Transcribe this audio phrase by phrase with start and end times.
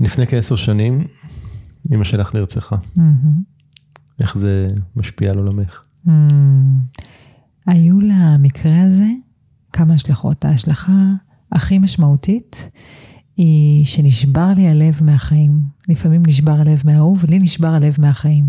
[0.00, 1.04] לפני כעשר שנים,
[1.92, 2.76] אמא שלך נרצחה.
[4.20, 5.82] איך זה משפיע על עולמך?
[7.66, 9.08] היו למקרה הזה
[9.72, 10.44] כמה השלכות.
[10.44, 11.12] ההשלכה
[11.52, 12.70] הכי משמעותית
[13.36, 15.60] היא שנשבר לי הלב מהחיים.
[15.88, 18.44] לפעמים נשבר הלב מהאהוב, ולי נשבר הלב מהחיים.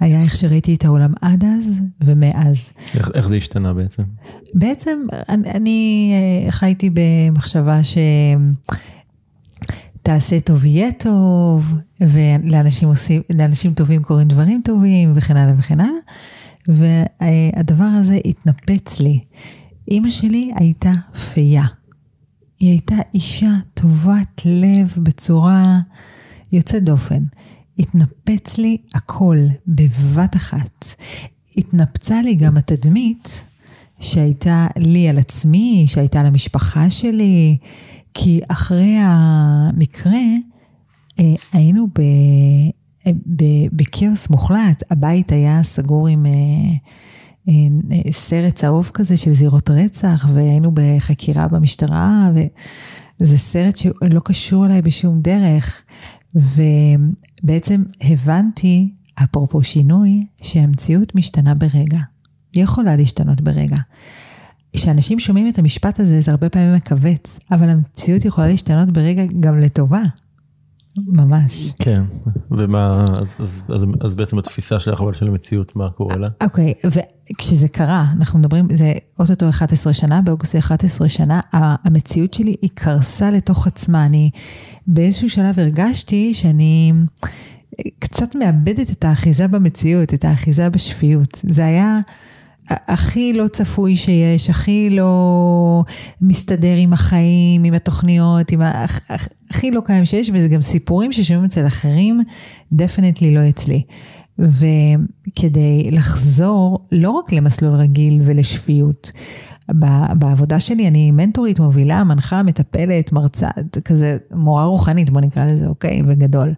[0.00, 2.72] היה איך שראיתי את העולם עד אז ומאז.
[2.94, 4.02] איך, איך זה השתנה בעצם?
[4.54, 4.98] בעצם
[5.28, 6.12] אני, אני
[6.46, 7.98] אה, חייתי במחשבה ש...
[10.08, 15.98] תעשה טוב יהיה טוב, ולאנשים עושים, לאנשים טובים קורים דברים טובים, וכן הלאה וכן הלאה.
[16.68, 19.20] והדבר הזה התנפץ לי.
[19.90, 20.92] אימא שלי הייתה
[21.32, 21.64] פייה.
[22.60, 25.78] היא הייתה אישה טובת לב בצורה
[26.52, 27.22] יוצאת דופן.
[27.78, 30.86] התנפץ לי הכל בבת אחת.
[31.56, 33.44] התנפצה לי גם התדמית
[34.00, 37.58] שהייתה לי על עצמי, שהייתה למשפחה שלי,
[38.14, 40.20] כי אחרי המקרה
[41.20, 42.00] אה, היינו ב,
[43.06, 46.32] אה, ב, בכאוס מוחלט, הבית היה סגור עם אה,
[48.12, 52.30] סרט צהוב כזה של זירות רצח, והיינו בחקירה במשטרה,
[53.20, 55.82] וזה סרט שלא קשור אליי בשום דרך.
[56.34, 58.94] ובעצם הבנתי,
[59.24, 62.00] אפרופו שינוי, שהמציאות משתנה ברגע.
[62.54, 63.76] היא יכולה להשתנות ברגע.
[64.72, 69.60] כשאנשים שומעים את המשפט הזה, זה הרבה פעמים מכווץ, אבל המציאות יכולה להשתנות ברגע גם
[69.60, 70.02] לטובה.
[71.06, 71.72] ממש.
[71.78, 72.02] כן,
[72.50, 76.28] ומה, אז, אז, אז, אז בעצם התפיסה שלך אבל של המציאות, מה קורה לה?
[76.42, 76.88] אוקיי, okay,
[77.30, 83.30] וכשזה קרה, אנחנו מדברים, זה אוטוטו 11 שנה, באוגוסט 11 שנה, המציאות שלי היא קרסה
[83.30, 84.06] לתוך עצמה.
[84.06, 84.30] אני
[84.86, 86.92] באיזשהו שלב הרגשתי שאני
[87.98, 91.40] קצת מאבדת את האחיזה במציאות, את האחיזה בשפיות.
[91.48, 92.00] זה היה...
[92.70, 95.84] הכי לא צפוי שיש, הכי לא
[96.20, 98.62] מסתדר עם החיים, עם התוכניות, עם.
[99.50, 102.22] הכי לא קיים שיש, וזה גם סיפורים ששומעים אצל אחרים,
[102.72, 103.82] דפנטלי לא אצלי.
[104.38, 109.12] וכדי לחזור לא רק למסלול רגיל ולשפיות,
[110.14, 113.48] בעבודה שלי אני מנטורית, מובילה, מנחה, מטפלת, מרצה,
[113.84, 116.02] כזה מורה רוחנית, בוא נקרא לזה, אוקיי?
[116.06, 116.54] ובגדול.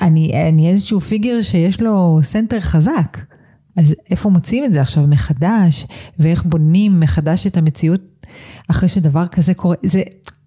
[0.00, 3.31] אני, אני איזשהו figure שיש לו center חזק.
[3.76, 5.86] אז איפה מוצאים את זה עכשיו מחדש,
[6.18, 8.00] ואיך בונים מחדש את המציאות
[8.68, 9.76] אחרי שדבר כזה קורה?
[9.82, 10.02] זה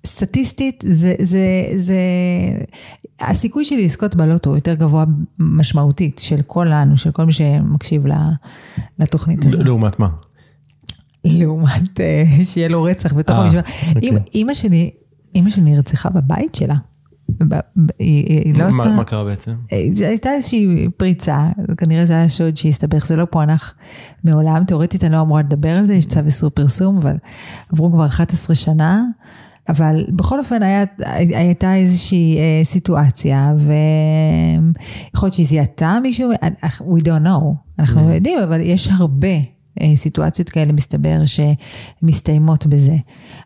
[0.05, 1.99] סטטיסטית, זה, זה, זה,
[3.19, 5.05] הסיכוי שלי לזכות בלוטו הוא יותר גבוה
[5.39, 8.03] משמעותית של כולנו, של כל מי שמקשיב
[8.99, 9.65] לתוכנית הזאת.
[9.65, 10.07] לעומת מה?
[11.23, 13.91] לעומת אה, שיהיה לו רצח בתוך המשפחה.
[13.95, 14.11] אוקיי.
[14.33, 14.91] אימא שלי,
[15.35, 16.75] אימא שלי נרצחה בבית שלה.
[17.99, 18.89] היא לא עשתה...
[18.89, 19.51] מה קרה בעצם?
[19.73, 23.75] אה, הייתה איזושהי פריצה, כנראה זה היה שוד שהסתבך, זה לא פוענח
[24.23, 27.15] מעולם, תאורטית אני לא אמורה לדבר על זה, יש צו איסור פרסום, אבל
[27.73, 29.03] עברו כבר 11 שנה.
[29.69, 30.83] אבל בכל אופן היה,
[31.17, 36.31] הייתה איזושהי אה, סיטואציה, ויכול להיות שהיא זיהתה מישהו,
[36.63, 37.43] we don't know,
[37.79, 39.41] אנחנו לא יודעים, אבל יש הרבה אה,
[39.95, 42.95] סיטואציות כאלה מסתבר שמסתיימות בזה.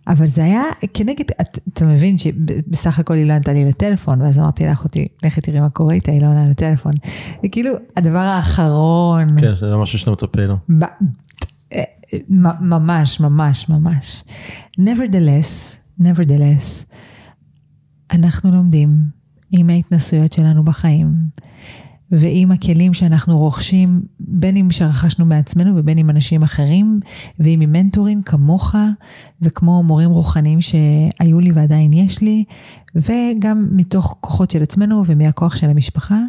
[0.08, 0.64] אבל זה היה
[0.94, 1.26] כנגד,
[1.74, 5.60] אתה מבין שבסך הכל היא לא ענתה לי לטלפון, ואז אמרתי לה, אחותי, לכי תראי
[5.60, 6.94] מה קורה איתה, היא לא עונה לטלפון.
[7.42, 9.40] זה כאילו הדבר האחרון.
[9.40, 10.56] כן, זה משהו שאתה מצפה לו.
[11.74, 11.84] אה,
[12.60, 14.24] ממש, ממש, ממש.
[14.80, 16.86] nevertheless, nevertheless,
[18.12, 18.98] אנחנו לומדים
[19.52, 21.14] עם ההתנסויות שלנו בחיים.
[22.12, 27.00] ועם הכלים שאנחנו רוכשים, בין אם שרכשנו מעצמנו ובין עם אנשים אחרים,
[27.40, 28.76] ועם מנטורים כמוך,
[29.42, 32.44] וכמו מורים רוחניים שהיו לי ועדיין יש לי,
[32.96, 36.20] וגם מתוך כוחות של עצמנו ומהכוח של המשפחה,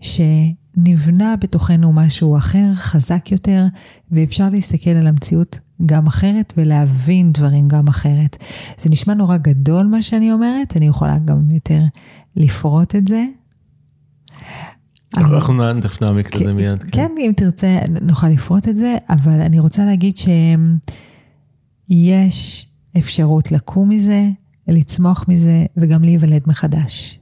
[0.00, 3.64] שנבנה בתוכנו משהו אחר, חזק יותר,
[4.10, 8.36] ואפשר להסתכל על המציאות גם אחרת ולהבין דברים גם אחרת.
[8.78, 11.82] זה נשמע נורא גדול מה שאני אומרת, אני יכולה גם יותר
[12.36, 13.24] לפרוט את זה.
[15.16, 16.82] אנחנו תכף נעמיק לזה כן, מיד.
[16.82, 16.88] כן.
[16.92, 20.16] כן, אם תרצה נוכל לפרוט את זה, אבל אני רוצה להגיד
[21.90, 22.66] שיש
[22.98, 24.28] אפשרות לקום מזה,
[24.68, 27.18] לצמוח מזה וגם להיוולד מחדש.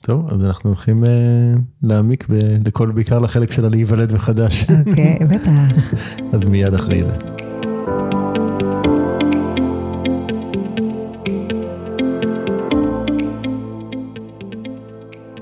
[0.00, 1.06] טוב, אז אנחנו הולכים uh,
[1.82, 4.66] להעמיק ב- לכל, בעיקר לחלק של הלהיוולד מחדש.
[4.70, 5.94] אוקיי, okay, בטח.
[6.32, 7.35] אז מיד אחרי זה.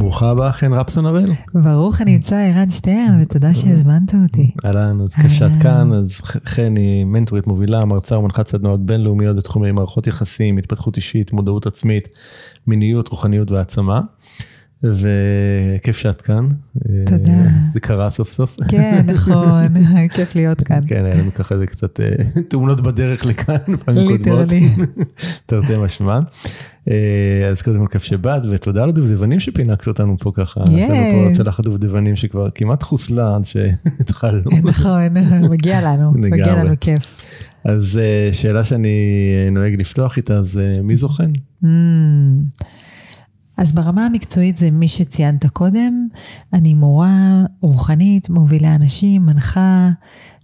[0.00, 1.32] ברוכה הבאה חן רפסון הראל.
[1.54, 4.50] ברוך הנמצא ערן שטרן ותודה שהזמנת אותי.
[4.64, 6.10] אהלן, אז כיף שאת כאן, אז
[6.46, 12.08] חן היא מנטורית מובילה, מרצה ומנחת סדנאות בינלאומיות בתחומי מערכות יחסים, התפתחות אישית, מודעות עצמית,
[12.66, 14.00] מיניות, רוחניות והעצמה.
[14.82, 16.48] וכיף שאת כאן.
[17.06, 17.32] תודה.
[17.72, 18.56] זה קרה סוף סוף.
[18.68, 19.68] כן, נכון,
[20.14, 20.80] כיף להיות כאן.
[20.86, 22.12] כן, היה לנו ככה זה קצת אה,
[22.48, 23.56] תאונות בדרך לכאן,
[23.88, 24.70] ליטרלי.
[25.46, 26.20] תרתי משמע.
[26.90, 30.60] אה, אז קודם כל כיף שבאת, ותודה לדובדבנים שפינקת אותנו פה ככה.
[30.70, 34.50] יש לנו פה צלחת דובדבנים שכבר כמעט חוסלה עד שהתחלנו.
[34.70, 35.02] נכון,
[35.50, 37.22] מגיע לנו, מגיע לנו כיף.
[37.64, 38.98] אז אה, שאלה שאני
[39.52, 41.30] נוהג לפתוח איתה, זה מי זוכן?
[41.64, 41.66] Mm.
[43.56, 46.08] אז ברמה המקצועית זה מי שציינת קודם,
[46.52, 49.90] אני מורה רוחנית, מובילה אנשים, מנחה,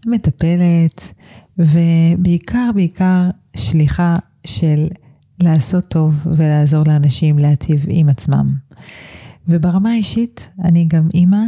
[0.07, 1.13] מטפלת,
[1.59, 4.17] ובעיקר, בעיקר שליחה
[4.47, 4.87] של
[5.41, 8.55] לעשות טוב ולעזור לאנשים להטיב עם עצמם.
[9.49, 11.43] וברמה האישית, אני גם אימא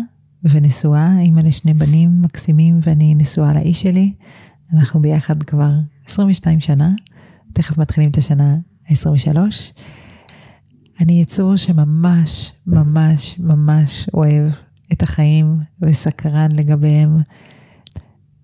[0.45, 4.13] ונשואה, אימא לשני בנים מקסימים, ואני נשואה לאיש שלי.
[4.73, 5.73] אנחנו ביחד כבר
[6.07, 6.91] 22 שנה,
[7.53, 8.57] תכף מתחילים את השנה
[8.89, 9.39] ה-23.
[11.01, 14.51] אני יצור שממש, ממש, ממש אוהב
[14.93, 17.17] את החיים וסקרן לגביהם.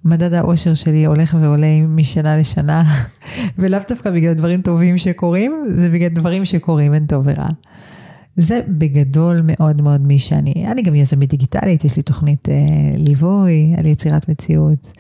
[0.04, 2.82] מדד האושר שלי הולך ועולה משנה לשנה,
[3.58, 7.48] ולאו דווקא בגלל דברים טובים שקורים, זה בגלל דברים שקורים, אין טוב ורע.
[8.36, 10.66] זה בגדול מאוד מאוד מי שאני.
[10.70, 12.54] אני גם יזמית דיגיטלית, יש לי תוכנית אה,
[12.96, 14.92] ליווי על יצירת מציאות.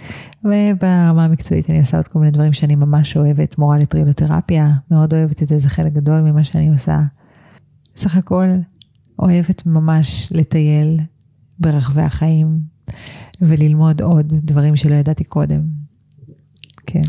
[0.44, 5.42] וברמה המקצועית אני עושה עוד כל מיני דברים שאני ממש אוהבת, מורה לטרילותרפיה, מאוד אוהבת
[5.42, 7.00] את זה, זה חלק גדול ממה שאני עושה.
[7.96, 8.46] סך הכל
[9.18, 11.00] אוהבת ממש לטייל
[11.58, 12.58] ברחבי החיים
[13.40, 15.60] וללמוד עוד דברים שלא ידעתי קודם.
[16.86, 17.00] כן.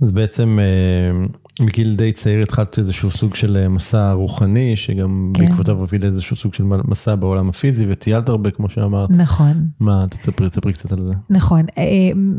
[0.00, 1.26] אז בעצם אה,
[1.60, 5.46] מגיל די צעיר התחלת איזשהו סוג של אה, מסע רוחני, שגם כן.
[5.46, 9.10] בעקבותיו הוביל איזשהו סוג של מסע בעולם הפיזי, וטיילת הרבה, כמו שאמרת.
[9.10, 9.68] נכון.
[9.80, 11.14] מה, תספרי, תספרי קצת על זה.
[11.30, 11.62] נכון.
[11.78, 11.84] אה,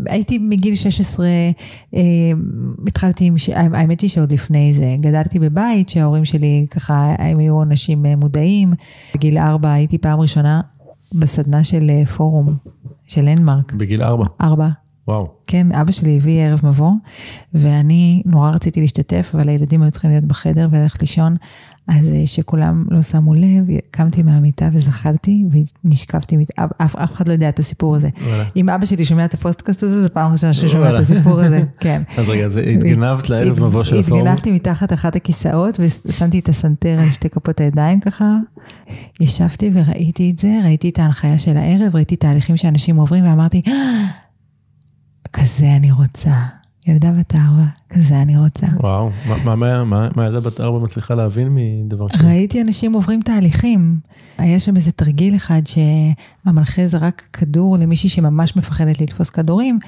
[0.06, 1.28] הייתי מגיל 16,
[2.88, 8.06] התחלתי עם, האמת היא שעוד לפני זה, גדלתי בבית שההורים שלי ככה, הם היו אנשים
[8.06, 8.74] מודעים.
[9.16, 10.62] בגיל 4 הייתי פעם ראשונה
[11.14, 12.56] בסדנה של פורום,
[13.08, 13.74] של הנמרק.
[13.74, 14.26] בגיל 4?
[14.42, 14.70] 4.
[15.08, 15.28] וואו.
[15.48, 16.92] כן, אבא שלי הביא ערב מבוא,
[17.54, 21.36] ואני נורא רציתי להשתתף, אבל הילדים היו צריכים להיות בחדר וללכת לישון,
[21.88, 25.44] אז אה, שכולם לא שמו לב, קמתי מהמיטה וזחלתי,
[25.84, 28.10] ונשכבתי, אף, אף, אף אחד לא יודע את הסיפור הזה.
[28.56, 31.64] אם אבא שלי שומע את הפודקאסט הזה, זו פעם ראשונה שהוא שומע את הסיפור הזה,
[31.80, 32.02] כן.
[32.18, 34.22] אז רגע, אז התגנבת לערב מבוא של הפורום?
[34.22, 38.36] התגנבתי מתחת אחת הכיסאות, ושמתי את הסנטר על שתי כפות הידיים ככה.
[39.20, 43.62] ישבתי וראיתי את זה, ראיתי את ההנחיה של הערב, ראיתי תהליכים שאנשים עוברים, ואמרתי,
[45.34, 46.57] כזה אני רוצה.
[46.88, 48.68] ילדה בת ארבע, כזה אני רוצה.
[48.80, 52.28] וואו, מה, מה, מה, מה ילדה בת ארבע מצליחה להבין מדבר כזה?
[52.28, 54.00] ראיתי אנשים עוברים תהליכים.
[54.38, 59.80] היה שם איזה תרגיל אחד שהמנחה זרק כדור למישהי שממש מפחדת לתפוס כדורים,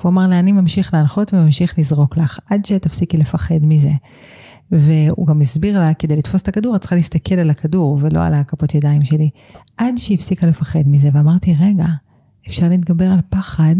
[0.00, 3.92] והוא אמר לה, אני ממשיך להנחות וממשיך לזרוק לך, עד שתפסיקי לפחד מזה.
[4.72, 8.34] והוא גם הסביר לה, כדי לתפוס את הכדור, את צריכה להסתכל על הכדור ולא על
[8.34, 9.30] הכפות ידיים שלי.
[9.76, 11.86] עד שהיא הפסיקה לפחד מזה, ואמרתי, רגע,
[12.48, 13.76] אפשר להתגבר על פחד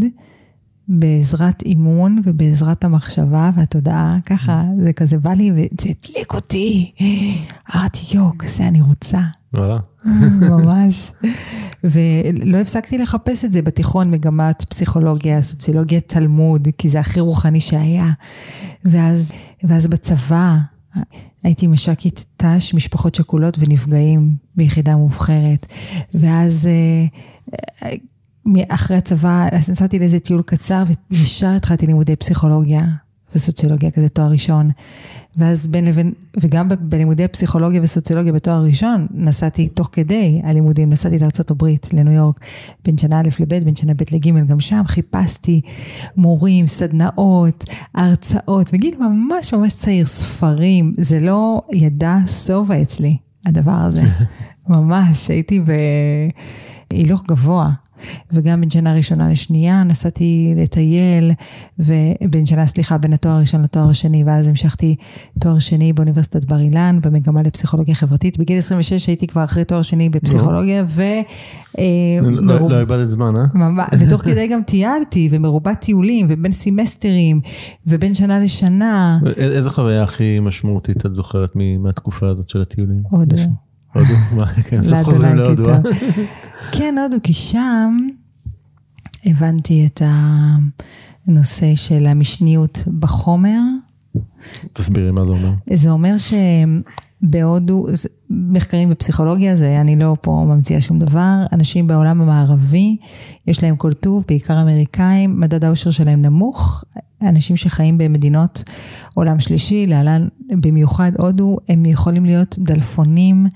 [0.88, 6.92] בעזרת אימון ובעזרת המחשבה והתודעה, ככה, זה כזה בא לי וזה הדליק אותי.
[7.74, 9.20] אמרתי, יואו, כזה אני רוצה.
[9.54, 9.78] וואלה.
[10.50, 11.12] ממש.
[11.84, 18.10] ולא הפסקתי לחפש את זה בתיכון, מגמת פסיכולוגיה, סוציולוגיה, תלמוד, כי זה הכי רוחני שהיה.
[18.84, 20.56] ואז, ואז בצבא,
[21.42, 25.66] הייתי מש"קית ת"ש, משפחות שכולות ונפגעים ביחידה מובחרת.
[26.14, 26.68] ואז...
[28.68, 32.82] אחרי הצבא, אז נסעתי לאיזה טיול קצר, וישר התחלתי לימודי פסיכולוגיה
[33.34, 34.70] וסוציולוגיה, כזה תואר ראשון.
[35.36, 41.66] ואז בין לבין, וגם בלימודי פסיכולוגיה וסוציולוגיה בתואר ראשון, נסעתי תוך כדי הלימודים, נסעתי לארה"ב,
[41.92, 42.40] לניו יורק,
[42.84, 45.60] בין שנה א' לב', בין שנה ב' לג', גם שם חיפשתי
[46.16, 47.64] מורים, סדנאות,
[47.94, 54.02] הרצאות, בגיל ממש ממש צעיר, ספרים, זה לא ידע שובע אצלי, הדבר הזה.
[54.68, 55.60] ממש, הייתי
[56.90, 57.70] בהילוך גבוה.
[58.32, 61.32] וגם בין שנה ראשונה לשנייה נסעתי לטייל,
[61.78, 64.96] ובין שנה, סליחה, בין התואר הראשון לתואר השני, ואז המשכתי
[65.40, 68.38] תואר שני באוניברסיטת בר אילן, במגמה לפסיכולוגיה חברתית.
[68.38, 71.02] בגיל 26 הייתי כבר אחרי תואר שני בפסיכולוגיה, ו...
[71.78, 71.84] אה,
[72.22, 73.86] לא לא איבדת זמן, אה?
[73.98, 77.40] ותוך כדי גם טיילתי, ומרובת טיולים, ובין סמסטרים,
[77.86, 79.18] ובין שנה לשנה.
[79.36, 83.02] איזה חוויה הכי משמעותית את זוכרת מהתקופה הזאת של הטיולים?
[83.10, 83.36] הודו.
[83.94, 84.14] הודו?
[84.36, 85.70] מה, כן, בסוף חוזרים להודו.
[86.72, 87.96] כן, הודו, כי שם
[89.24, 90.02] הבנתי את
[91.26, 93.60] הנושא של המשניות בחומר.
[94.72, 95.52] תסבירי מה זה אומר.
[95.70, 97.86] זה אומר שבהודו,
[98.30, 102.96] מחקרים בפסיכולוגיה זה, אני לא פה ממציאה שום דבר, אנשים בעולם המערבי,
[103.46, 106.84] יש להם כל טוב, בעיקר אמריקאים, מדד האושר שלהם נמוך,
[107.22, 108.64] אנשים שחיים במדינות
[109.14, 113.46] עולם שלישי, להלן במיוחד הודו, הם יכולים להיות דלפונים,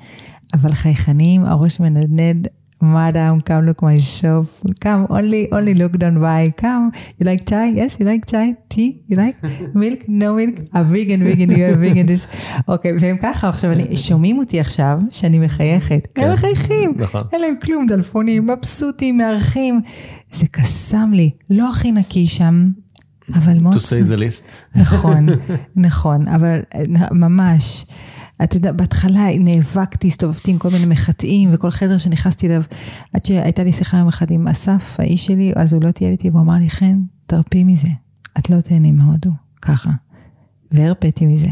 [0.55, 2.49] אבל חייכנים, הראש מנדנד.
[2.83, 4.47] Madam, come look my shop.
[4.81, 6.53] Come, only, only look, don't buy.
[6.61, 7.67] Come, you like chai?
[7.77, 8.57] Yes, you like chai?
[8.69, 9.01] Tea?
[9.09, 9.37] You like
[9.75, 10.01] milk?
[10.09, 10.57] No milk?
[10.75, 12.09] A vegan, vegan, you are vegan.
[12.69, 16.09] אוקיי, והם ככה, עכשיו, שומעים אותי עכשיו שאני מחייכת.
[16.17, 16.95] הם מחייכים.
[16.97, 17.23] נכון.
[17.33, 19.81] אין להם כלום, דלפונים, מבסוטים, מארחים.
[20.33, 21.31] זה קסם לי.
[21.51, 22.69] לא הכי נקי שם,
[23.35, 23.75] אבל מאוד...
[23.75, 24.79] To say the least.
[24.81, 25.27] נכון,
[25.77, 27.87] נכון, אבל אה, ממש.
[28.45, 32.63] אתה יודע, בהתחלה נאבקתי, הסתובבתי עם כל מיני מחטאים, וכל חדר שנכנסתי אליו,
[33.13, 36.31] עד שהייתה לי שיחה יום אחד עם אסף, האיש שלי, אז הוא לא טייל איתי,
[36.31, 37.89] והוא אמר לי, חן, תרפי מזה,
[38.39, 39.31] את לא תהני מהודו,
[39.63, 39.91] ככה.
[40.73, 41.49] והרפאתי מזה.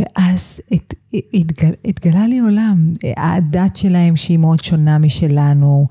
[0.00, 0.94] ואז הת,
[1.34, 5.86] התגל, התגלה לי עולם, הדת שלהם שהיא מאוד שונה משלנו,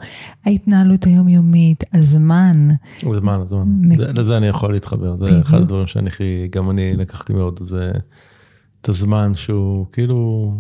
[0.46, 2.68] ההתנהלות היומיומית, הזמן.
[3.02, 3.64] זמן, זמן.
[3.68, 5.42] מ- זה- לזה אני יכול להתחבר, זה.
[5.42, 7.92] אחד הדברים שאני הכי, גם אני לקחתי מאוד, זה
[8.82, 10.52] את הזמן שהוא כאילו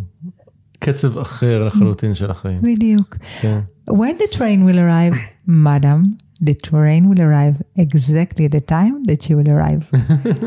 [0.79, 2.59] קצב אחר לחלוטין של החיים.
[2.63, 3.17] בדיוק.
[3.41, 3.59] כן.
[3.89, 5.15] When the train will arrive,
[5.47, 6.03] madam,
[6.43, 9.83] the train will arrive exactly at the time that she will arrive.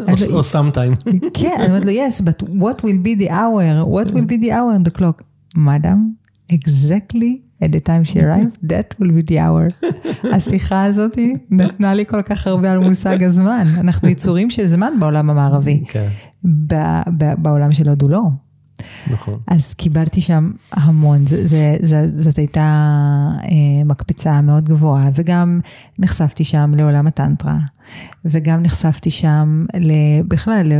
[0.09, 1.11] או לא- sometime.
[1.35, 3.85] כן, אני אומרת לו, yes, but what will be the hour?
[3.97, 5.23] What will be the hour on the clock?
[5.57, 5.99] madam,
[6.53, 7.33] exactly
[7.63, 9.69] at the time she arrived, that will be the hour.
[10.37, 11.19] השיחה הזאת
[11.51, 13.65] נתנה לי כל כך הרבה על מושג הזמן.
[13.79, 15.85] אנחנו יצורים של זמן בעולם המערבי.
[15.89, 16.09] כן,
[17.39, 18.23] בעולם של הודו לא.
[19.11, 19.35] נכון.
[19.47, 22.61] אז קיבלתי שם המון, זה, זה, זה, זאת הייתה
[23.45, 25.61] אה, מקפצה מאוד גבוהה, וגם
[25.99, 27.59] נחשפתי שם לעולם הטנטרה,
[28.25, 29.67] וגם נחשפתי שם
[30.29, 30.73] בכלל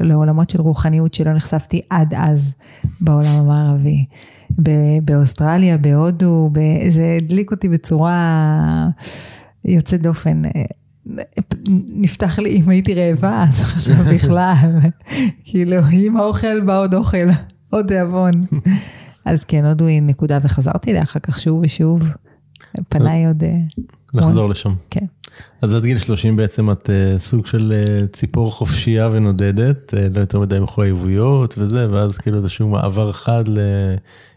[0.00, 2.54] לעולמות של רוחניות שלא נחשפתי עד אז
[3.00, 4.06] בעולם המערבי.
[4.62, 6.50] ב- באוסטרליה, בהודו,
[6.88, 8.90] זה הדליק אותי בצורה
[9.64, 10.42] יוצאת דופן.
[10.44, 10.62] אה,
[11.88, 14.70] נפתח לי, אם הייתי רעבה, אז עכשיו בכלל,
[15.44, 17.26] כאילו, עם האוכל בא עוד אוכל,
[17.70, 18.40] עוד תיאבון.
[19.24, 22.02] אז כן, הודו היא נקודה, וחזרתי אליה אחר כך שוב ושוב.
[22.88, 23.42] פניי עוד...
[23.42, 23.58] אה,
[24.14, 24.72] נחזור לשם.
[24.90, 25.06] כן.
[25.62, 30.60] אז עד גיל 30 בעצם את אה, סוג של ציפור חופשייה ונודדת, לא יותר מדי
[30.60, 33.44] מחויבויות וזה, ואז כאילו איזשהו מעבר חד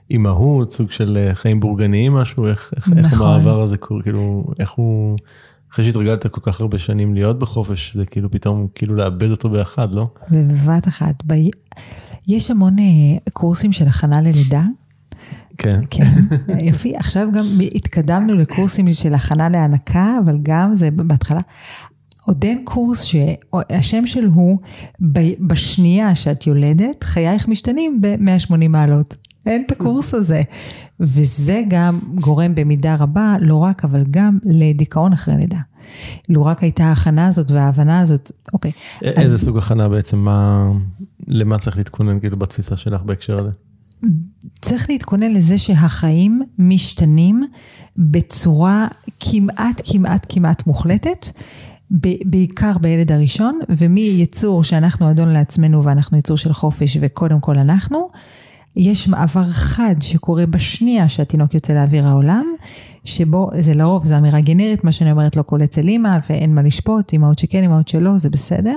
[0.10, 3.28] לאימהות, סוג של אה, חיים בורגניים משהו, איך, איך, איך נכון.
[3.28, 5.16] המעבר הזה קורה, כאילו, איך הוא,
[5.74, 9.94] אחרי שהתרגלת כל כך הרבה שנים להיות בחופש, זה כאילו פתאום כאילו לאבד אותו באחד,
[9.94, 10.08] לא?
[10.32, 11.34] ובבת אחת, ב...
[12.28, 14.64] יש המון אה, קורסים של הכנה ללידה.
[15.58, 15.80] כן.
[15.90, 16.12] כן,
[16.62, 16.96] יפי.
[16.96, 21.42] עכשיו גם התקדמנו לקורסים של הכנה להנקה, אבל גם זה בהתחלה.
[22.26, 24.58] עוד אין קורס שהשם שלו הוא
[25.40, 29.16] בשנייה שאת יולדת, חייך משתנים ב-180 מעלות.
[29.46, 30.42] אין את הקורס הזה.
[31.00, 35.60] וזה גם גורם במידה רבה, לא רק, אבל גם לדיכאון אחרי לידה.
[36.30, 38.72] לו רק הייתה ההכנה הזאת וההבנה הזאת, אוקיי.
[39.02, 40.72] איזה סוג הכנה בעצם, מה,
[41.28, 43.52] למה צריך להתכונן כאילו בתפיסה שלך בהקשר הזה?
[44.62, 47.44] צריך להתכונן לזה שהחיים משתנים
[47.98, 48.88] בצורה
[49.20, 51.26] כמעט, כמעט, כמעט מוחלטת,
[52.26, 58.10] בעיקר בילד הראשון, ומיצור שאנחנו אדון לעצמנו ואנחנו יצור של חופש וקודם כל אנחנו,
[58.80, 62.46] יש מעבר חד שקורה בשנייה שהתינוק יוצא לאוויר העולם,
[63.06, 66.62] שבו, זה לרוב, זו אמירה גנרית, מה שאני אומרת לא כל אצל אימא ואין מה
[66.62, 68.76] לשפוט, אימהות שכן, אימהות שלא, זה בסדר.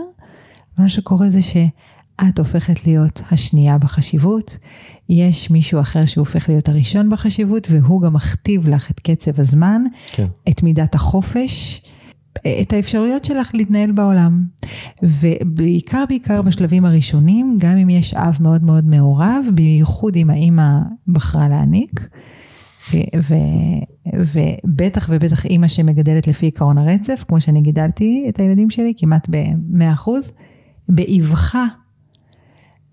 [0.79, 4.59] מה שקורה זה שאת הופכת להיות השנייה בחשיבות,
[5.09, 10.27] יש מישהו אחר שהופך להיות הראשון בחשיבות, והוא גם מכתיב לך את קצב הזמן, כן.
[10.49, 11.83] את מידת החופש,
[12.63, 14.43] את האפשרויות שלך להתנהל בעולם.
[15.03, 20.69] ובעיקר בעיקר בשלבים הראשונים, גם אם יש אב מאוד מאוד מעורב, בייחוד אם האימא
[21.09, 22.09] בחרה להעניק,
[24.15, 30.11] ובטח ובטח אימא שמגדלת לפי עקרון הרצף, כמו שאני גידלתי את הילדים שלי, כמעט ב-100%,
[30.89, 31.67] באבחה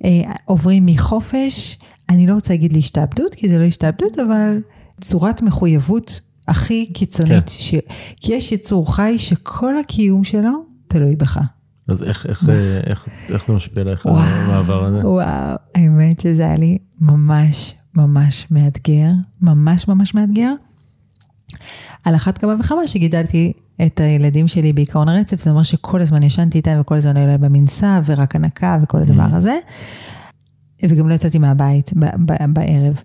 [0.05, 1.77] אה, עוברים מחופש,
[2.09, 4.61] אני לא רוצה להגיד להשתעבדות, כי זה לא השתעבדות, אבל
[5.01, 7.59] צורת מחויבות הכי קיצונית, כן.
[7.59, 7.73] ש...
[8.21, 11.39] כי יש יצור חי שכל הקיום שלו תלוי בך.
[11.87, 12.49] אז איך, איך,
[12.87, 14.05] איך, איך זה משפיע עליך.
[14.05, 15.07] המעבר הזה?
[15.07, 20.51] וואו, האמת שזה היה לי ממש ממש מאתגר, ממש ממש מאתגר.
[22.05, 23.53] על אחת כמה וכמה שגידלתי
[23.85, 27.41] את הילדים שלי בעיקרון הרצף, זה אומר שכל הזמן ישנתי איתם וכל הזמן היו להם
[27.41, 29.57] במנסה ורק הנקה וכל הדבר הזה.
[30.89, 33.03] וגם לא יצאתי מהבית ב- ב- בערב,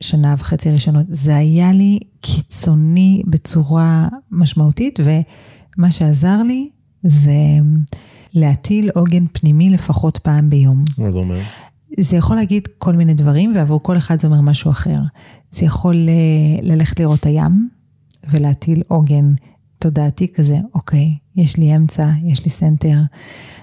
[0.00, 1.06] בשנה וחצי הראשונות.
[1.08, 6.70] זה היה לי קיצוני בצורה משמעותית, ומה שעזר לי
[7.02, 7.32] זה
[8.34, 10.84] להטיל עוגן פנימי לפחות פעם ביום.
[10.98, 11.40] מה זה אומר?
[12.00, 14.98] זה יכול להגיד כל מיני דברים, ועבור כל אחד זה אומר משהו אחר.
[15.50, 17.68] זה יכול אה, ללכת לראות את הים
[18.30, 19.34] ולהטיל עוגן
[19.78, 22.98] תודעתי כזה, אוקיי, יש לי אמצע, יש לי center,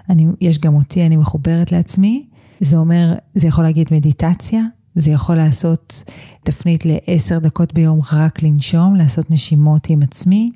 [0.10, 2.26] אני, יש גם אותי, אני מחוברת לעצמי.
[2.60, 4.64] זה אומר, זה יכול להגיד מדיטציה,
[4.96, 6.04] זה יכול לעשות
[6.44, 10.50] תפנית לעשר דקות ביום רק לנשום, לעשות נשימות עם עצמי,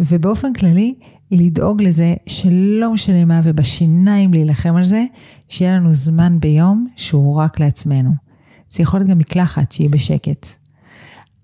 [0.00, 0.94] ובאופן כללי,
[1.30, 5.04] לדאוג לזה שלא משנה מה, ובשיניים להילחם על זה,
[5.48, 8.10] שיהיה לנו זמן ביום שהוא רק לעצמנו.
[8.70, 10.46] זה יכול להיות גם מקלחת שהיא בשקט.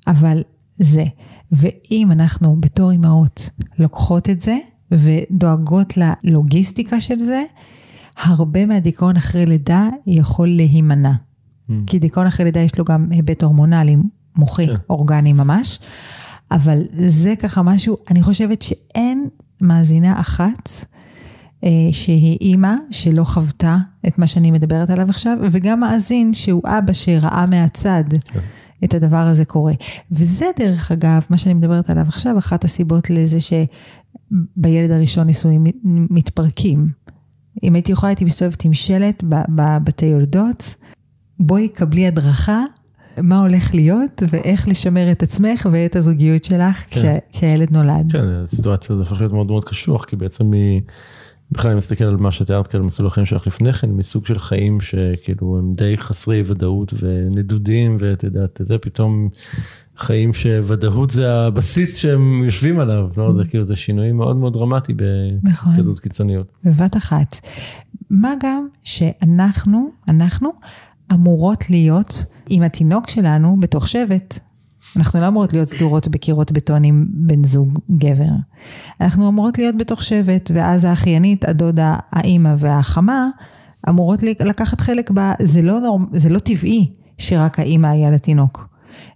[0.07, 0.43] אבל
[0.77, 1.05] זה.
[1.53, 4.59] ואם אנחנו בתור אימהות לוקחות את זה
[4.91, 7.43] ודואגות ללוגיסטיקה של זה,
[8.17, 11.13] הרבה מהדיכאון אחרי לידה יכול להימנע.
[11.71, 11.73] Mm.
[11.87, 13.97] כי דיכאון אחרי לידה יש לו גם היבט הורמונלי,
[14.37, 14.75] מוחי, כן.
[14.91, 15.79] אורגני ממש.
[16.51, 19.29] אבל זה ככה משהו, אני חושבת שאין
[19.61, 20.71] מאזינה אחת
[21.65, 26.93] אה, שהיא אימא שלא חוותה את מה שאני מדברת עליו עכשיו, וגם מאזין שהוא אבא
[26.93, 28.41] שראה מהצד כן.
[28.85, 29.73] את הדבר הזה קורה.
[30.11, 36.87] וזה דרך אגב, מה שאני מדברת עליו עכשיו, אחת הסיבות לזה שבילד הראשון נישואים מתפרקים.
[37.63, 40.75] אם הייתי יכולה, הייתי מסתובבת עם שלט בבתי יולדות,
[41.41, 42.65] בואי קבלי הדרכה.
[43.23, 47.01] מה הולך להיות ואיך לשמר את עצמך ואת הזוגיות שלך כן.
[47.01, 48.13] כש, כשהילד נולד.
[48.13, 50.81] כן, הסיטואציה הזאת הופכת להיות מאוד מאוד קשוח, כי בעצם היא,
[51.51, 54.81] בכלל אני מסתכל על מה שתיארת כאן, מסלול החיים שלך לפני כן, מסוג של חיים
[54.81, 59.29] שכאילו הם די חסרי ודאות ונדודים, ואת יודעת, זה פתאום
[59.99, 63.33] חיים שוודאות זה הבסיס שהם יושבים עליו, לא?
[63.37, 64.93] זה כאילו, זה שינוי מאוד מאוד דרמטי
[65.43, 65.77] נכון.
[65.77, 66.47] בכזאת קיצוניות.
[66.65, 67.37] בבת אחת.
[68.11, 70.51] מה גם שאנחנו, אנחנו
[71.13, 74.39] אמורות להיות עם התינוק שלנו בתוך שבט.
[74.97, 78.31] אנחנו לא אמורות להיות סגורות בקירות בטון עם בן זוג גבר.
[79.01, 83.29] אנחנו אמורות להיות בתוך שבט, ואז האחיינית, הדודה, האימא והחמה
[83.89, 85.21] אמורות לקחת חלק ב...
[85.43, 86.07] זה לא, נורמ...
[86.13, 88.69] זה לא טבעי שרק האימא היה לתינוק.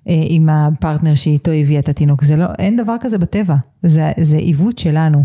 [0.09, 4.37] אה, עם הפרטנר שאיתו הביאה את התינוק, זה לא, אין דבר כזה בטבע, זה, זה
[4.37, 5.25] עיוות שלנו.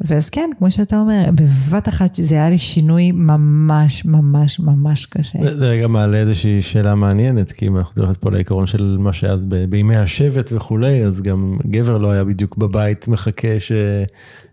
[0.00, 5.38] ואז כן, כמו שאתה אומר, בבת אחת זה היה לי שינוי ממש ממש ממש קשה.
[5.58, 9.36] זה גם מעלה איזושהי שאלה מעניינת, כי אם אנחנו הולכים פה לעיקרון של מה שהיה
[9.68, 13.72] בימי השבט וכולי, אז גם גבר לא היה בדיוק בבית מחכה ש...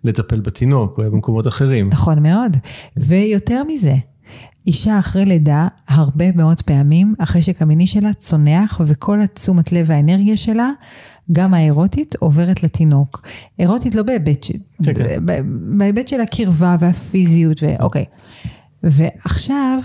[0.04, 1.90] לטפל בתינוק, הוא היה במקומות אחרים.
[1.90, 2.58] נכון מאוד.
[2.98, 3.96] ויותר מזה,
[4.68, 10.70] אישה אחרי לידה, הרבה מאוד פעמים, החשק המיני שלה צונח, וכל התשומת לב והאנרגיה שלה,
[11.32, 13.28] גם האירוטית, עוברת לתינוק.
[13.60, 14.52] אירוטית לא בהיבט, ש...
[14.84, 15.26] כן, כן.
[15.78, 18.06] בהיבט של הקרבה והפיזיות, ואוקיי.
[18.84, 19.80] ועכשיו,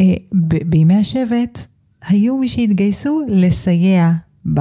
[0.00, 1.66] אה, ב- בימי השבט,
[2.08, 4.12] היו מי שהתגייסו לסייע
[4.54, 4.60] ב...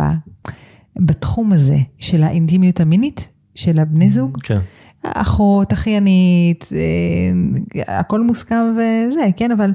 [0.99, 4.37] בתחום הזה של האינטימיות המינית של הבני זוג.
[4.43, 4.59] כן.
[5.03, 9.71] אחות, אחיינית, אה, הכל מוסכם וזה, כן, אבל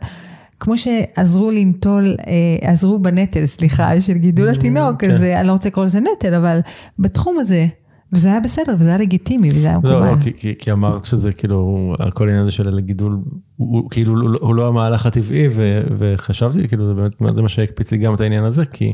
[0.60, 5.10] כמו שעזרו לנטול, אה, עזרו בנטל, סליחה, של גידול התינוק, כן.
[5.10, 6.60] אז אה, אני לא רוצה לקרוא לזה נטל, אבל
[6.98, 7.66] בתחום הזה,
[8.12, 10.10] וזה היה בסדר, וזה היה לגיטימי, וזה היה לא, מקובל.
[10.10, 13.18] לא, כי, כי, כי אמרת שזה כאילו, כל העניין הזה של הגידול,
[13.56, 17.48] הוא, כאילו הוא, לא- הוא לא המהלך הטבעי, ו, וחשבתי, כאילו, זה באמת, זה מה
[17.48, 18.92] שהקפיץ לי גם את העניין הזה, כי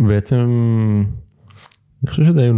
[0.00, 0.36] בעצם,
[2.04, 2.52] אני חושב שזה היה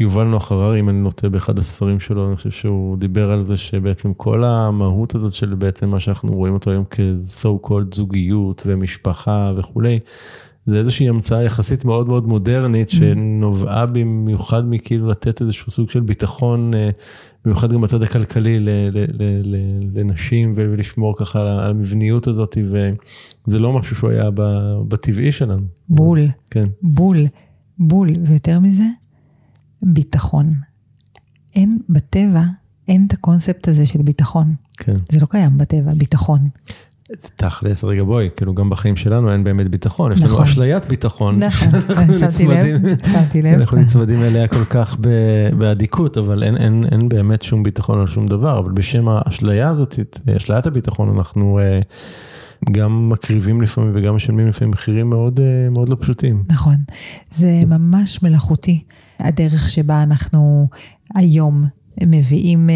[0.00, 3.56] יובל, נוח הררי, אם אני נוטה באחד הספרים שלו, אני חושב שהוא דיבר על זה
[3.56, 9.52] שבעצם כל המהות הזאת של בעצם מה שאנחנו רואים אותו היום כ-so called זוגיות ומשפחה
[9.56, 9.98] וכולי,
[10.66, 16.74] זה איזושהי המצאה יחסית מאוד מאוד מודרנית שנובעה במיוחד מכאילו לתת איזשהו סוג של ביטחון,
[16.74, 16.90] אה,
[17.44, 18.58] במיוחד גם בצד הכלכלי
[19.94, 22.58] לנשים ולשמור ככה על המבניות הזאת
[23.46, 24.30] וזה לא משהו שהוא היה
[24.88, 25.62] בטבעי שלנו.
[25.88, 26.64] בול, כן.
[26.82, 27.26] בול,
[27.80, 28.84] בול, ויותר מזה,
[29.82, 30.54] ביטחון.
[31.56, 32.42] אין בטבע,
[32.88, 34.54] אין את הקונספט הזה של ביטחון.
[34.76, 34.96] כן.
[35.12, 36.40] זה לא קיים בטבע, ביטחון.
[37.36, 40.42] תכלס רגע בואי כאילו גם בחיים שלנו אין באמת ביטחון יש לנו נכון.
[40.42, 41.38] אשליית ביטחון.
[41.42, 42.80] נכון, שאנחנו שמתי לב,
[43.12, 43.60] שמתי לב.
[43.60, 44.96] אנחנו נצמדים אליה כל כך
[45.58, 49.98] באדיקות אבל אין, אין, אין באמת שום ביטחון על שום דבר אבל בשם האשליה הזאת
[50.00, 51.80] את- אשליית הביטחון אנחנו אה,
[52.72, 56.42] גם מקריבים לפעמים וגם משלמים לפעמים מחירים מאוד, אה, מאוד לא פשוטים.
[56.48, 56.76] נכון.
[57.30, 58.82] זה ממש מלאכותי,
[59.18, 60.68] הדרך שבה אנחנו
[61.14, 61.64] היום
[62.02, 62.74] מביאים אה,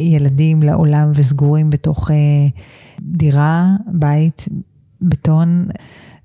[0.00, 2.16] ילדים לעולם וסגורים בתוך אה,
[3.00, 4.48] דירה, בית,
[5.00, 5.68] בטון.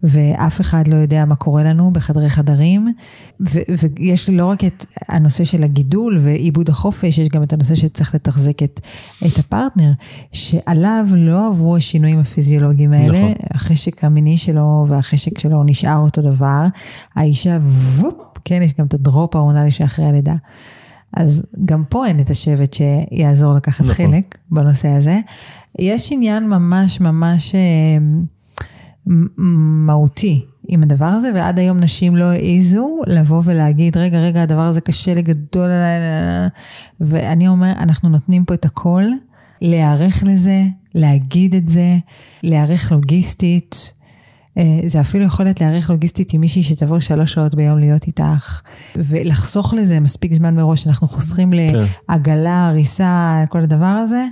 [0.03, 2.93] ואף אחד לא יודע מה קורה לנו בחדרי חדרים.
[3.41, 3.59] ו-
[3.99, 8.15] ויש לי לא רק את הנושא של הגידול ועיבוד החופש, יש גם את הנושא שצריך
[8.15, 8.79] לתחזק את,
[9.25, 9.91] את הפרטנר,
[10.31, 13.19] שעליו לא עברו השינויים הפיזיולוגיים האלה.
[13.19, 13.33] נכון.
[13.51, 16.65] החשק המיני שלו והחשק שלו נשאר אותו דבר.
[17.15, 17.57] האישה,
[17.97, 20.35] וופ, כן, יש גם את הדרופ ההורמונלי שאחרי הלידה.
[21.17, 23.95] אז גם פה אין את השבט שיעזור לקחת נכון.
[23.95, 25.19] חלק בנושא הזה.
[25.79, 27.55] יש עניין ממש ממש...
[29.05, 34.81] מהותי עם הדבר הזה, ועד היום נשים לא העזו לבוא ולהגיד, רגע, רגע, הדבר הזה
[34.81, 35.99] קשה לגדול עליי,
[37.01, 39.03] ואני אומר, אנחנו נותנים פה את הכל,
[39.61, 40.63] להיערך לזה,
[40.95, 41.97] להגיד את זה,
[42.43, 43.93] להיערך לוגיסטית.
[44.57, 48.61] אה, זה אפילו יכולת להיערך לוגיסטית עם מישהי שתבוא שלוש שעות ביום להיות איתך,
[48.95, 51.57] ולחסוך לזה מספיק זמן מראש, אנחנו חוסכים כן.
[52.09, 54.25] לעגלה, הריסה, כל הדבר הזה.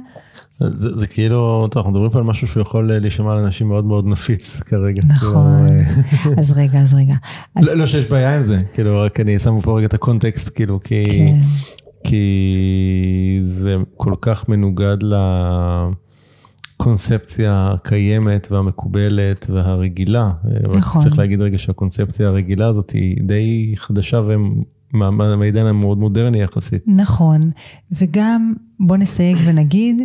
[0.77, 4.07] זה, זה כאילו, טוב, אנחנו מדברים פה על משהו שיכול אה, להישמע לאנשים מאוד מאוד
[4.07, 5.01] נפיץ כרגע.
[5.07, 5.67] נכון,
[6.09, 7.15] כאילו, אז רגע, אז רגע.
[7.55, 7.67] אז...
[7.67, 10.79] לא, לא שיש בעיה עם זה, כאילו, רק אני שם פה רגע את הקונטקסט, כאילו,
[10.79, 11.37] כי, כן.
[12.03, 14.97] כי זה כל כך מנוגד
[16.79, 20.31] לקונספציה הקיימת והמקובלת והרגילה.
[20.77, 21.03] נכון.
[21.03, 24.21] צריך להגיד רגע שהקונספציה הרגילה הזאת היא די חדשה
[24.93, 26.83] מהעידן המאוד מודרני יחסית.
[26.87, 27.51] נכון,
[27.91, 30.01] וגם בוא נסייג ונגיד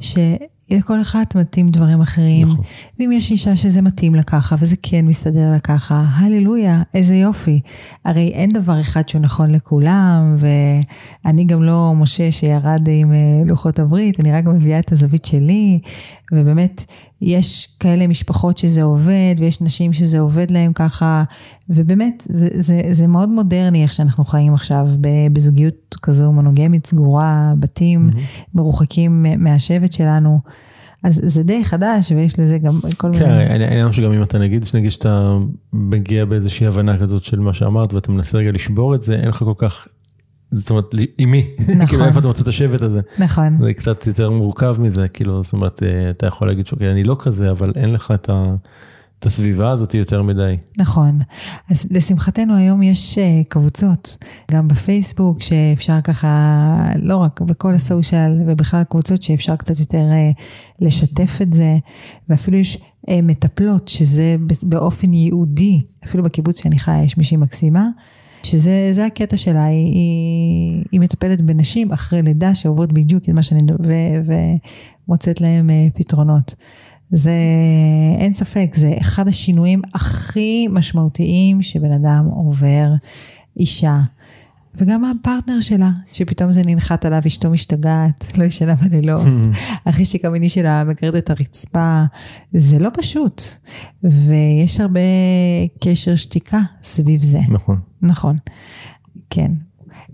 [0.00, 2.48] שלכל אחת מתאים דברים אחרים.
[2.48, 2.64] נכון.
[2.98, 7.60] ואם יש אישה שזה מתאים לה ככה וזה כן מסתדר לה ככה, הללויה, איזה יופי.
[8.04, 13.78] הרי אין דבר אחד שהוא נכון לכולם, ואני גם לא משה שירד עם אה, לוחות
[13.78, 15.78] הברית, אני רק מביאה את הזווית שלי,
[16.32, 16.84] ובאמת
[17.22, 21.22] יש כאלה משפחות שזה עובד, ויש נשים שזה עובד להם ככה,
[21.70, 24.86] ובאמת זה, זה, זה מאוד מודרני איך שאנחנו חיים עכשיו
[25.32, 28.17] בזוגיות כזו מונוגמית סגורה, בתים mm-hmm.
[28.54, 30.40] מרוחקים מהשבט שלנו.
[31.04, 33.24] אז זה די חדש ויש לזה גם כל מיני...
[33.24, 35.36] כן, העניין שגם אם אתה נגיד, נגיד שאתה
[35.72, 39.36] מגיע באיזושהי הבנה כזאת של מה שאמרת ואתה מנסה רגע לשבור את זה, אין לך
[39.38, 39.88] כל כך
[40.50, 41.46] זאת אומרת, עם מי?
[41.60, 41.86] נכון.
[41.86, 43.00] כאילו איפה אתה מוצא את השבט הזה?
[43.18, 43.58] נכון.
[43.62, 47.16] זה קצת יותר מורכב מזה, כאילו, זאת אומרת, אה, אתה יכול להגיד שאוקיי, אני לא
[47.18, 48.52] כזה, אבל אין לך את ה...
[49.18, 50.56] את הסביבה הזאת יותר מדי.
[50.78, 51.18] נכון.
[51.70, 54.16] אז לשמחתנו היום יש אה, קבוצות,
[54.50, 60.30] גם בפייסבוק, שאפשר ככה, לא רק בכל הסושיאל, ובכלל קבוצות שאפשר קצת יותר אה,
[60.80, 61.76] לשתף את זה,
[62.28, 62.78] ואפילו יש
[63.22, 67.88] מטפלות, שזה באופן ייעודי, אפילו בקיבוץ שאני חיה יש מישהי מקסימה.
[68.42, 73.62] שזה הקטע שלה, היא, היא, היא מטפלת בנשים אחרי לידה שעוברות בדיוק את מה שאני,
[73.82, 73.92] ו,
[75.08, 76.54] ומוצאת להם אה, פתרונות.
[77.10, 77.34] זה,
[78.18, 82.88] אין ספק, זה אחד השינויים הכי משמעותיים שבן אדם עובר,
[83.56, 84.00] אישה.
[84.74, 89.26] וגם הפרטנר שלה, שפתאום זה ננחת עליו, אשתו משתגעת, לא ישנה בלילות,
[89.86, 92.04] החשק המיני שלה מגרד את הרצפה,
[92.52, 93.42] זה לא פשוט.
[94.02, 95.00] ויש הרבה
[95.80, 97.40] קשר שתיקה סביב זה.
[97.48, 97.80] נכון.
[98.02, 98.34] נכון,
[99.30, 99.52] כן.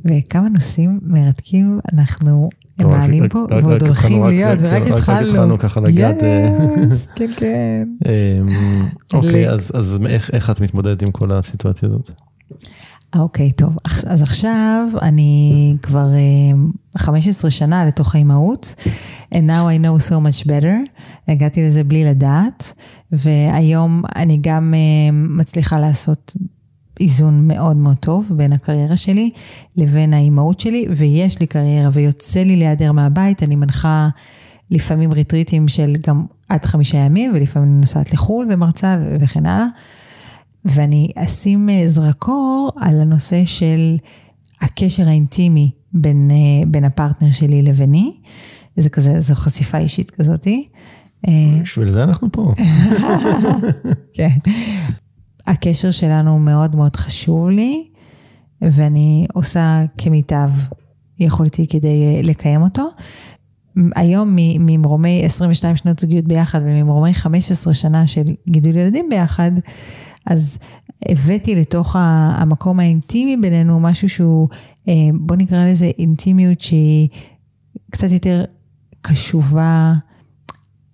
[0.04, 2.48] וכמה נושאים מרתקים אנחנו
[2.78, 5.20] מעלים פה, ועוד הולכים להיות, ורק התחלנו.
[5.20, 6.22] רק התחלנו ככה לגעת.
[6.22, 6.48] אה,
[7.16, 7.88] כן, כן.
[8.06, 9.98] אמ, אוקיי, אז
[10.34, 12.10] איך את מתמודדת עם כל הסיטואציה הזאת?
[13.16, 13.76] אוקיי, טוב.
[14.06, 16.08] אז עכשיו אני כבר
[16.94, 18.74] uh, 15 שנה לתוך האימהות,
[19.34, 21.02] and now I know so much better.
[21.28, 22.74] הגעתי לזה בלי לדעת,
[23.12, 26.32] והיום אני גם uh, מצליחה לעשות
[27.00, 29.30] איזון מאוד מאוד טוב בין הקריירה שלי
[29.76, 34.08] לבין האימהות שלי, ויש לי קריירה ויוצא לי להיעדר מהבית, אני מנחה
[34.70, 39.66] לפעמים ריטריטים של גם עד חמישה ימים, ולפעמים אני נוסעת לחו"ל ומרצה וכן הלאה.
[40.64, 43.96] ואני אשים אה, זרקור על הנושא של
[44.60, 48.12] הקשר האינטימי בין, אה, בין הפרטנר שלי לביני.
[48.76, 50.68] זה כזה, זו חשיפה אישית כזאתי.
[51.28, 52.52] אה, בשביל זה אנחנו פה.
[54.16, 54.36] כן.
[55.46, 57.88] הקשר שלנו מאוד מאוד חשוב לי,
[58.62, 60.50] ואני עושה כמיטב
[61.18, 62.84] יכולתי כדי לקיים אותו.
[63.96, 69.50] היום ממרומי 22 שנות זוגיות ביחד וממרומי 15 שנה של גידול ילדים ביחד,
[70.26, 70.58] אז
[71.08, 74.48] הבאתי לתוך המקום האינטימי בינינו משהו שהוא,
[74.88, 77.08] אה, בוא נקרא לזה אינטימיות שהיא
[77.90, 78.44] קצת יותר
[79.00, 79.94] קשובה,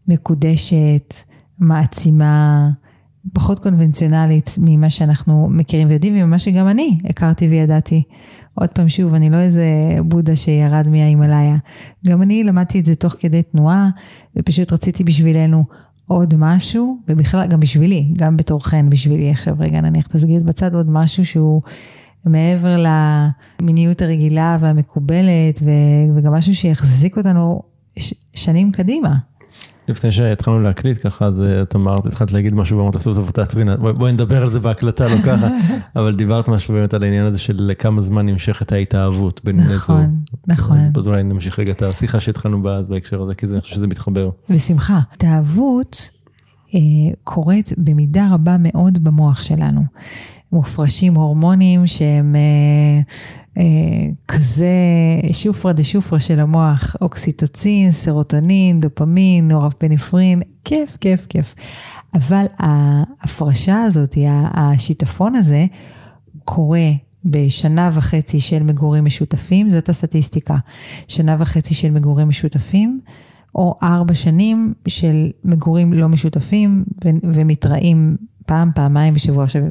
[0.08, 1.14] מקודשת,
[1.58, 2.70] מעצימה,
[3.32, 8.02] פחות קונבנציונלית ממה שאנחנו מכירים ויודעים וממה שגם אני הכרתי וידעתי.
[8.54, 9.64] עוד פעם, שוב, אני לא איזה
[10.04, 11.56] בודה שירד מההימאליה.
[12.06, 13.90] גם אני למדתי את זה תוך כדי תנועה,
[14.36, 15.64] ופשוט רציתי בשבילנו
[16.06, 20.74] עוד משהו, ובכלל גם בשבילי, גם בתור חן בשבילי, עכשיו רגע נניח את הזוגיות בצד,
[20.74, 21.62] עוד משהו שהוא
[22.26, 22.84] מעבר
[23.60, 25.62] למיניות הרגילה והמקובלת,
[26.14, 27.62] וגם משהו שיחזיק אותנו
[27.98, 29.29] ש- שנים קדימה.
[29.90, 33.64] לפני שהתחלנו להקליט ככה, אז אה, את אמרת, התחלת להגיד משהו ואמרת, עשו טוב, תעצרי,
[33.76, 35.46] בואי נדבר על זה בהקלטה, לא ככה,
[35.96, 39.74] אבל דיברת משהו באמת על העניין הזה של כמה זמן נמשכת ההתאהבות בין בני זוג.
[39.76, 40.78] נכון, נכון.
[40.96, 44.30] אז אולי נמשיך רגע את השיחה שהתחלנו בה בהקשר הזה, כי אני חושב שזה מתחבר.
[44.50, 45.00] בשמחה.
[45.12, 46.10] התאהבות
[46.74, 46.80] אה,
[47.24, 49.80] קורית במידה רבה מאוד במוח שלנו.
[50.52, 53.00] מופרשים הורמונים שהם אה,
[53.58, 54.74] אה, כזה
[55.32, 61.54] שופרא דה שופרא של המוח, אוקסיטוצין, סרוטונין, דופמין, נורפנפרין, כיף, כיף, כיף.
[62.14, 64.18] אבל ההפרשה הזאת,
[64.54, 65.66] השיטפון הזה,
[66.44, 66.90] קורה
[67.24, 70.56] בשנה וחצי של מגורים משותפים, זאת הסטטיסטיקה.
[71.08, 73.00] שנה וחצי של מגורים משותפים,
[73.54, 78.16] או ארבע שנים של מגורים לא משותפים ו- ומתראים
[78.50, 79.44] פעם, פעמיים בשבוע.
[79.44, 79.62] עכשיו,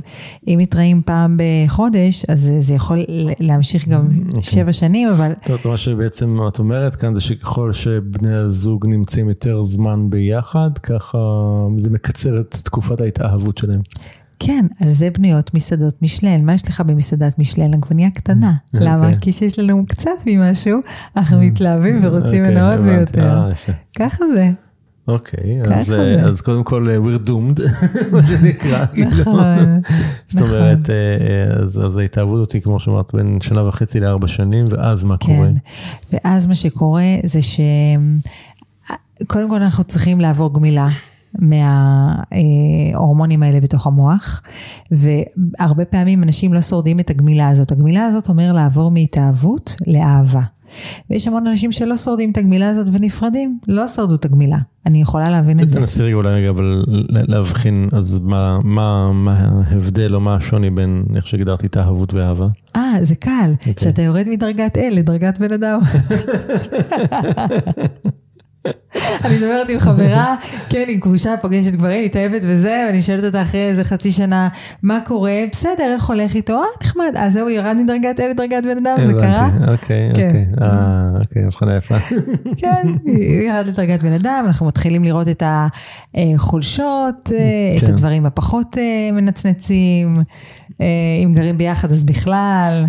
[0.48, 3.00] אם מתראים פעם בחודש, אז זה- יכול
[3.40, 4.42] להמשיך גם אוקיי.
[4.42, 9.64] שבע שנים, אבל טוב, מה שבעצם את אומרת כאן זה שככל שבני הזוג נמצאים יותר
[9.64, 11.18] זמן ביחד, ככה
[11.78, 13.82] זה מקצר את תקופת ההתאהבות שלהם.
[14.40, 16.46] כן, על זה בנויות מסעדות משלן.
[16.46, 17.74] מה יש לך במסעדת משלן?
[17.74, 18.54] עגבנייה קטנה.
[18.74, 18.96] למה?
[19.10, 19.16] אוקיי.
[19.22, 20.80] כי שיש לנו קצת ממשהו,
[21.18, 22.80] אנחנו מתלהבים ורוצים אוקיי, ממנו עוד.
[22.80, 23.52] ויותר.
[24.00, 24.52] ככה זה.
[25.10, 26.00] אוקיי, אז, זה.
[26.00, 27.62] אה, אז קודם כל, אה, we're doomed,
[28.14, 28.86] מה שנקרא.
[28.94, 29.10] כאילו.
[29.22, 29.82] נכון,
[30.28, 30.58] זאת נכון.
[30.58, 35.18] אומרת, אה, אז אז ההתאהבות אותי, כמו שאמרת, בין שנה וחצי לארבע שנים, ואז מה
[35.18, 35.48] קורה?
[35.48, 36.18] כן.
[36.24, 37.60] ואז מה שקורה זה ש...
[39.28, 40.88] קודם כל אנחנו צריכים לעבור גמילה
[42.94, 44.42] מההורמונים האלה בתוך המוח,
[44.92, 47.72] והרבה פעמים אנשים לא שורדים את הגמילה הזאת.
[47.72, 50.42] הגמילה הזאת אומר לעבור מהתאהבות לאהבה.
[51.10, 54.58] ויש המון אנשים שלא שורדים את הגמילה הזאת ונפרדים, לא שרדו את הגמילה.
[54.86, 55.76] אני יכולה להבין את זה.
[55.80, 59.34] תנסי רגע אולי רגע, אבל להבחין, אז מה- מה מה
[59.68, 62.48] ההבדל או מה השוני בין איך שהגדרתי התאהבות ואהבה?
[62.76, 63.74] אה, זה קל, אוקיי.
[63.80, 65.80] שאתה יורד מדרגת אל לדרגת בן אדם.
[69.26, 70.36] אני מדברת עם חברה,
[70.70, 74.48] כן, עם גרושה, פוגשת גברים, מתאהבת וזה, ואני שואלת אותה אחרי איזה חצי שנה,
[74.84, 75.44] מה קורה?
[75.52, 76.54] בסדר, איך הולך איתו?
[76.54, 77.14] אה, נחמד.
[77.16, 79.50] אז זהו, ירד מדרגת אל לדרגת בן אדם, זה קרה?
[79.68, 80.28] אוקיי, כן.
[80.28, 80.46] אוקיי.
[80.62, 81.96] אה, אוקיי, הבחנה יפה.
[82.58, 82.88] כן,
[83.46, 85.44] ירד לדרגת בן אדם, אנחנו מתחילים לראות את
[86.16, 87.88] החולשות, אה, את כן.
[87.88, 90.24] הדברים הפחות אה, מנצנצים,
[90.82, 90.86] אה,
[91.24, 92.86] אם גרים ביחד אז בכלל.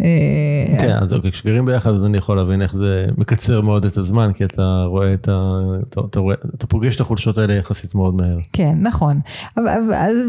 [0.00, 3.96] אה, כן, אז אוקיי, כשגרים ביחד אז אני יכול להבין איך זה מקצר מאוד את
[3.96, 5.52] הזמן, כי אתה רואה את ה...
[5.88, 8.38] אתה- אתה רואה- אתה פוגש את החולשות האלה יחסית מאוד מהר.
[8.52, 9.20] כן, נכון.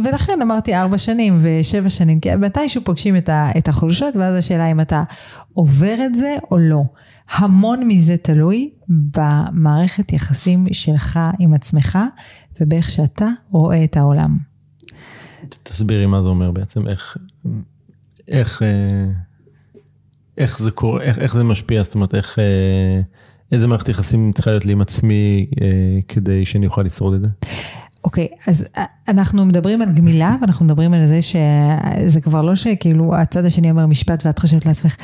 [0.06, 4.71] ולכן אמרתי ארבע שנים ושבע שנים, כי מתישהו פוגשים את, ה, את החולשות, ואז השאלה
[4.71, 5.03] אם אתה
[5.53, 6.84] עובר את זה או לא.
[7.36, 11.99] המון מזה תלוי במערכת יחסים שלך עם עצמך,
[12.62, 14.38] ובאיך שאתה רואה את העולם.
[15.63, 17.17] תסבירי מה זה אומר בעצם, איך,
[18.27, 19.06] איך, אה,
[20.38, 23.02] איך זה קורה, איך, איך זה משפיע, זאת אומרת, איך, אה,
[23.52, 27.28] איזה מערכת יחסים צריכה להיות לי עם עצמי אה, כדי שאני אוכל לשרוד את זה?
[28.04, 33.15] אוקיי, אז אה, אנחנו מדברים על גמילה, ואנחנו מדברים על זה שזה כבר לא שכאילו
[33.15, 34.95] הצד השני אומר משפט ואת חושבת לעצמך,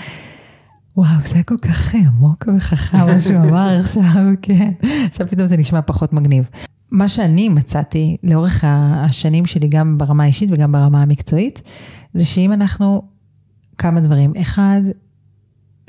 [0.98, 4.04] וואו, זה היה כל כך עמוק וחכם מה שהוא אמר עכשיו,
[4.41, 4.72] כן.
[5.10, 6.50] עכשיו פתאום זה נשמע פחות מגניב.
[6.91, 11.62] מה שאני מצאתי לאורך השנים שלי, גם ברמה האישית וגם ברמה המקצועית,
[12.13, 13.02] זה שאם אנחנו,
[13.78, 14.34] כמה דברים.
[14.41, 14.82] אחד,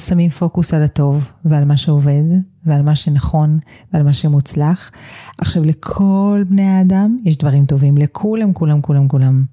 [0.01, 2.23] שמים פוקוס על הטוב ועל מה שעובד
[2.67, 3.59] ועל מה שנכון
[3.93, 4.91] ועל מה שמוצלח.
[5.39, 9.45] עכשיו, לכל בני האדם יש דברים טובים, לכולם, כולם, כולם, כולם.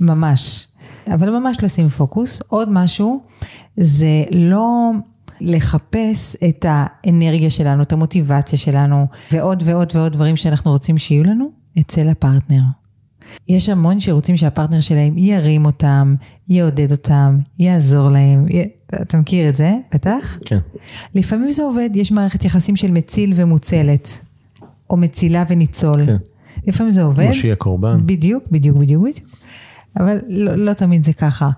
[0.00, 0.68] ממש.
[1.14, 2.42] אבל ממש לשים פוקוס.
[2.48, 3.20] עוד משהו,
[3.76, 4.90] זה לא
[5.40, 11.50] לחפש את האנרגיה שלנו, את המוטיבציה שלנו, ועוד ועוד ועוד דברים שאנחנו רוצים שיהיו לנו
[11.80, 12.62] אצל הפרטנר.
[13.48, 16.14] יש המון שרוצים שהפרטנר שלהם ירים אותם,
[16.48, 18.46] יעודד אותם, יעזור להם.
[18.48, 18.77] י...
[18.94, 20.38] אתה מכיר את זה, בטח?
[20.44, 20.58] כן.
[21.14, 24.20] לפעמים זה עובד, יש מערכת יחסים של מציל ומוצלת,
[24.90, 26.06] או מצילה וניצול.
[26.06, 26.16] כן.
[26.66, 27.26] לפעמים זה עובד.
[27.26, 28.06] מושיע קורבן.
[28.06, 29.28] בדיוק, בדיוק, בדיוק, בדיוק.
[29.96, 31.50] אבל לא, לא תמיד זה ככה.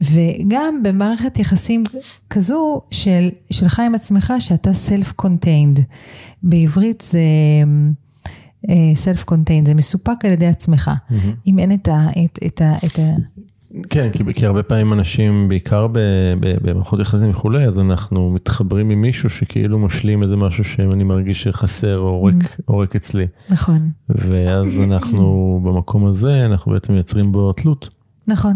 [0.00, 1.84] וגם במערכת יחסים
[2.30, 5.80] כזו של, שלך עם עצמך, שאתה self-contained.
[6.42, 7.20] בעברית זה
[8.68, 10.90] אה, self-contained, זה מסופק על ידי עצמך.
[11.46, 12.06] אם אין את ה...
[12.24, 13.02] את, את ה, את ה
[13.90, 15.86] כן, כי, כי הרבה פעמים אנשים, בעיקר
[16.62, 21.98] במערכות יחסים וכולי, אז אנחנו מתחברים עם מישהו שכאילו משלים איזה משהו שאני מרגיש שחסר
[21.98, 23.26] או ריק, או ריק אצלי.
[23.50, 27.88] נכון, ואז אנחנו במקום הזה, אנחנו בעצם מייצרים בו תלות.
[28.26, 28.52] נכון,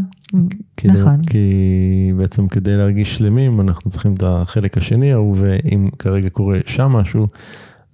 [0.76, 1.22] כדי, נכון.
[1.30, 6.86] כי בעצם כדי להרגיש שלמים אנחנו צריכים את החלק השני ההוא ואם כרגע קורה שם
[6.86, 7.26] משהו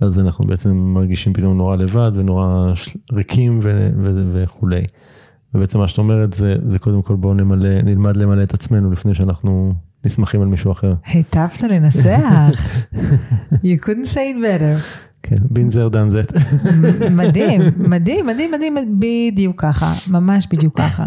[0.01, 2.73] אז אנחנו בעצם מרגישים פתאום נורא לבד ונורא
[3.13, 4.83] ריקים ו- ו- וכולי.
[5.55, 9.15] ובעצם מה שאת אומרת זה, זה קודם כל בואו נמלא, נלמד למלא את עצמנו לפני
[9.15, 9.73] שאנחנו
[10.05, 10.95] נסמכים על מישהו אחר.
[11.07, 12.61] היטבת לנסח.
[13.53, 15.05] You couldn't say it better.
[15.23, 16.33] כן, בין זר דן זט.
[17.11, 21.07] מדהים, מדהים, מדהים, מדהים, בדיוק ככה, ממש בדיוק ככה.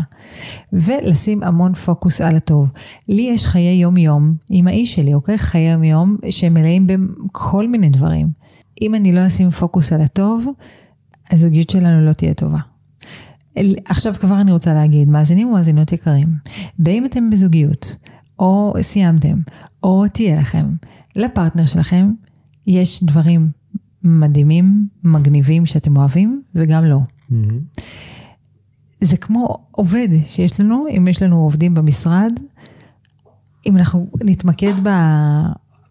[0.74, 2.70] ולשים המון פוקוס על הטוב.
[3.10, 5.38] לי יש חיי יום-יום עם האיש שלי, אוקיי?
[5.38, 8.28] חיי יום-יום שמלאים בכל מיני דברים.
[8.82, 10.48] אם אני לא אשים פוקוס על הטוב,
[11.32, 12.60] הזוגיות שלנו לא תהיה טובה.
[13.86, 16.28] עכשיו כבר אני רוצה להגיד, מאזינים ומאזינות יקרים,
[16.80, 17.98] באם אתם בזוגיות,
[18.40, 19.38] או סיימתם,
[19.84, 20.66] או תהיה לכם,
[21.16, 22.12] לפרטנר שלכם
[22.68, 23.50] יש דברים
[24.04, 27.00] מדהימים, מגניבים שאתם אוהבים, וגם לא.
[27.32, 27.82] Mm-hmm.
[29.02, 32.32] זה כמו עובד שיש לנו, אם יש לנו עובדים במשרד,
[33.66, 34.90] אם אנחנו נתמקד ב...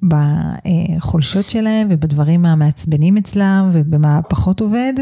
[0.02, 4.92] בחולשות שלהם ובדברים המעצבנים אצלם ובמה פחות עובד,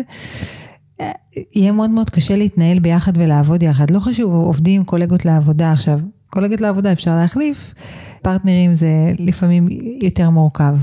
[1.54, 3.90] יהיה מאוד מאוד קשה להתנהל ביחד ולעבוד יחד.
[3.90, 6.00] לא חשוב, עובדים, קולגות לעבודה עכשיו.
[6.30, 7.74] קולגות לעבודה אפשר להחליף,
[8.22, 9.68] פרטנרים זה לפעמים
[10.02, 10.76] יותר מורכב.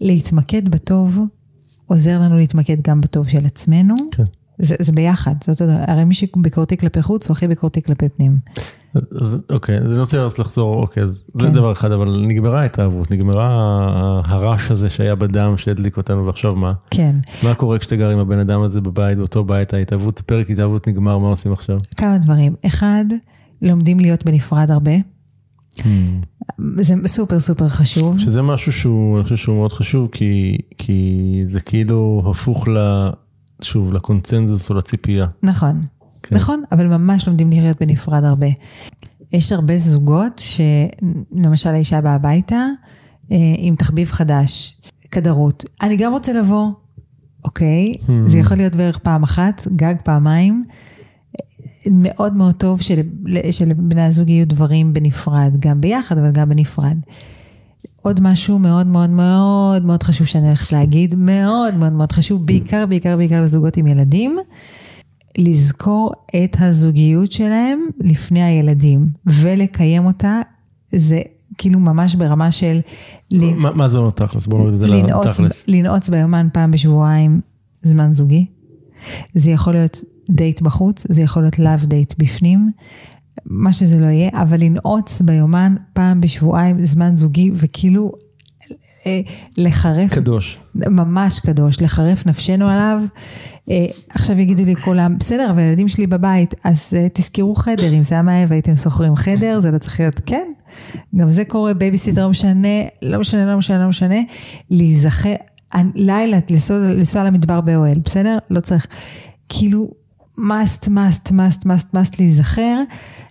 [0.00, 1.18] להתמקד בטוב
[1.86, 3.94] עוזר לנו להתמקד גם בטוב של עצמנו.
[4.10, 4.22] כן.
[4.58, 8.38] זה, זה ביחד, זאת אומרת, הרי מי שביקורתי כלפי חוץ הוא הכי ביקורתי כלפי פנים.
[9.50, 11.40] אוקיי, אז אני רוצה לחזור, אוקיי, כן.
[11.40, 13.48] זה דבר אחד, אבל נגמרה ההתאהבות, נגמרה
[14.24, 16.72] הרעש הזה שהיה בדם שהדליק אותנו, ועכשיו מה?
[16.90, 17.16] כן.
[17.42, 21.18] מה קורה כשאתה גר עם הבן אדם הזה בבית, באותו בית, ההתאהבות, פרק התאהבות נגמר,
[21.18, 21.78] מה עושים עכשיו?
[21.96, 22.54] כמה דברים.
[22.66, 23.04] אחד,
[23.62, 24.96] לומדים להיות בנפרד הרבה.
[25.76, 25.82] Hmm.
[26.76, 28.20] זה סופר סופר חשוב.
[28.20, 32.78] שזה משהו שהוא, אני חושב שהוא מאוד חשוב, כי, כי זה כאילו הפוך ל...
[33.62, 35.26] שוב, לקונצנזוס או לציפייה.
[35.42, 35.82] נכון,
[36.22, 36.36] כן.
[36.36, 38.46] נכון, אבל ממש לומדים לחיות בנפרד הרבה.
[39.32, 42.66] יש הרבה זוגות שלמשל האישה באה הביתה
[43.32, 45.64] אה, עם תחביב חדש, כדרות.
[45.82, 46.70] אני גם רוצה לבוא,
[47.44, 47.94] אוקיי?
[48.00, 48.10] Hmm.
[48.26, 50.64] זה יכול להיות בערך פעם אחת, גג פעמיים.
[51.90, 53.00] מאוד מאוד טוב של,
[53.50, 56.96] שלבני הזוג יהיו דברים בנפרד, גם ביחד, אבל גם בנפרד.
[58.06, 62.86] עוד משהו מאוד מאוד מאוד מאוד חשוב שאני הולכת להגיד, מאוד מאוד מאוד חשוב, בעיקר
[62.86, 64.38] בעיקר בעיקר לזוגות עם ילדים,
[65.38, 66.12] לזכור
[66.44, 70.40] את הזוגיות שלהם לפני הילדים, ולקיים אותה,
[70.88, 71.20] זה
[71.58, 72.80] כאילו ממש ברמה של...
[73.32, 74.46] מה, מה זה אומר תכלס?
[74.46, 75.64] בוא נוריד את זה לתכלס.
[75.68, 77.40] לנעוץ ביומן פעם בשבועיים
[77.82, 78.46] זמן זוגי.
[79.34, 82.70] זה יכול להיות דייט בחוץ, זה יכול להיות לאו דייט בפנים.
[83.44, 88.12] מה שזה לא יהיה, אבל לנעוץ ביומן פעם בשבועיים זמן זוגי, וכאילו
[89.06, 89.20] אה,
[89.58, 90.14] לחרף...
[90.14, 90.58] קדוש.
[90.74, 93.02] ממש קדוש, לחרף נפשנו עליו.
[93.70, 98.04] אה, עכשיו יגידו לי כולם, בסדר, אבל הילדים שלי בבית, אז אה, תזכרו חדר, אם
[98.04, 100.46] זה היה מהאב הייתם שוכרים חדר, זה לא צריך להיות, כן.
[101.16, 102.68] גם זה קורה, בייביסיטר לא משנה,
[103.02, 104.20] לא משנה, לא משנה, לא משנה.
[104.70, 105.34] להיזכר,
[105.94, 106.38] לילה,
[106.70, 108.38] לנסוע למדבר באוהל, בסדר?
[108.50, 108.86] לא צריך.
[109.48, 109.90] כאילו,
[110.38, 112.82] must, must, must, must, must להיזכר,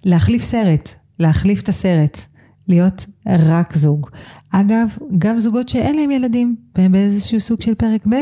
[0.06, 0.90] להחליף סרט,
[1.20, 2.20] להחליף את הסרט,
[2.68, 4.10] להיות רק זוג.
[4.52, 8.16] אגב, גם זוגות שאין להם ילדים, והם באיזשהו סוג של פרק ב',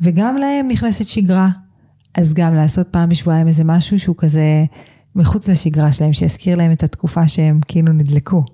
[0.00, 1.50] וגם להם נכנסת שגרה.
[2.14, 4.64] אז גם לעשות פעם בשבועיים איזה משהו שהוא כזה
[5.14, 8.44] מחוץ לשגרה שלהם, שיזכיר להם את התקופה שהם כאילו נדלקו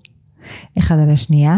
[0.78, 1.56] אחד על השנייה.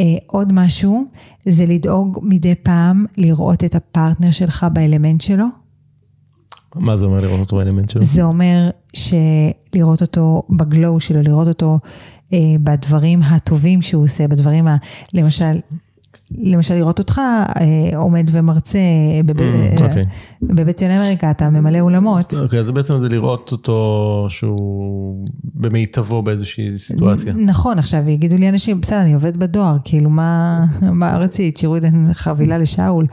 [0.00, 1.04] אה, עוד משהו,
[1.46, 5.63] זה לדאוג מדי פעם לראות את הפרטנר שלך באלמנט שלו.
[6.74, 8.02] מה זה אומר לראות אותו באלמנט שלו?
[8.02, 11.78] זה אומר שלראות אותו בגלו שלו, לראות אותו
[12.32, 14.76] אה, בדברים הטובים שהוא עושה, בדברים ה...
[15.14, 15.58] למשל,
[16.30, 17.20] למשל לראות אותך
[17.60, 18.78] אה, עומד ומרצה
[19.24, 19.38] בב...
[19.38, 19.82] mm, okay.
[19.82, 20.04] אה, אוקיי.
[20.42, 22.34] בבית ציון אמריקה, אתה ממלא אולמות.
[22.42, 27.32] אוקיי, okay, אז בעצם זה לראות אותו שהוא במיטבו באיזושהי סיטואציה.
[27.32, 31.88] נכון, עכשיו יגידו לי אנשים, בסדר, אני עובד בדואר, כאילו מה, מה רצית, שיראו לי
[32.12, 33.06] חבילה לשאול.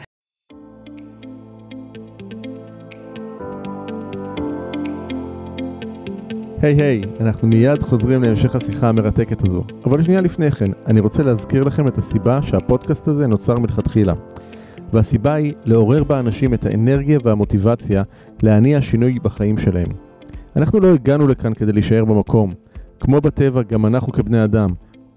[6.61, 9.63] היי היי, אנחנו מיד חוזרים להמשך השיחה המרתקת הזו.
[9.85, 14.13] אבל שנייה לפני כן, אני רוצה להזכיר לכם את הסיבה שהפודקאסט הזה נוצר מלכתחילה.
[14.93, 18.03] והסיבה היא לעורר באנשים את האנרגיה והמוטיבציה
[18.43, 19.87] להניע שינוי בחיים שלהם.
[20.55, 22.53] אנחנו לא הגענו לכאן כדי להישאר במקום.
[22.99, 24.69] כמו בטבע, גם אנחנו כבני אדם.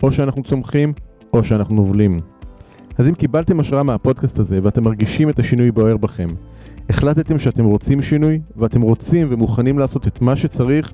[0.03, 0.93] או שאנחנו צומחים,
[1.33, 2.21] או שאנחנו נובלים.
[2.99, 6.29] אז אם קיבלתם השראה מהפודקאסט הזה ואתם מרגישים את השינוי בוער בכם,
[6.91, 10.93] החלטתם שאתם רוצים שינוי, ואתם רוצים ומוכנים לעשות את מה שצריך,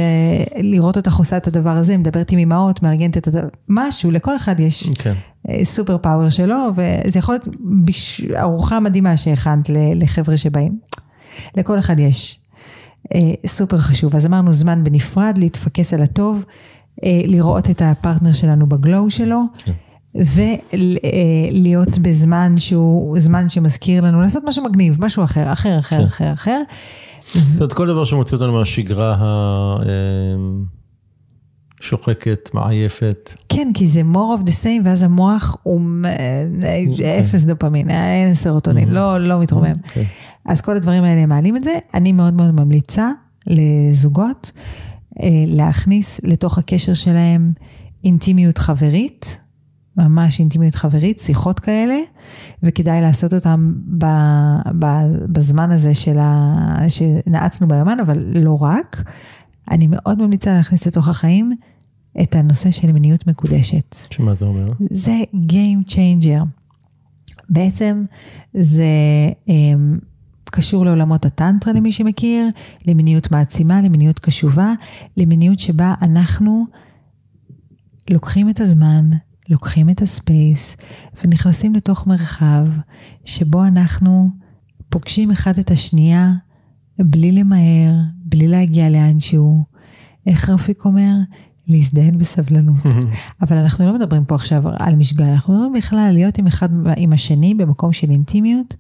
[0.57, 4.59] לראות אותך עושה את הדבר הזה, מדברת עם אמהות, מארגנת את הדבר, משהו, לכל אחד
[4.59, 5.14] יש כן.
[5.49, 7.47] אה, סופר פאוור שלו, וזה יכול להיות
[7.86, 8.22] בש...
[8.36, 10.80] ארוחה מדהימה שהכנת לחבר'ה שבאים.
[11.57, 12.39] לכל אחד יש.
[13.14, 14.16] אה, סופר חשוב.
[14.16, 16.45] אז אמרנו זמן בנפרד, להתפקס על הטוב,
[17.03, 19.41] אה, לראות את הפרטנר שלנו בגלואו שלו.
[19.57, 19.74] כן.
[20.16, 26.03] ולהיות בזמן שהוא זמן שמזכיר לנו לעשות משהו מגניב, משהו אחר, אחר, אחר, כן.
[26.03, 26.62] אחר, אחר.
[27.34, 29.16] זאת אומרת, כל דבר שמוציא אותנו מהשגרה
[31.82, 33.34] השוחקת, מעייפת.
[33.49, 38.89] כן, כי זה more of the same, ואז המוח הוא אה, אפס דופמין, אין סרוטונין,
[38.89, 39.74] לא, לא מתרומם.
[39.88, 40.05] אוקיי.
[40.45, 41.78] אז כל הדברים האלה מעלים את זה.
[41.93, 43.09] אני מאוד מאוד ממליצה
[43.47, 44.51] לזוגות
[45.24, 47.53] אה, להכניס לתוך הקשר שלהם
[48.03, 49.39] אינטימיות חברית,
[49.97, 51.97] ממש אינטימיות חברית, שיחות כאלה,
[52.63, 54.05] וכדאי לעשות אותם ב,
[54.79, 54.85] ב,
[55.31, 59.03] בזמן הזה של ה, שנעצנו ביומן, אבל לא רק.
[59.71, 61.55] אני מאוד ממליצה להכניס לתוך החיים
[62.21, 63.95] את הנושא של מיניות מקודשת.
[64.09, 64.71] שמה זה אומר?
[64.91, 66.43] זה Game Changer.
[67.49, 68.03] בעצם
[68.53, 68.85] זה
[69.47, 69.51] um,
[70.45, 72.47] קשור לעולמות הטנטרה למי שמכיר,
[72.87, 74.73] למיניות מעצימה, למיניות קשובה,
[75.17, 76.65] למיניות שבה אנחנו
[78.09, 79.09] לוקחים את הזמן,
[79.51, 80.77] לוקחים את ה space
[81.23, 82.67] ונכנסים לתוך מרחב
[83.25, 84.29] שבו אנחנו
[84.89, 86.31] פוגשים אחד את השנייה
[86.99, 89.63] בלי למהר, בלי להגיע לאנשהו.
[90.27, 91.13] איך רפיק אומר?
[91.67, 92.85] להזדיין בסבלנות.
[93.41, 97.13] אבל אנחנו לא מדברים פה עכשיו על משגל, אנחנו מדברים בכלל להיות עם אחד, עם
[97.13, 98.75] השני במקום של אינטימיות,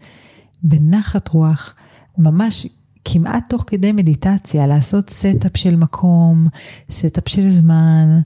[0.63, 1.75] בנחת רוח,
[2.17, 2.67] ממש
[3.05, 6.47] כמעט תוך כדי מדיטציה, לעשות setup של מקום,
[6.91, 8.21] setup של זמן,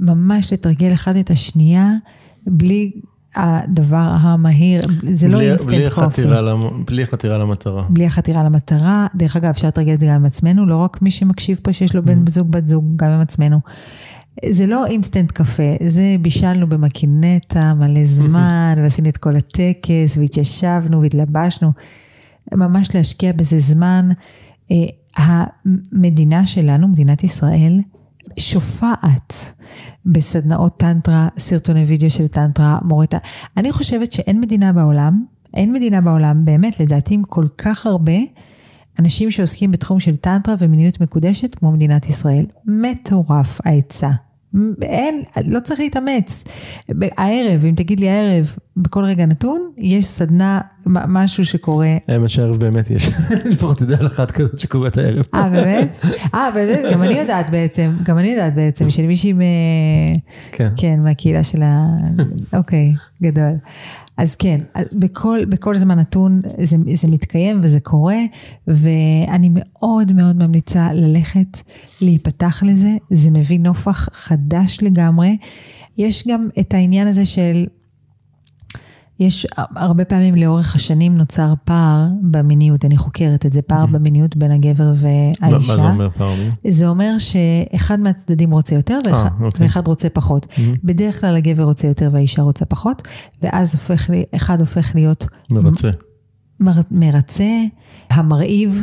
[0.00, 1.90] ממש לתרגל אחד את השנייה,
[2.46, 2.92] בלי
[3.36, 6.22] הדבר המהיר, זה לא בלי- אינסטנט בלי coffee.
[6.86, 7.82] בלי החתירה למטרה.
[7.90, 9.06] בלי החתירה למטרה.
[9.14, 11.94] דרך אגב, אפשר לתרגל את זה גם עם עצמנו, לא רק מי שמקשיב פה שיש
[11.94, 13.60] לו בן זוג, בת זוג, גם עם עצמנו.
[14.48, 21.72] זה לא אינסטנט קפה, זה בישלנו במקינטה מלא זמן, ועשינו את כל הטקס, והתיישבנו והתלבשנו.
[22.54, 24.08] ממש להשקיע בזה זמן.
[24.70, 24.76] אה,
[25.16, 27.80] המדינה שלנו, מדינת ישראל,
[28.38, 29.52] שופעת
[30.06, 33.18] בסדנאות טנטרה, סרטוני וידאו של טנטרה, מורטה.
[33.56, 35.24] אני חושבת שאין מדינה בעולם,
[35.54, 38.12] אין מדינה בעולם, באמת, לדעתי, עם כל כך הרבה
[38.98, 42.46] אנשים שעוסקים בתחום של טנטרה ומיניות מקודשת כמו מדינת ישראל.
[42.66, 44.10] מטורף ההיצע.
[44.82, 46.44] אין, לא צריך להתאמץ.
[47.16, 51.96] הערב, אם תגיד לי הערב, בכל רגע נתון, יש סדנה, משהו שקורה.
[52.08, 53.10] האמת שהערב באמת יש,
[53.52, 55.24] לפחות תדע על אחת כזאת שקורית הערב.
[55.34, 55.96] אה, באמת?
[56.34, 56.92] אה, באמת?
[56.92, 59.40] גם אני יודעת בעצם, גם אני יודעת בעצם, של מישהי מ...
[60.52, 60.68] כן.
[60.76, 61.86] כן, מהקהילה של ה...
[62.52, 63.52] אוקיי, גדול.
[64.16, 64.60] אז כן,
[64.92, 68.18] בכל, בכל זמן נתון זה, זה מתקיים וזה קורה,
[68.66, 71.60] ואני מאוד מאוד ממליצה ללכת,
[72.00, 75.36] להיפתח לזה, זה מביא נופח חדש לגמרי.
[75.98, 77.66] יש גם את העניין הזה של...
[79.20, 79.46] יש
[79.76, 84.92] הרבה פעמים לאורך השנים נוצר פער במיניות, אני חוקרת את זה, פער במיניות בין הגבר
[84.96, 85.48] והאישה.
[85.50, 86.52] מה זה אומר פעמים?
[86.68, 89.66] זה אומר שאחד מהצדדים רוצה יותר ואחד, אוקיי.
[89.66, 90.46] ואחד רוצה פחות.
[90.84, 93.02] בדרך כלל הגבר רוצה יותר והאישה רוצה פחות,
[93.42, 95.90] ואז הופך, לי- אחד הופך להיות מרצה.
[96.60, 97.50] מר, מרצה,
[98.10, 98.80] המרהיב,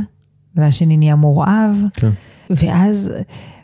[0.56, 2.10] והשני נהיה מורעב, כן.
[2.50, 3.12] ואז,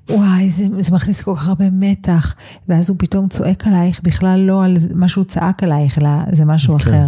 [0.09, 2.35] וואי, זה, זה מכניס כל כך הרבה מתח,
[2.69, 6.79] ואז הוא פתאום צועק עלייך, בכלל לא על מה שהוא צעק עלייך, אלא זה משהו
[6.79, 6.85] כן.
[6.85, 7.07] אחר.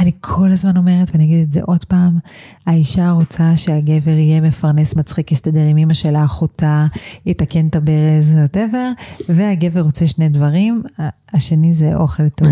[0.00, 2.18] אני כל הזמן אומרת, ואני אגיד את זה עוד פעם,
[2.66, 6.86] האישה רוצה שהגבר יהיה מפרנס מצחיק, יסתדר עם אמא שלה, אחותה,
[7.26, 8.90] יתקן את הברז, whatever,
[9.28, 10.82] והגבר רוצה שני דברים,
[11.34, 12.48] השני זה אוכל טוב.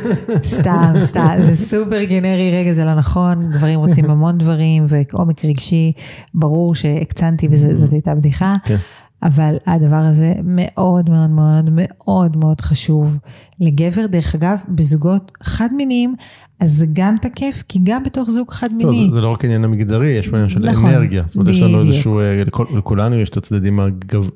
[0.58, 5.92] סתם, סתם, זה סופר גנרי, רגע, זה לא נכון, גברים רוצים המון דברים, ועומק רגשי,
[6.34, 8.54] ברור שהקצנתי וזאת הייתה בדיחה.
[8.64, 8.76] כן.
[9.22, 13.18] אבל הדבר הזה מאוד מאוד מאוד מאוד מאוד חשוב
[13.60, 14.06] לגבר.
[14.06, 16.14] דרך אגב, בזוגות חד-מיניים,
[16.62, 19.08] אז זה גם תקף, כי גם בתוך זוג חד-מיני.
[19.12, 21.22] זה- לא רק עניין המגדרי, יש פה עניין של נכון, אנרגיה.
[21.26, 21.80] זאת אומרת, יש לנו.
[21.80, 22.42] איזשהו, אה,
[22.76, 23.80] לכולנו יש את הצדדים,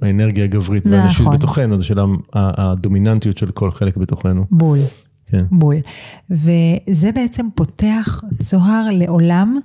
[0.03, 0.99] האנרגיה הגברית נכון.
[0.99, 2.05] והנשית בתוכנו, זה של ה-
[2.35, 4.45] ה- הדומיננטיות של כל חלק בתוכנו.
[4.51, 4.79] בול.
[5.31, 5.43] כן.
[5.51, 5.75] בול.
[6.31, 9.59] וזה בעצם פותח צוהר לעולם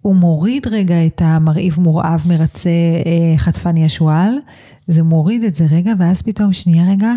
[0.00, 2.70] הוא מוריד רגע את המרעיב מורעב מרצה
[3.06, 4.32] אה, חטפני השועל,
[4.86, 7.12] זה מוריד את זה רגע, ואז פתאום, שנייה רגע,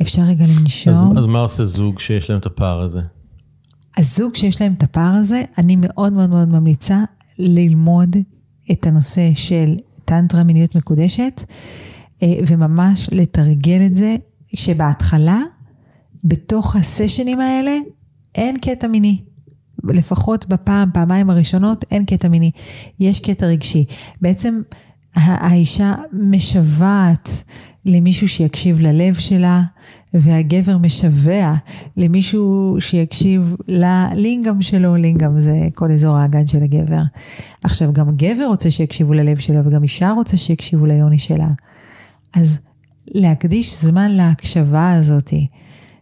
[0.00, 1.12] אפשר רגע לנשום.
[1.12, 3.00] אז, אז מה עושה זוג שיש להם את הפער הזה?
[3.96, 7.04] הזוג שיש להם את הפער הזה, אני מאוד מאוד מאוד ממליצה
[7.38, 8.16] ללמוד
[8.72, 11.44] את הנושא של טנטרה מיניות מקודשת,
[12.22, 14.16] אה, וממש לתרגל את זה,
[14.54, 15.40] שבהתחלה,
[16.24, 17.78] בתוך הסשנים האלה,
[18.34, 19.22] אין קטע מיני.
[19.84, 22.50] לפחות בפעם, פעמיים הראשונות, אין קטע מיני.
[23.00, 23.84] יש קטע רגשי.
[24.22, 24.60] בעצם
[25.14, 27.44] האישה משוועת
[27.84, 29.62] למישהו שיקשיב ללב שלה,
[30.14, 31.54] והגבר משווע
[31.96, 37.02] למישהו שיקשיב ללינגאם שלו, לינגאם זה כל אזור האגן של הגבר.
[37.64, 41.48] עכשיו, גם גבר רוצה שיקשיבו ללב שלו, וגם אישה רוצה שיקשיבו ליוני שלה.
[42.34, 42.58] אז
[43.14, 45.46] להקדיש זמן להקשבה הזאתי.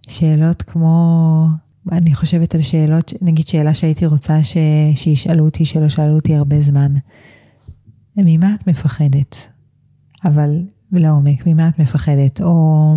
[0.09, 1.47] שאלות כמו,
[1.93, 4.57] אני חושבת על שאלות, נגיד שאלה שהייתי רוצה ש,
[4.95, 6.93] שישאלו אותי, שלא שאלו אותי הרבה זמן.
[8.25, 9.49] ממה את מפחדת?
[10.25, 10.63] אבל
[10.93, 12.41] לעומק, ממה את מפחדת?
[12.41, 12.95] או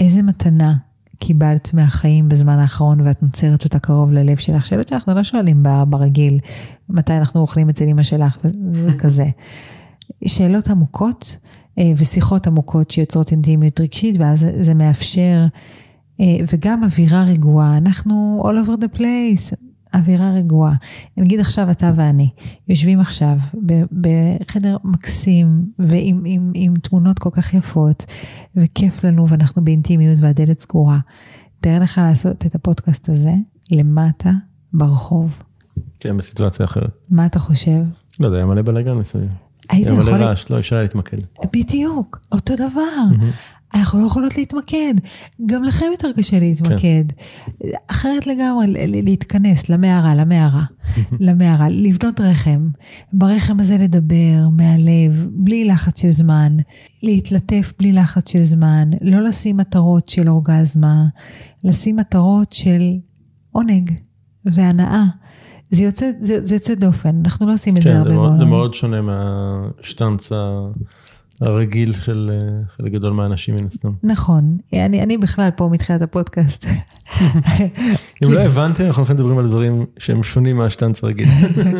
[0.00, 0.76] איזה מתנה
[1.18, 4.66] קיבלת מהחיים בזמן האחרון ואת נוצרת אותה קרוב ללב שלך?
[4.66, 6.38] שאלות שאנחנו לא שואלים ברגיל,
[6.88, 8.38] מתי אנחנו אוכלים אצל אמא שלך
[8.72, 9.26] וכזה.
[10.26, 11.38] שאלות עמוקות
[11.78, 15.46] אה, ושיחות עמוקות שיוצרות אינטימיות רגשית, ואז זה מאפשר,
[16.20, 17.76] אה, וגם אווירה רגועה.
[17.76, 19.56] אנחנו all over the place,
[19.94, 20.74] אווירה רגועה.
[21.16, 22.30] נגיד עכשיו אתה ואני,
[22.68, 23.36] יושבים עכשיו
[24.00, 28.04] בחדר מקסים ועם עם, עם תמונות כל כך יפות,
[28.56, 30.98] וכיף לנו ואנחנו באינטימיות והדלת סגורה.
[31.60, 33.32] תאר לך לעשות את הפודקאסט הזה
[33.70, 34.30] למטה
[34.72, 35.42] ברחוב.
[36.00, 37.06] כן, בסיטואציה אחרת.
[37.10, 37.80] מה אתה חושב?
[38.20, 39.30] לא יודע, היה מלא בלאגן מסביב.
[39.70, 40.14] היית היה יכול...
[40.14, 41.18] מלא רעש, לא אפשר להתמקד.
[41.52, 43.24] בדיוק, אותו דבר.
[43.74, 44.94] אנחנו לא יכולות להתמקד.
[45.46, 47.04] גם לכם יותר קשה להתמקד.
[47.90, 48.66] אחרת לגמרי,
[49.02, 50.62] להתכנס למערה, למערה,
[51.20, 52.68] למערה, לבנות רחם.
[53.12, 56.56] ברחם הזה לדבר מהלב, בלי לחץ של זמן.
[57.02, 58.90] להתלטף בלי לחץ של זמן.
[59.00, 61.04] לא לשים מטרות של אורגזמה,
[61.64, 62.82] לשים מטרות של
[63.52, 63.90] עונג
[64.44, 65.04] והנאה.
[65.70, 68.28] זה יוצא, זה, זה יוצא דופן, אנחנו לא עושים את זה כן, הרבה זה מאוד,
[68.30, 68.38] מאוד.
[68.38, 70.68] זה מאוד שונה מהשטנץ ה-
[71.40, 73.90] הרגיל של אה, חלק גדול מהאנשים מן הסתם.
[74.02, 76.66] נכון, אני, אני בכלל פה מתחילת הפודקאסט.
[78.24, 81.28] אם לא הבנתם, אנחנו הולכים מדברים על דברים שהם שונים מהשטנץ הרגיל.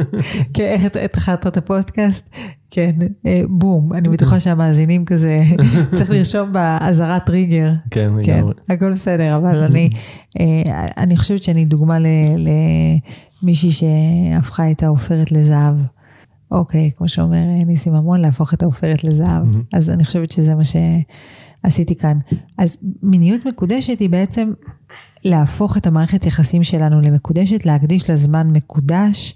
[0.55, 2.29] כן, איך התחלת את הפודקאסט?
[2.71, 2.93] כן,
[3.27, 5.43] אה, בום, אני בטוחה שהמאזינים כזה,
[5.97, 7.73] צריך לרשום באזהרת טריגר.
[7.91, 8.55] כן, כן, לגמרי.
[8.69, 9.91] הכל בסדר, אבל אני,
[10.41, 11.99] אה, אני חושבת שאני דוגמה
[13.43, 15.75] למישהי שהפכה את העופרת לזהב.
[16.55, 19.47] אוקיי, כמו שאומר אה, ניסים ממון, להפוך את העופרת לזהב.
[19.73, 22.19] אז אני חושבת שזה מה שעשיתי כאן.
[22.59, 24.53] אז מיניות מקודשת היא בעצם
[25.25, 29.35] להפוך את המערכת יחסים שלנו למקודשת, להקדיש לה זמן מקודש,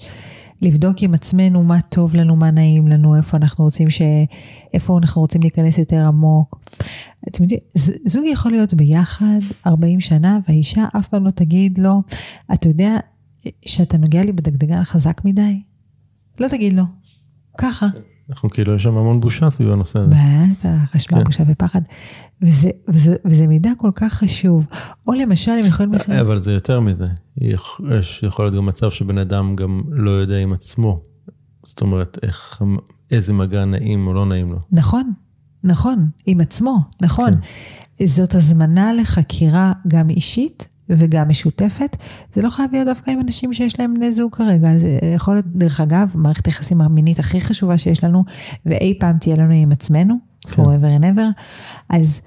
[0.62, 4.02] לבדוק עם עצמנו מה טוב לנו, מה נעים לנו, איפה אנחנו רוצים ש...
[4.74, 6.60] איפה אנחנו רוצים להיכנס יותר עמוק.
[7.28, 7.60] אתם יודעים,
[8.06, 12.02] זוג יכול להיות ביחד 40 שנה, והאישה אף פעם לא תגיד לו,
[12.52, 12.96] אתה יודע
[13.66, 15.60] שאתה נוגע לי בדגדגן חזק מדי?
[16.40, 16.82] לא תגיד לו.
[17.58, 17.86] ככה.
[18.30, 20.10] אנחנו כאילו, יש שם המון בושה סביב הנושא הזה.
[20.10, 21.24] בטח, אשמה, כן.
[21.24, 21.80] בושה ופחד.
[22.42, 24.66] וזה, וזה, וזה מידע כל כך חשוב.
[25.06, 25.92] או למשל, הם יכולים...
[26.20, 27.06] אבל זה יותר מזה.
[27.36, 30.96] יש יכול להיות גם מצב שבן אדם גם לא יודע עם עצמו.
[31.62, 32.62] זאת אומרת, איך,
[33.10, 34.58] איזה מגע נעים או לא נעים לו.
[34.72, 35.12] נכון,
[35.64, 37.30] נכון, עם עצמו, נכון.
[37.96, 38.06] כן.
[38.06, 41.96] זאת הזמנה לחקירה גם אישית וגם משותפת.
[42.34, 44.78] זה לא חייב להיות דווקא עם אנשים שיש להם בני זוג כרגע.
[44.78, 48.24] זה יכול להיות, דרך אגב, מערכת היחסים המינית הכי חשובה שיש לנו,
[48.66, 50.62] ואי פעם תהיה לנו עם עצמנו, כן.
[50.62, 51.42] forever and ever.
[51.88, 52.22] אז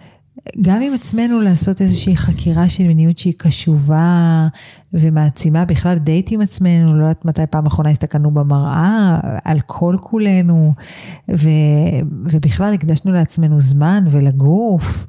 [0.61, 4.47] גם עם עצמנו לעשות איזושהי חקירה של מיניות שהיא קשובה
[4.93, 10.73] ומעצימה בכלל דייט עם עצמנו, לא יודעת מתי פעם אחרונה הסתכלנו במראה, על כל כולנו,
[11.31, 11.49] ו,
[12.25, 15.05] ובכלל הקדשנו לעצמנו זמן ולגוף.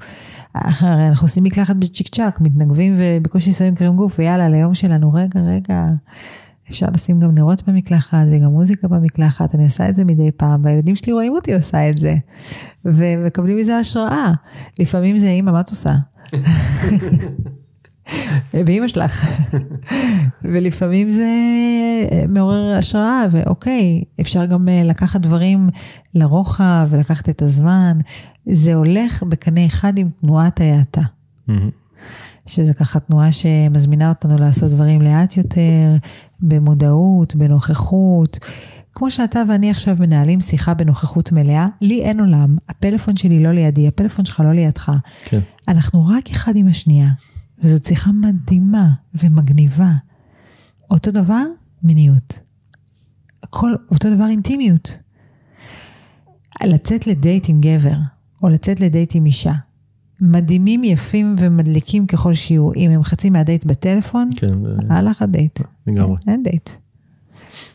[0.55, 5.39] הרי אנחנו עושים מקלחת בצ'יק צ'אק, מתנגבים ובקושי שמים קרם גוף, ויאללה, ליום שלנו, רגע,
[5.39, 5.85] רגע,
[6.69, 10.95] אפשר לשים גם נרות במקלחת וגם מוזיקה במקלחת, אני עושה את זה מדי פעם, והילדים
[10.95, 12.15] שלי רואים אותי עושה את זה,
[12.85, 14.31] ומקבלים מזה השראה.
[14.79, 15.93] לפעמים זה, אמא, מה את עושה?
[18.65, 19.29] באמא שלך.
[20.51, 21.29] ולפעמים זה
[22.27, 25.69] מעורר השראה, ואוקיי, אפשר גם אה, לקחת דברים
[26.15, 27.97] לרוחב ולקחת את הזמן.
[28.45, 31.01] זה הולך בקנה אחד עם תנועת ההאטה.
[32.45, 35.95] שזה ככה תנועה שמזמינה אותנו לעשות דברים לאט יותר,
[36.39, 38.39] במודעות, בנוכחות.
[38.95, 43.87] כמו שאתה ואני עכשיו מנהלים שיחה בנוכחות מלאה, לי אין עולם, הפלאפון שלי לא לידי,
[43.87, 44.91] הפלאפון שלך לא לידך.
[45.17, 45.39] כן.
[45.67, 47.09] אנחנו רק אחד עם השנייה,
[47.59, 49.91] וזאת שיחה מדהימה ומגניבה.
[50.91, 51.43] אותו דבר,
[51.83, 52.39] מיניות.
[53.43, 54.99] הכל אותו דבר אינטימיות.
[56.63, 57.97] לצאת לדייט עם גבר,
[58.43, 59.53] או לצאת לדייט עם אישה.
[60.25, 62.73] מדהימים, יפים ומדליקים ככל שיהיו.
[62.75, 64.53] אם הם חצי מהדייט בטלפון, כן,
[64.89, 65.59] הלך הדייט.
[65.87, 66.15] לגמרי.
[66.27, 66.69] אין דייט.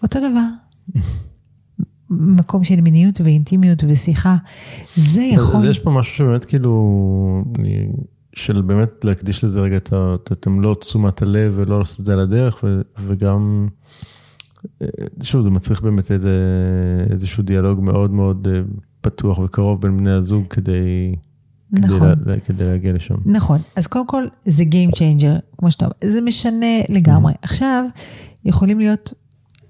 [0.03, 0.40] אותו דבר.
[2.11, 4.36] מקום של מיניות ואינטימיות ושיחה,
[4.96, 5.61] זה יכול...
[5.61, 7.44] אז יש פה משהו שבאמת כאילו,
[8.36, 12.12] של באמת להקדיש לזה רגע את ה- את מלוא תשומת הלב ולא לעשות את זה
[12.12, 13.68] על הדרך, ו- וגם,
[14.82, 14.86] אה,
[15.22, 16.30] שוב, זה מצריך באמת איזה,
[17.11, 18.61] איזשהו דיאלוג מאוד מאוד אה,
[19.01, 21.14] פתוח וקרוב בין בני הזוג כדי,
[21.73, 22.14] נכון.
[22.27, 23.14] לה, כדי להגיע לשם.
[23.25, 27.33] נכון, אז קודם כל זה Game Changer, כמו שאתה אומר, זה משנה לגמרי.
[27.43, 27.85] עכשיו,
[28.45, 29.12] יכולים להיות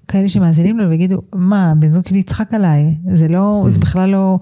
[0.07, 4.39] כאלה שמאזינים לו ויגידו, מה, בן זוג שלי יצחק עליי, זה לא, זה בכלל לא,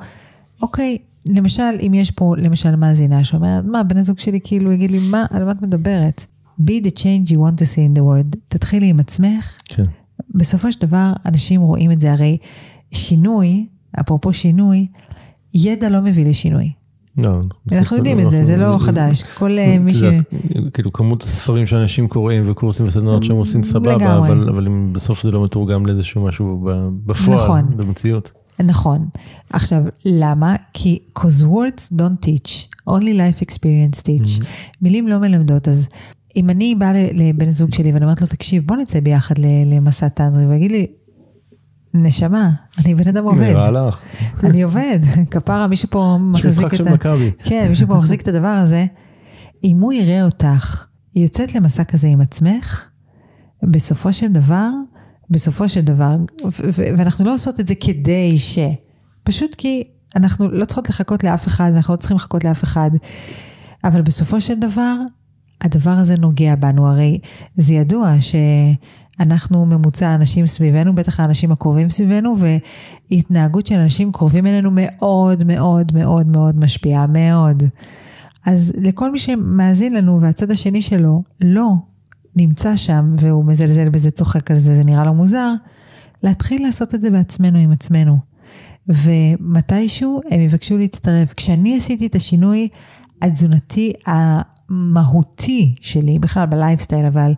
[0.61, 4.99] אוקיי, למשל, אם יש פה למשל מאזינה שאומרת, מה, בן הזוג שלי כאילו יגיד לי,
[4.99, 6.25] מה, על מה את מדברת?
[6.61, 8.37] be the change you want to see in the world.
[8.47, 9.83] תתחילי עם עצמך, כן,
[10.35, 12.37] בסופו של דבר, אנשים רואים את זה, הרי
[12.91, 13.67] שינוי,
[13.99, 14.87] אפרופו שינוי,
[15.53, 16.71] ידע לא מביא לשינוי.
[17.17, 17.39] לא,
[17.71, 19.23] אנחנו יודעים את זה, זה לא חדש.
[19.23, 20.03] כל אה, מי ש...
[20.73, 24.17] כאילו כמות הספרים שאנשים קוראים וקורסים וסדנאות שהם עושים סבבה.
[24.17, 26.69] אבל, בסוף זה לא מתורגם לאיזשהו משהו
[27.05, 27.77] בפועל, נכון.
[27.77, 28.31] במציאות.
[28.59, 29.07] נכון.
[29.49, 30.55] עכשיו, למה?
[30.73, 34.45] כי cause words don't teach, only life experience teach.
[34.81, 35.89] מילים לא מלמדות, אז
[36.35, 40.45] אם אני באה לבן זוג שלי ואני אומרת לו, תקשיב, בוא נצא ביחד למסע טנדרי,
[40.45, 40.87] ויגיד לי,
[42.03, 43.41] נשמה, אני בן אדם עובד.
[43.41, 44.01] נראה לך.
[44.43, 44.99] אני עובד,
[45.31, 46.93] כפרה, מישהו פה מחזיק את ה...
[46.93, 47.31] מכבי.
[47.43, 48.85] כן, מישהו פה מחזיק את הדבר הזה.
[49.63, 52.87] אם הוא יראה אותך, היא יוצאת למסע כזה עם עצמך,
[53.63, 54.69] בסופו של דבר,
[55.29, 56.15] בסופו של דבר,
[56.73, 58.59] ואנחנו לא עושות את זה כדי ש...
[59.23, 59.83] פשוט כי
[60.15, 62.91] אנחנו לא צריכות לחכות לאף אחד, ואנחנו לא צריכים לחכות לאף אחד,
[63.83, 64.95] אבל בסופו של דבר,
[65.61, 66.87] הדבר הזה נוגע בנו.
[66.87, 67.19] הרי
[67.55, 68.21] זה ידוע
[69.17, 72.35] שאנחנו ממוצע האנשים סביבנו, בטח האנשים הקרובים סביבנו,
[73.11, 77.63] והתנהגות של אנשים קרובים אלינו מאוד מאוד מאוד מאוד משפיעה, מאוד.
[78.45, 81.71] אז לכל מי שמאזין לנו והצד השני שלו לא
[82.35, 85.53] נמצא שם והוא מזלזל בזה, צוחק על זה, זה נראה לו מוזר,
[86.23, 88.17] להתחיל לעשות את זה בעצמנו עם עצמנו.
[88.87, 91.33] ומתישהו הם יבקשו להצטרף.
[91.33, 92.67] כשאני עשיתי את השינוי
[93.21, 97.33] התזונתי המהותי שלי, בכלל בלייפסטייל, אבל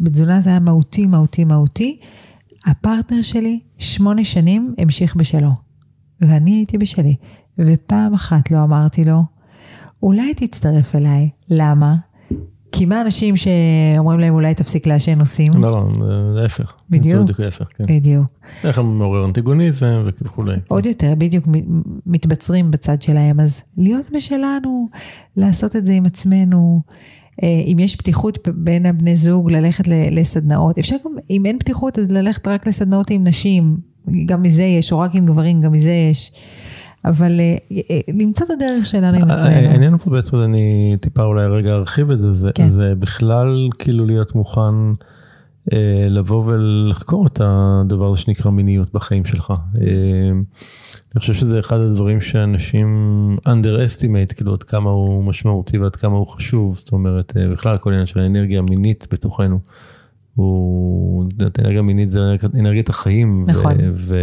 [0.00, 2.00] בתזונה זה היה מהותי, מהותי, מהותי,
[2.66, 5.50] הפרטנר שלי שמונה שנים המשיך בשלו.
[6.20, 7.14] ואני הייתי בשלי.
[7.58, 9.22] ופעם אחת לא אמרתי לו,
[10.02, 11.30] אולי תצטרף אליי.
[11.50, 11.96] למה?
[12.72, 15.52] כי מה אנשים שאומרים להם אולי תפסיק לעשן עושים?
[15.54, 16.74] לא, לא, להפך.
[16.90, 17.22] בדיוק.
[17.22, 17.84] בדיוק להפך, כן.
[17.88, 18.26] בדיוק.
[18.64, 20.56] איך הם מעורר אנטיגוניזם וכולי.
[20.68, 21.44] עוד יותר, בדיוק
[22.06, 24.88] מתבצרים בצד שלהם, אז להיות בשלנו,
[25.36, 26.80] לעשות את זה עם עצמנו.
[27.42, 30.78] אה, אם יש פתיחות בין הבני זוג, ללכת לסדנאות.
[30.78, 33.76] אפשר גם, אם אין פתיחות, אז ללכת רק לסדנאות עם נשים.
[34.26, 36.32] גם מזה יש, או רק עם גברים, גם מזה יש.
[37.04, 37.56] אבל אה,
[37.90, 39.50] אה, למצוא את הדרך שלנו עם עצמנו.
[39.50, 42.70] העניין פה בעצם, אני טיפה אולי רגע ארחיב את זה, כן.
[42.70, 44.74] זה בכלל כאילו להיות מוכן
[46.10, 49.52] לבוא ולחקור את הדבר הזה שנקרא מיניות בחיים שלך.
[51.08, 52.88] אה, אני חושב שזה אחד הדברים שאנשים
[53.48, 57.90] underestimate, כאילו עד כמה הוא משמעותי ועד כמה הוא חשוב, זאת אומרת, אה, בכלל כל
[57.90, 59.58] העניין של האנרגיה המינית בתוכנו.
[60.34, 61.28] הוא,
[61.58, 62.18] אנרגיה מינית זה
[62.54, 63.44] אנרגיית- החיים.
[63.48, 63.74] נכון.
[63.94, 64.16] ו,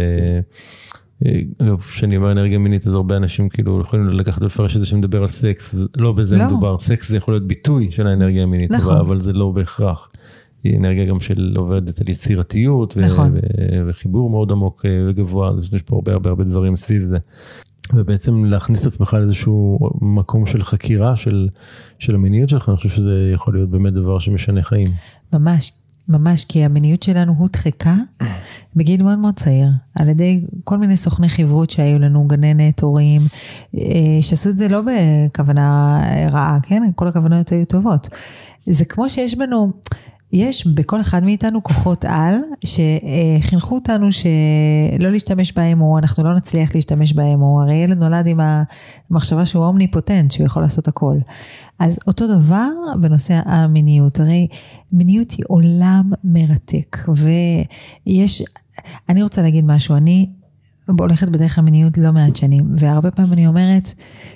[1.62, 5.22] אגב, כשאני אומר אנרגיה מינית, אז הרבה אנשים כאילו יכולים לקחת ולפרש את זה שמדבר
[5.22, 6.46] על סקס, לא בזה לא.
[6.46, 8.92] מדובר, סקס זה יכול להיות ביטוי של האנרגיה המינית, נכון.
[8.96, 10.08] אבל, אבל זה לא בהכרח.
[10.66, 13.32] היא אנרגיה גם של עובדת על יצירתיות, ו- נכון.
[13.34, 17.18] ו- וחיבור מאוד עמוק אה, וגבוה, יש פה הרבה הרבה הרבה דברים סביב זה.
[17.94, 21.48] ובעצם להכניס את עצמך לאיזשהו מקום של חקירה של,
[21.98, 24.86] של המיניות שלך, אני חושב שזה יכול להיות באמת דבר שמשנה חיים.
[25.32, 25.72] ממש,
[26.08, 27.94] ממש, כי המיניות שלנו הודחקה
[28.76, 33.22] בגיל מאוד מאוד צעיר, על ידי כל מיני סוכני חברות שהיו לנו, גננת, הורים,
[33.76, 33.82] אה,
[34.20, 36.00] שעשו את זה לא בכוונה
[36.32, 36.82] רעה, כן?
[36.94, 38.08] כל הכוונות היו טובות.
[38.66, 39.72] זה כמו שיש בנו,
[40.32, 46.74] יש בכל אחד מאיתנו כוחות על, שחינכו אותנו שלא להשתמש בהם, או אנחנו לא נצליח
[46.74, 48.40] להשתמש בהם, או הרי ילד נולד עם
[49.10, 51.16] המחשבה שהוא אומניפוטנט, שהוא יכול לעשות הכל.
[51.78, 52.68] אז אותו דבר
[53.00, 54.46] בנושא המיניות, הרי
[54.92, 58.42] מיניות היא עולם מרתק, ויש,
[59.08, 60.30] אני רוצה להגיד משהו, אני
[60.98, 63.94] הולכת בדרך המיניות לא מעט שנים, והרבה פעמים אני אומרת,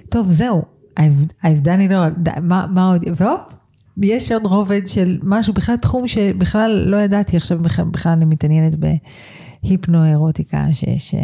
[0.09, 0.62] טוב, זהו,
[0.99, 3.41] I've, I've done it all, מה, מה עוד, והופ,
[4.03, 8.77] יש עוד רובד של משהו, בכלל תחום שבכלל לא ידעתי, עכשיו בכלל, בכלל אני מתעניינת
[9.65, 11.21] בהיפנו-אירוטיקה, שיש אה,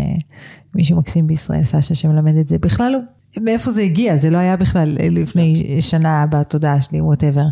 [0.75, 2.99] מישהו מקסים בישראל, סשה, שמלמד את זה, בכלל לא,
[3.43, 7.47] מאיפה זה הגיע, זה לא היה בכלל לפני שנה בתודעה שלי, ווטאבר.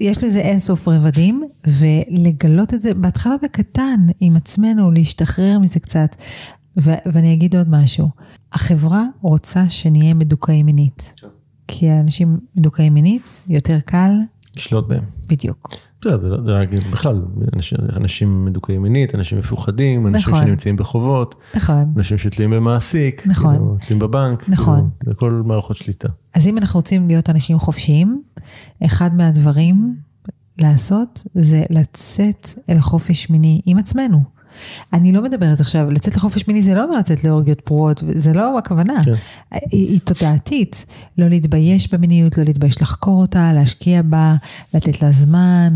[0.00, 6.16] יש לזה אינסוף רבדים, ולגלות את זה בהתחלה בקטן עם עצמנו, להשתחרר מזה קצת.
[6.76, 8.08] ואני אגיד עוד משהו,
[8.52, 11.14] החברה רוצה שנהיה מדוכאים מינית.
[11.74, 14.10] כי האנשים מדוכאים מינית, יותר קל,
[14.56, 15.04] לשלוט בהם.
[15.28, 15.74] בדיוק.
[16.00, 17.22] אתה יודע, זה- זה רק בכלל,
[17.56, 20.46] אנשים- אנשים מדוכאים מינית, אנשים מפוחדים, אנשים נכון.
[20.46, 21.92] שנמצאים בחובות, נכון.
[21.96, 23.54] אנשים שתלויים במעסיק, נכון.
[23.54, 24.90] כאילו, תלויים בבנק, נכון.
[25.00, 26.08] כאילו, בכל מערכות שליטה.
[26.34, 28.22] אז אם אנחנו רוצים להיות אנשים חופשיים,
[28.84, 29.96] אחד מהדברים
[30.58, 34.22] לעשות זה לצאת אל חופש מיני עם עצמנו.
[34.92, 38.58] אני לא מדברת עכשיו, לצאת לחופש מיני זה לא אומר לצאת לאורגיות פרועות, זה לא
[38.58, 39.04] הכוונה.
[39.04, 39.12] כן.
[39.52, 40.86] היא, היא תודעתית,
[41.18, 44.34] לא להתבייש במיניות, לא להתבייש לחקור אותה, להשקיע בה,
[44.74, 45.74] לתת לה זמן,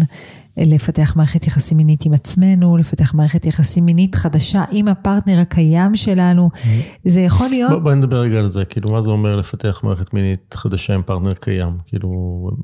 [0.57, 6.51] לפתח מערכת יחסים מינית עם עצמנו, לפתח מערכת יחסים מינית חדשה עם הפרטנר הקיים שלנו.
[7.05, 7.71] זה יכול להיות...
[7.71, 11.03] בוא, בוא נדבר רגע על זה, כאילו מה זה אומר לפתח מערכת מינית חדשה עם
[11.03, 12.11] פרטנר קיים, כאילו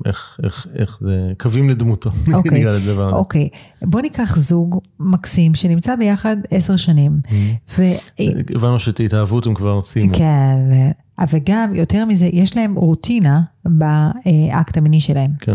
[0.05, 3.15] איך, איך, איך זה, קווים לדמותו, אוקיי, נקרא לדבר הזה.
[3.15, 3.49] אוקיי.
[3.81, 7.19] בוא ניקח זוג מקסים שנמצא ביחד עשר שנים.
[7.77, 7.83] ו...
[8.55, 10.13] הבנו שאת ההתאהבות הם כבר סיימו.
[10.13, 10.55] כן,
[11.21, 11.23] ו...
[11.29, 15.31] וגם יותר מזה, יש להם רוטינה באקט המיני שלהם.
[15.39, 15.51] כן.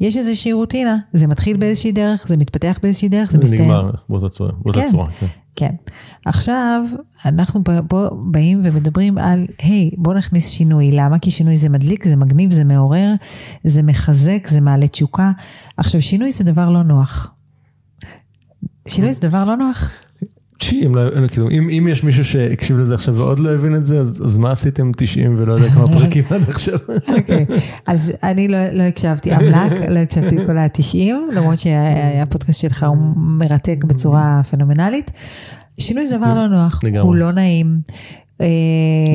[0.00, 3.62] יש איזושהי רוטינה, זה מתחיל באיזושהי דרך, זה מתפתח באיזושהי דרך, זה מסתיים.
[3.62, 4.88] נגמר באותה צורה, באותה כן.
[4.90, 5.10] צורה.
[5.20, 5.26] כן.
[5.56, 5.74] כן.
[6.26, 6.84] עכשיו,
[7.24, 10.90] אנחנו פה, באים ומדברים על, היי, בוא נכניס שינוי.
[10.92, 11.18] למה?
[11.18, 13.12] כי שינוי זה מדליק, זה מגניב, זה מעורר,
[13.64, 15.32] זה מחזק, זה מעלה תשוקה.
[15.76, 17.34] עכשיו, שינוי זה דבר לא נוח.
[18.88, 19.90] שינוי זה דבר לא נוח.
[20.66, 23.86] תשמעי, אם, לא- כאילו, אם, אם יש מישהו שהקשיב לזה עכשיו ועוד לא הבין את
[23.86, 26.78] זה, אז, אז מה עשיתם 90 ולא יודע כמה פרקים עד עכשיו?
[27.18, 27.46] אוקיי,
[27.86, 30.96] אז אני לא, לא הקשבתי, אמל"ק, לא הקשבתי את כל ה-90,
[31.36, 35.10] למרות שהפודקאסט שלך הוא מרתק בצורה פנומנלית.
[35.78, 36.80] שינוי זה דבר לא נוח.
[37.00, 37.80] הוא לא נעים.
[38.40, 38.46] אה,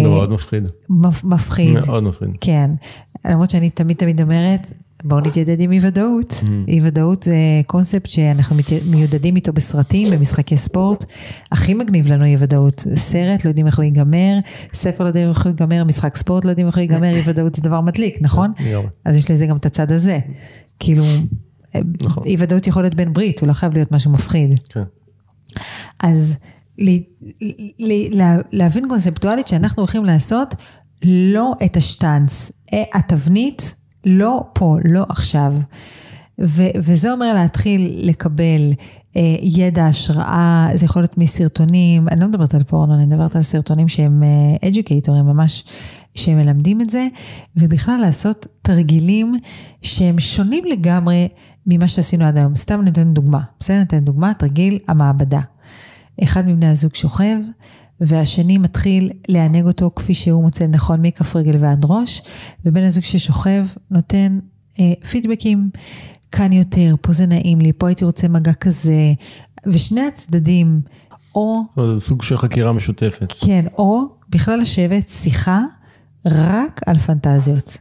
[0.04, 0.64] זה מאוד מפחיד.
[0.90, 1.74] מפ- מפחיד.
[1.88, 2.30] מאוד מפחיד.
[2.42, 2.70] כן,
[3.26, 4.72] למרות שאני תמיד תמיד אומרת,
[5.04, 6.32] בואו נתיידד עם אי ודאות.
[6.32, 6.68] Mm-hmm.
[6.68, 7.36] אי ודאות זה
[7.66, 11.06] קונספט שאנחנו מיודדים איתו בסרטים, במשחקי ספורט.
[11.52, 12.86] הכי מגניב לנו אי ודאות.
[12.96, 14.40] סרט, לא יודעים איך הוא ייגמר,
[14.74, 17.56] ספר לא יודעים איך הוא ייגמר, משחק ספורט לא יודעים איך הוא ייגמר, אי ודאות
[17.56, 18.54] זה דבר מדליק, נכון?
[19.06, 20.20] אז יש לזה גם את הצד הזה.
[20.80, 21.04] כאילו,
[22.02, 22.24] נכון.
[22.26, 24.60] אי ודאות יכול להיות בן ברית, הוא לא חייב להיות משהו מפחיד.
[24.70, 24.84] כן.
[26.00, 26.36] אז
[28.12, 30.56] לה, להבין קונספטואלית שאנחנו הולכים לעשות
[31.04, 32.52] לא את השטאנץ,
[32.94, 33.76] התבנית
[34.06, 35.54] לא פה, לא עכשיו.
[36.42, 38.74] ו, וזה אומר להתחיל לקבל
[39.16, 43.42] אה, ידע, השראה, זה יכול להיות מסרטונים, אני לא מדברת על פורנו, אני מדברת על
[43.42, 44.24] סרטונים שהם
[44.68, 45.64] אדיוקייטורים, ממש
[46.16, 47.08] שמלמדים את זה,
[47.56, 49.36] ובכלל לעשות תרגילים
[49.82, 51.28] שהם שונים לגמרי
[51.66, 52.56] ממה שעשינו עד היום.
[52.56, 53.80] סתם ניתן דוגמה, בסדר?
[53.80, 55.42] ניתן דוגמה, תרגיל המעבדה.
[56.24, 57.38] אחד מבני הזוג שוכב,
[58.02, 62.22] והשני מתחיל לענג אותו כפי שהוא מוצא לנכון מכף רגל ועד ראש,
[62.66, 64.40] ובן הזוג ששוכב נותן
[64.80, 65.70] אה, פידבקים,
[66.32, 69.14] כאן יותר, פה זה נעים לי, פה הייתי רוצה מגע כזה,
[69.68, 70.82] ושני הצדדים,
[71.36, 73.34] או, זאת אומרת, זה סוג של חקירה משותפת.
[73.46, 75.62] כן, או בכלל לשבת שיחה
[76.26, 77.78] רק על פנטזיות.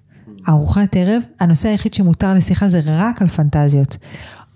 [0.49, 3.97] ארוחת ערב, הנושא היחיד שמותר לשיחה זה רק על פנטזיות.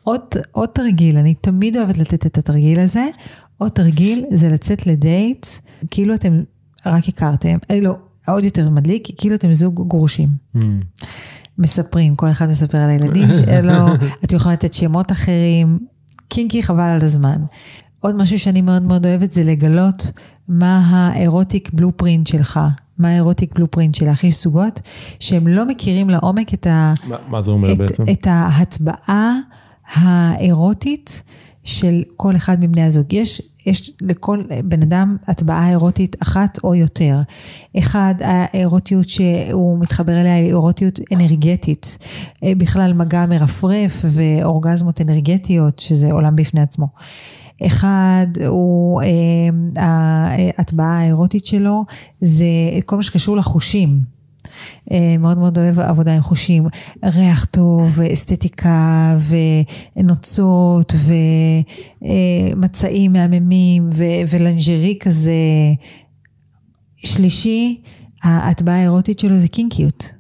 [0.03, 3.07] עוד, עוד תרגיל, אני תמיד אוהבת לתת את התרגיל הזה,
[3.63, 5.47] עוד תרגיל זה לצאת לדייט,
[5.91, 6.43] כאילו אתם
[6.87, 7.97] רק הכרתם, אה, לא,
[8.27, 10.29] עוד יותר מדליק, כאילו אתם זוג גרושים.
[10.57, 10.61] Mm.
[11.59, 13.87] מספרים, כל אחד מספר על הילדים שלו,
[14.25, 15.79] אתם יכולים לתת שמות אחרים,
[16.29, 17.37] קינקי חבל על הזמן.
[18.01, 20.13] עוד משהו שאני מאוד מאוד אוהבת זה לגלות
[20.49, 22.61] מה האירוטיק בלופרינט שלך,
[22.99, 24.25] מה האירוטיק בלופרינט שלך.
[24.25, 24.81] יש זוגות
[25.21, 28.05] שהם לא מכירים לעומק את, ה, מה, מה זה אומר את, בעצם?
[28.13, 29.35] את ההטבעה
[29.95, 31.23] האירוטית
[31.65, 33.13] של כל אחד מבני הזוג.
[33.13, 37.21] יש, יש לכל בן אדם הטבעה אירוטית אחת או יותר.
[37.79, 41.99] אחד, האירוטיות שהוא מתחבר אליה היא אירוטיות אנרגטית.
[42.45, 46.87] אה, בכלל מגע מרפרף ואורגזמות אנרגטיות, שזה עולם בפני עצמו.
[47.67, 49.83] אחד הוא, אה,
[50.59, 51.85] ההטבעה האירוטית שלו
[52.21, 52.45] זה
[52.85, 54.22] כל מה שקשור לחושים.
[54.93, 56.67] אה, מאוד מאוד אוהב עבודה עם חושים,
[57.05, 59.17] ריח טוב, אסתטיקה
[59.97, 60.95] ונוצות
[62.03, 65.33] ומצעים מהממים ו- ולנג'רי כזה.
[66.97, 67.81] שלישי,
[68.23, 70.13] ההטבעה האירוטית שלו זה קינקיות.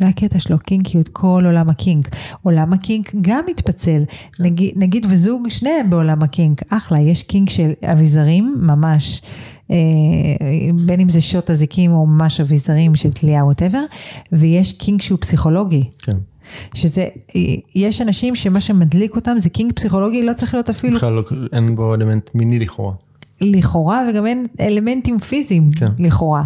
[0.00, 2.08] זה הקטע שלו, קינקיות, כל עולם ה kink.
[2.42, 4.02] עולם ה kink גם מתפצל.
[4.38, 6.62] נגיד, נגיד וזוג, שניהם בעולם ה kink.
[6.68, 9.22] אחלה, יש kink של אביזרים, ממש.
[9.70, 9.76] אה,
[10.86, 13.82] בין אם זה שוט אזיקים או ממש אביזרים של תלייה whatever,
[14.32, 15.84] ויש kink שהוא פסיכולוגי.
[15.98, 16.16] כן.
[16.74, 17.06] שזה,
[17.74, 21.76] יש אנשים שמה שמדליק אותם זה kink פסיכולוגי, לא צריך להיות אפילו בכלל לא, אין
[21.76, 22.94] בו אלמנט מיני לכאורה.
[23.40, 25.86] לכאורה, וגם אין אלמנטים פיזיים כן.
[25.98, 26.44] לכאורה.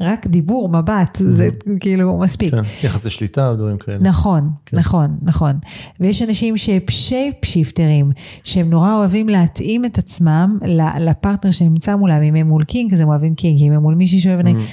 [0.00, 1.48] רק דיבור, מבט, זה
[1.80, 2.54] כאילו מספיק.
[2.54, 3.98] כן, יחסי שליטה ודברים כאלה.
[3.98, 4.78] נכון, כן.
[4.78, 5.52] נכון, נכון.
[6.00, 8.10] ויש אנשים ש shape shifter ים,
[8.44, 10.58] שהם נורא אוהבים להתאים את עצמם
[11.00, 14.20] לפרטנר שנמצא מולם, אם הם מול kink, אז הם אוהבים kink, אם הם מול מישהי
[14.20, 14.40] שאוהב...
[14.40, 14.66] נגיד.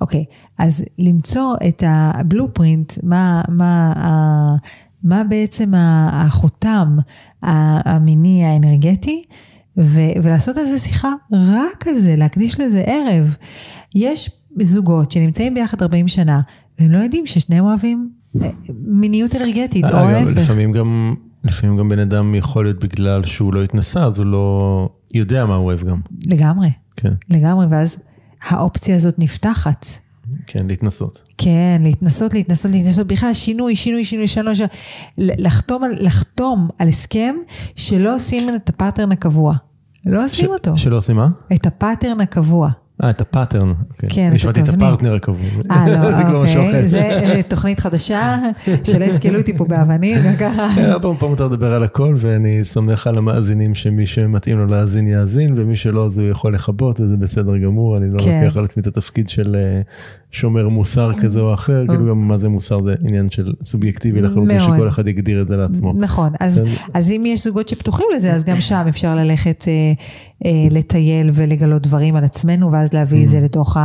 [0.00, 0.24] אוקיי,
[0.58, 3.92] אז למצוא את ה blueprint, מה, מה,
[5.02, 5.72] מה בעצם
[6.12, 6.96] החותם
[7.42, 9.22] המיני האנרגטי,
[9.78, 13.36] ו- ולעשות על זה שיחה רק על זה, להקדיש לזה ערב.
[13.94, 16.40] יש זוגות שנמצאים ביחד 40 שנה,
[16.78, 18.10] והם לא יודעים ששניהם אוהבים
[18.42, 18.48] אה,
[18.86, 20.36] מיניות אנרגטית, או אגב, ההפך.
[20.36, 21.14] לפעמים גם,
[21.44, 25.54] לפעמים גם בן אדם יכול להיות בגלל שהוא לא התנסה, אז הוא לא יודע מה
[25.54, 26.00] הוא אוהב גם.
[26.26, 27.98] לגמרי, כן, לגמרי, ואז
[28.48, 29.86] האופציה הזאת נפתחת.
[30.46, 31.22] כן, להתנסות.
[31.38, 34.68] כן, להתנסות, להתנסות, להתנסות, בכלל שינוי, שינוי, שינוי, שינוי, שינוי.
[35.18, 37.34] לחתום, על, לחתום על הסכם
[37.76, 39.54] שלא עושים את ה pattern הקבוע.
[40.06, 40.78] לא עושים ש- אותו.
[40.78, 41.28] שלא עושים מה?
[41.52, 42.70] את הפאטרן הקבוע.
[43.04, 43.68] אה, את ה pattern.
[43.68, 44.08] אוקיי.
[44.12, 44.88] כן, את נשמעתי את התבנית.
[44.88, 45.62] הפרטנר הקבוע.
[45.70, 45.84] אה,
[46.18, 46.80] זה כבר לא, משהו אוקיי.
[46.80, 46.88] אחר.
[46.88, 48.38] זה תוכנית חדשה,
[48.84, 50.66] שלא יסקלו אותי פה באבנים, גם ככה.
[50.92, 55.06] אה, פעם פעם מותר לדבר על הכל ואני סומך על המאזינים שמי שמתאים לו להאזין
[55.06, 58.40] יאזין ומי שלא אז הוא יכול לכבות וזה בסדר גמור אני לא כן.
[58.44, 59.80] לוקח על עצמי את התפקיד של אה,
[60.34, 64.60] שומר מוסר כזה או אחר כאילו גם מה זה מוסר זה עניין של סובייקטיבי לחלוטין.
[64.60, 65.92] שכל אחד יגדיר את זה לעצמו.
[65.96, 66.76] נכון, אז, בסדר.
[66.94, 69.92] אז אם יש זוגות שפתוחים לזה, אז גם שם אפשר ללכת אה,
[70.44, 73.76] אה, לטייל ולגלות דברים על עצמנו, ואז להביא את זה לתוך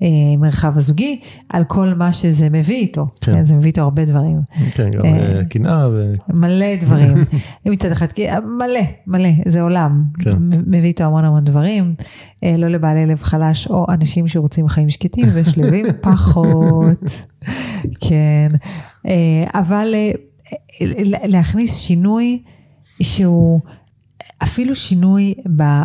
[0.00, 3.06] המרחב הזוגי, על כל מה שזה מביא איתו.
[3.20, 3.32] כן.
[3.32, 3.44] כן.
[3.44, 4.40] זה מביא איתו הרבה דברים.
[4.70, 6.12] כן גם אה, אה, קנאה ו...
[6.28, 7.14] מלא דברים.
[7.66, 8.06] מצד אחד,
[8.58, 10.02] מלא, מלא, זה עולם.
[10.18, 10.36] כן.
[10.66, 11.94] מביא איתו המון המון דברים.
[12.44, 17.22] אה, לא לבעלי לב חלש, או אנשים שרוצים חיים שקטים ושלווים פחות.
[18.00, 18.48] כן.
[19.06, 20.10] אה, אבל אה,
[21.24, 22.42] להכניס שינוי
[23.02, 23.60] שהוא
[24.42, 25.34] אפילו שינוי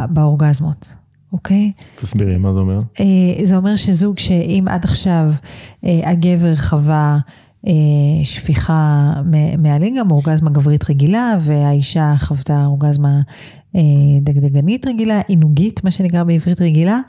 [0.10, 0.94] באורגזמות,
[1.34, 1.72] אוקיי?
[2.02, 2.80] תסבירי מה זה אומר.
[3.00, 3.06] אה,
[3.46, 5.32] זה אומר שזוג שאם עד עכשיו
[5.86, 7.18] אה, הגבר חווה
[7.68, 7.72] אה,
[8.24, 13.22] שפיכה מ- מהלינגאם, אורגזמה גברית רגילה, והאישה חוותה אורגזמה
[14.22, 17.00] דגדגנית רגילה, עינוגית, מה שנקרא בעברית רגילה,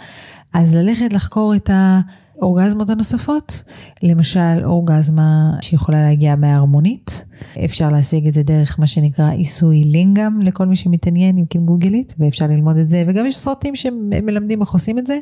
[0.54, 3.62] אז ללכת לחקור את האורגזמות הנוספות,
[4.02, 7.24] למשל אורגזמה שיכולה להגיע מההרמונית,
[7.64, 12.46] אפשר להשיג את זה דרך מה שנקרא עיסוי לינגאם לכל מי שמתעניין עם גוגלית, ואפשר
[12.46, 15.18] ללמוד את זה, וגם יש סרטים שמלמדים איך עושים את זה,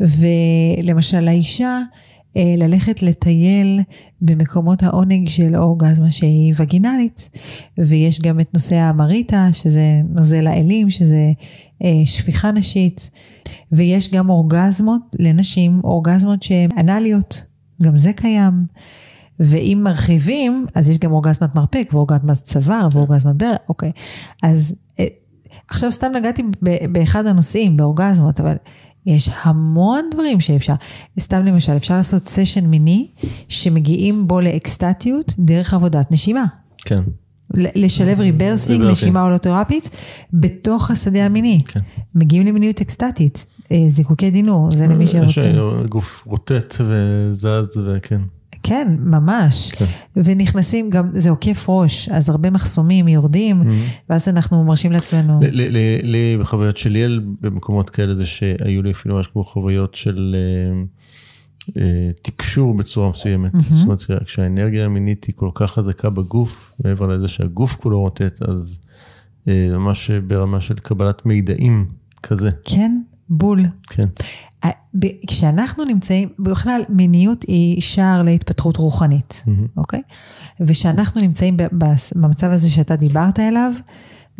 [0.00, 1.82] ולמשל לאישה, אה,
[2.56, 3.80] ללכת לטייל
[4.20, 7.30] במקומות העונג של אורגזמה שהיא וגינלית,
[7.78, 11.32] ויש גם את נושא המריטה, שזה נוזל האלים, שזה
[11.84, 13.10] אה, שפיכה נשית,
[13.72, 17.44] ויש גם אורגזמות לנשים, אורגזמות שהן אנליות,
[17.82, 18.66] גם זה קיים.
[19.40, 23.92] ואם מרחיבים, אז יש גם אורגזמת מרפק ואורגזמת צוואר ואורגזמת בר, אוקיי.
[24.42, 25.04] אז אה,
[25.68, 26.42] עכשיו סתם נגעתי
[26.92, 28.56] באחד הנושאים, באורגזמות, אבל
[29.06, 30.74] יש המון דברים שאפשר.
[31.20, 33.08] סתם למשל, אפשר לעשות סשן מיני
[33.48, 36.44] שמגיעים בו לאקסטטיות דרך עבודת נשימה.
[36.84, 37.02] כן.
[37.54, 38.84] לשלב rebirthing.
[38.84, 39.90] נשימה הולוטרפית,
[40.32, 41.58] בתוך השדה המיני.
[41.66, 41.80] כן.
[42.14, 45.52] מגיעים למיניות אקסטטית, אה, זיקוקי דינור, זה למי יש שרוצה.
[45.88, 48.20] גוף רוטט וזז וכן.
[48.68, 49.72] כן, ממש.
[49.72, 49.84] כן.
[50.16, 53.62] ונכנסים גם, זה עוקף ראש, אז הרבה מחסומים יורדים,
[54.10, 55.40] ואז אנחנו מרשים לעצמנו.
[56.02, 60.82] לי בחוויות שלי על- במקומות כאלה זה שהיו לי אפילו ממש כמו חוויות של אה,
[61.82, 63.52] אה, תקשור בצורה מסוימת.
[63.60, 68.42] זאת אומרת שה- כשהאנרגיה המינית היא כל כך חזקה בגוף, מעבר לזה שהגוף כולו רוטט,
[68.42, 68.78] אז
[69.48, 71.86] אה, ממש ברמה של קבלת מידעים
[72.22, 72.50] כזה.
[72.64, 73.64] כן, בול.
[73.88, 74.06] כן.
[74.64, 79.44] ה- ב- כשאנחנו נמצאים, בכלל מיניות היא שער להתפתחות רוחנית,
[79.76, 80.02] אוקיי?
[80.60, 81.56] וכשאנחנו נמצאים
[82.14, 83.72] במצב הזה שאתה דיברת אליו,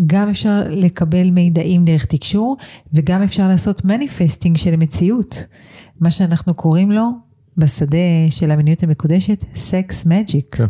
[0.06, 2.56] גם אפשר לקבל מידעים דרך תקשור,
[2.92, 5.46] וגם אפשר לעשות manifesting של מציאות,
[6.00, 7.27] מה שאנחנו קוראים לו
[7.58, 7.98] בשדה
[8.30, 10.56] של המיניות המקודשת, sex magic.
[10.56, 10.66] כן.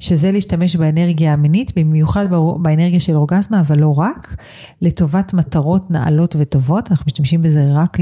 [0.00, 2.26] שזה להשתמש באנרגיה המינית, במיוחד
[2.62, 4.36] באנרגיה של אורגזמה, אבל לא רק,
[4.82, 7.96] לטובת מטרות נעלות וטובות, אנחנו משתמשים בזה רק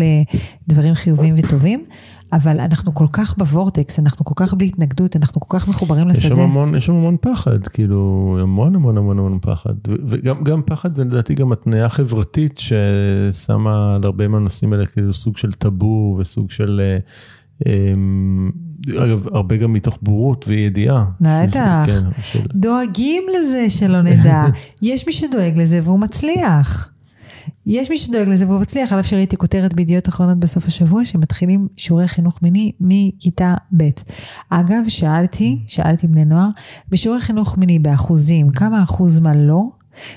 [0.69, 1.85] לדברים חיוביים וטובים,
[2.33, 6.11] אבל אנחנו כל כך ב vortex, אנחנו כל כך בלי התנגדות, אנחנו כל כך מחוברים
[6.11, 6.43] יש שם לשדה.
[6.43, 9.75] המון, יש שם המון פחד, כאילו, המון המון המון המון פחד.
[10.07, 15.53] וגם גם פחד, ולדעתי גם התניה חברתית ששמה על הרבה מהנושאים האלה כאילו סוג של
[15.53, 16.81] טאבו וסוג של...
[16.85, 16.99] אמ,
[19.05, 21.05] אגב, הרבה גם מתוך בורות ואי ידיעה.
[21.21, 21.85] בטח.
[21.87, 24.45] כן, של- דואגים לזה שלא נדע.
[24.83, 26.91] יש מי שדואג לזה והוא מצליח.
[27.67, 31.69] יש מי שדואג לזה והוא מצליח, על אף שראיתי כותרת בידיעות אחרונות בסוף השבוע, שמתחילים
[31.77, 33.89] שיעורי חינוך מיני מכיתה ב'.
[34.51, 36.49] אגב, שאלתי, שאלתי בני נוער,
[36.89, 39.63] בשיעורי חינוך מיני באחוזים, כמה אחוז מה לא?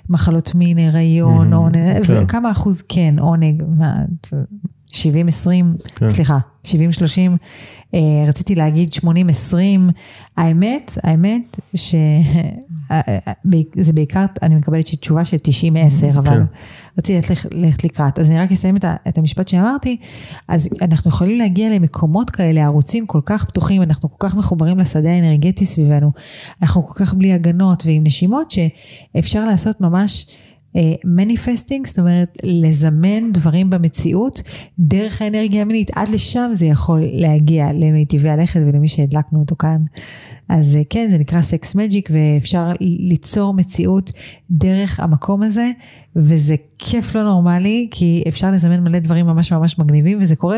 [0.10, 2.28] מחלות מין, הריון, עונג, כן.
[2.28, 3.96] כמה אחוז כן, עונג, מה,
[4.92, 6.10] 70, 20, כן.
[6.10, 7.38] סליחה, 70, 30,
[7.94, 9.90] אה, רציתי להגיד 80, 20,
[10.38, 12.24] האמת, האמת שזה
[13.94, 16.44] בעיקר, אני מקבלת תשובה של 90, 10, אבל כן.
[16.98, 18.20] רציתי ללכת- לקראת.
[18.20, 19.98] אז אני רק אסיים את את המשפט שאמרתי,
[20.48, 25.10] אז אנחנו יכולים להגיע למקומות כאלה, ערוצים כל כך פתוחים, אנחנו כל כך מחוברים לשדה
[25.12, 26.12] האנרגטי סביבנו,
[26.62, 30.26] אנחנו כל כך בלי הגנות ועם נשימות, שאפשר לעשות ממש
[31.06, 34.44] manifesting, זאת אומרת, לזמן דברים במציאות
[34.80, 35.92] דרך האנרגיה המינית.
[35.96, 39.82] עד לשם זה יכול להגיע למיטיבי הלכת ולמי שהדלקנו אותו כאן.
[40.50, 44.12] אז אה, כן, זה נקרא sex magic, ואפשר ליצור מציאות
[44.52, 45.72] דרך המקום הזה,
[46.16, 50.58] וזה כיף לא נורמלי, כי אפשר לזמן מלא דברים ממש ממש מגניבים, וזה קורה,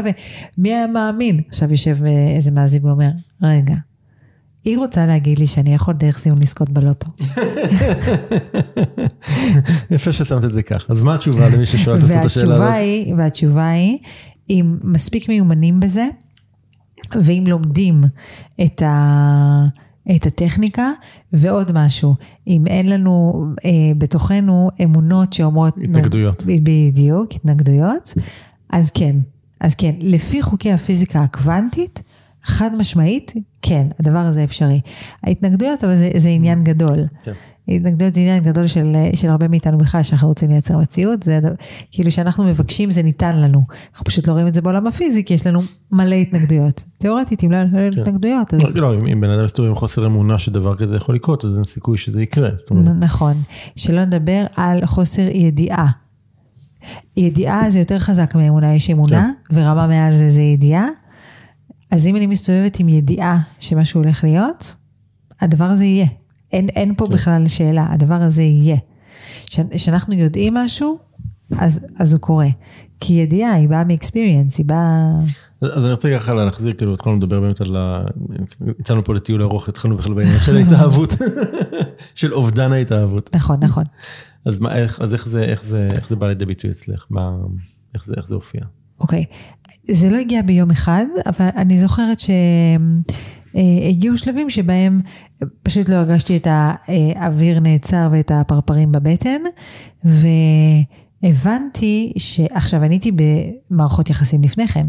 [0.57, 1.41] ומי היה מאמין?
[1.49, 3.09] עכשיו יושב אה, איזה מאזין ואומר,
[3.41, 3.75] רגע,
[4.65, 7.07] היא רוצה להגיד לי שאני יכול דרך זיון לזכות בלוטו.
[9.91, 10.93] יפה ששמת את זה ככה.
[10.93, 13.17] אז מה התשובה למי ששואל את השאלה הזאת?
[13.17, 13.97] והתשובה היא,
[14.49, 16.07] אם מספיק מיומנים בזה,
[17.21, 18.03] ואם לומדים
[18.65, 19.65] את, ה,
[20.15, 20.91] את הטכניקה,
[21.33, 22.15] ועוד משהו,
[22.47, 25.77] אם אין לנו אה, בתוכנו אמונות שאומרות...
[25.83, 26.43] התנגדויות.
[26.45, 28.13] ב- בדיוק, התנגדויות,
[28.69, 29.15] אז כן,
[29.59, 32.03] אז כן, לפי חוקי הפיזיקה הקוונטית,
[32.43, 34.81] חד משמעית, כן, הדבר הזה אפשרי.
[35.23, 36.99] ההתנגדויות, אבל זה, זה עניין גדול.
[37.23, 37.31] כן.
[37.67, 41.39] התנגדויות זה עניין גדול של, של הרבה מאיתנו בכלל, שאנחנו רוצים לייצר מציאות, זה
[41.91, 43.61] כאילו שאנחנו מבקשים זה ניתן לנו.
[43.91, 45.59] אנחנו פשוט לא רואים את זה בעולם הפיזי, כי יש לנו
[45.91, 46.83] מלא התנגדויות.
[46.97, 48.75] תיאורטית, אם לא היו לנו התנגדויות, אז...
[48.75, 51.55] לא, לא, אם- אם בן אדם מסתובב עם חוסר אמונה שדבר כזה יכול לקרות, אז
[51.55, 52.49] אין סיכוי שזה יקרה.
[52.71, 53.41] אומרת, נכון.
[53.75, 55.87] שלא נדבר על חוסר ידיעה.
[57.17, 60.87] ידיעה זה יותר חזק מאמונה, יש אמונה, ורמה מעל זה זה ידיעה.
[61.93, 64.75] אז אם אני מסתובבת עם ידיעה שמשהו הולך להיות,
[65.41, 66.07] הדבר הזה יהיה.
[66.53, 68.77] אין, אין פה בכלל שאלה, הדבר הזה יהיה.
[69.71, 70.97] כשאנחנו יודעים משהו,
[71.57, 72.47] אז, אז הוא קורה.
[72.99, 75.05] כי ידיעה היא באה מ-experience, היא באה...
[75.61, 78.03] אז אני רוצה ככה להחזיר, כאילו, התחלנו לדבר באמת על ה...
[78.79, 81.13] יצאנו פה לטיול ארוך, התחלנו בכלל בעניין של ההתאהבות,
[82.15, 83.35] של אובדן ההתאהבות.
[83.35, 83.83] נכון, נכון.
[84.45, 87.05] אז מה, איך, אז איך זה, איך זה, איך זה בא לידי ביטוי אצלך?
[87.09, 87.31] מה,
[87.93, 88.61] איך זה, איך זה הופיע?
[88.99, 89.25] אוקיי.
[89.91, 92.17] זה לא הגיע ביום אחד, אבל אני זוכרת
[93.53, 95.01] שהגיעו שלבים שבהם
[95.63, 99.41] פשוט לא הרגשתי את האוויר נעצר ואת הפרפרים בבטן,
[101.23, 104.83] והבנתי שעכשיו אני הייתי במערכות יחסים לפני כן.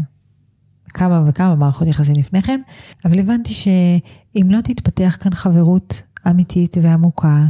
[0.87, 2.61] כמה וכמה מערכות יחסים לפני כן,
[3.05, 7.45] אבל הבנתי שאם לא תתפתח כאן חברות אמיתית ועמוקה,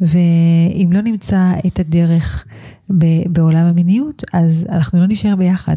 [0.00, 2.44] ואם לא נמצא את הדרך
[3.26, 5.76] בעולם המיניות, אז אנחנו לא נשאר ביחד.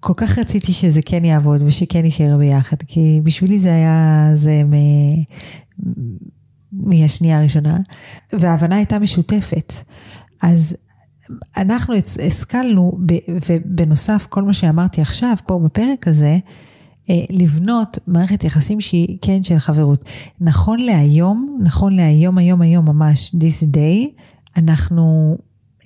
[0.00, 4.74] כל כך רציתי שזה כן יעבוד ושכן יישאר ביחד, כי בשבילי זה היה, זה מ...
[6.72, 7.78] מהשנייה הראשונה,
[8.32, 9.72] וההבנה הייתה משותפת.
[10.42, 10.76] אז
[11.56, 11.94] אנחנו
[12.26, 12.98] השכלנו,
[13.48, 16.38] ובנוסף, כל מה שאמרתי עכשיו, פה בפרק הזה,
[17.10, 20.04] אה, לבנות מערכת יחסים שהיא כן של חברות.
[20.40, 24.20] נכון להיום, נכון להיום, היום, היום ממש, this day,
[24.56, 25.36] אנחנו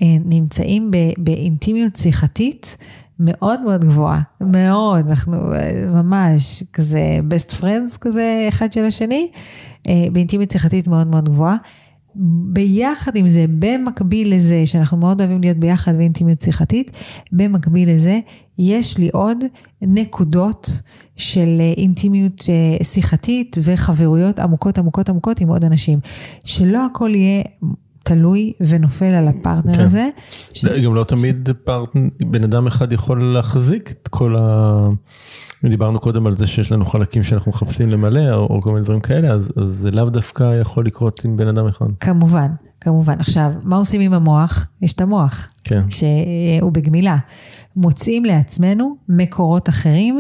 [0.02, 2.76] אה, נמצאים באינטימיות שיחתית
[3.20, 5.36] מאוד מאוד גבוהה, מאוד, אנחנו
[5.94, 9.30] ממש כזה best friends כזה אחד של השני,
[9.88, 11.56] אה, באינטימיות שיחתית מאוד מאוד גבוהה.
[12.52, 16.90] ביחד עם זה, במקביל לזה, שאנחנו מאוד אוהבים להיות ביחד באינטימיות שיחתית,
[17.32, 18.20] במקביל לזה,
[18.58, 19.44] יש לי עוד
[19.82, 20.82] נקודות
[21.16, 25.98] של אה, אינטימיות אה, שיחתית וחברויות עמוקות עמוקות עמוקות עם עוד אנשים.
[26.44, 27.42] שלא הכל יהיה
[28.02, 29.80] תלוי ונופל על הפרטנר כן.
[29.80, 30.08] הזה.
[30.52, 30.64] ש...
[30.64, 31.88] גם לא תמיד פרט...
[32.20, 34.88] בן אדם אחד יכול להחזיק את כל ה...
[35.64, 39.00] דיברנו קודם על זה שיש לנו חלקים שאנחנו מחפשים למלא או, או כל מיני דברים
[39.00, 41.86] כאלה, אז, אז זה לאו דווקא יכול לקרות עם בן אדם אחד.
[42.00, 42.48] כמובן,
[42.80, 43.20] כמובן.
[43.20, 44.68] עכשיו, מה עושים עם המוח?
[44.82, 45.82] יש את המוח, כן.
[45.88, 47.16] שהוא בגמילה.
[47.76, 50.18] מוצאים לעצמנו מקורות אחרים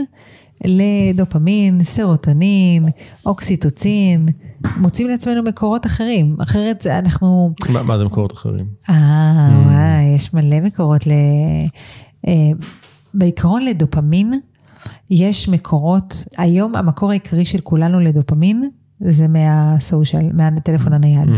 [0.64, 2.86] לדופמין, סרוטונין,
[3.26, 4.26] אוקסיטוצין,
[4.76, 6.36] מוצאים לעצמנו מקורות אחרים.
[6.42, 7.54] אחרת אנחנו...
[7.68, 8.66] מה, מה זה מקורות אחרים?
[8.90, 11.10] אה, וואי, יש מלא מקורות ל...
[12.28, 12.50] אה,
[13.14, 14.40] בעיקרון לדופמין
[15.10, 21.28] יש מקורות, היום המקור העיקרי של כולנו לדופמין זה מהסושיאל, מהטלפון הנייד.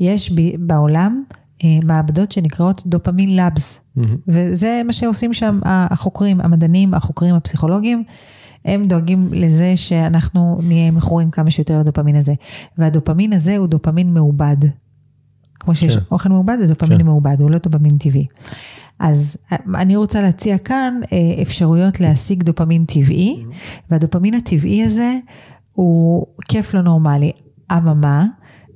[0.00, 1.22] יש ב- בעולם
[1.64, 3.80] אה, מעבדות שנקראות דופמין לאבס,
[4.28, 8.04] וזה מה שעושים שם החוקרים, המדענים, החוקרים, הפסיכולוגים.
[8.64, 12.34] הם דואגים לזה שאנחנו נהיה מכורים כמה שיותר לדופמין הזה.
[12.78, 14.56] והדופמין הזה הוא דופמין מעובד.
[15.60, 16.02] כמו שיש כן.
[16.10, 17.04] אוכל מעובד, זה דופמין כן.
[17.04, 18.26] מעובד, הוא לא דופמין טבעי.
[18.98, 23.44] אז אה, אני רוצה להציע כאן אה, אפשרויות להשיג דופמין טבעי,
[23.90, 25.18] והדופמין הטבעי הזה
[25.72, 27.32] הוא כיף לא נורמלי.
[27.72, 28.26] אממה,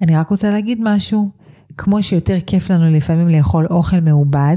[0.03, 1.30] אני רק רוצה להגיד משהו,
[1.76, 4.57] כמו שיותר כיף לנו לפעמים לאכול אוכל מעובד,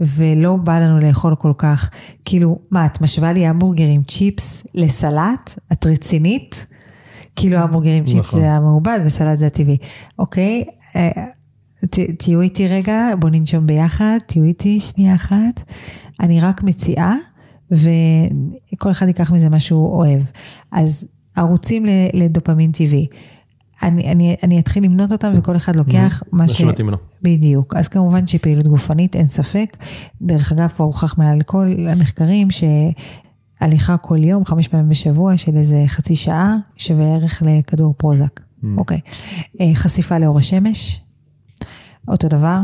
[0.00, 1.90] ולא בא לנו לאכול כל כך,
[2.24, 5.58] כאילו, מה, את משווה לי המבורגר עם צ'יפס לסלט?
[5.72, 6.66] את רצינית?
[7.36, 8.40] כאילו המבורגר עם צ'יפס נכון.
[8.40, 9.76] זה המעובד וסלט זה הטבעי.
[10.18, 10.64] אוקיי,
[10.96, 11.10] אה,
[11.90, 15.62] ת, תהיו איתי רגע, בואו ננשום ביחד, תהיו איתי שנייה אחת.
[16.20, 17.16] אני רק מציעה,
[17.70, 20.22] וכל אחד ייקח מזה מה שהוא אוהב.
[20.72, 23.06] אז ערוצים לדופמין טבעי.
[23.82, 26.60] אני, אני, אני אתחיל למנות אותם וכל אחד לוקח מה מה ש...
[27.22, 27.74] בדיוק.
[27.76, 29.76] אז כמובן שפעילות גופנית, אין ספק.
[30.22, 35.84] דרך אגב, כבר הוכח מעל כל המחקרים שהליכה כל יום, חמש פעמים בשבוע של איזה
[35.86, 38.40] חצי שעה, שווה ערך לכדור פרוזק.
[38.76, 39.00] אוקיי.
[39.60, 41.00] אה, חשיפה לאור השמש,
[42.08, 42.60] אותו דבר.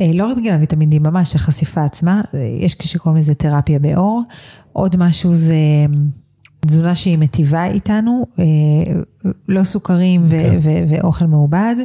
[0.00, 4.22] אה, לא רק בגלל ויטמין D, ממש החשיפה עצמה, אה, יש כשקוראים לזה תרפיה באור.
[4.72, 5.86] עוד משהו זה
[6.66, 8.44] תזונה שהיא מטיבה איתנו, אה,
[9.48, 10.58] לא סוכרים ו- כן.
[10.62, 11.76] ו- ואוכל מעובד.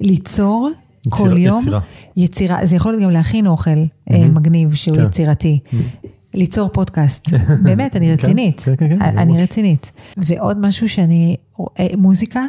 [0.00, 0.70] ליצור
[1.08, 1.58] כל יצירה- יום.
[1.60, 1.80] יצירה.
[2.16, 3.70] יצירה, זה יכול להיות גם להכין אוכל
[4.10, 5.04] אה, מגניב שהוא כן.
[5.06, 5.58] יצירתי.
[6.34, 7.30] ליצור פודקאסט,
[7.62, 9.42] באמת, אני רצינית, כן, כן, כן, אני.
[9.42, 9.92] רצינית.
[10.16, 11.36] ועוד משהו שאני,
[11.80, 12.44] אה, מוזיקה.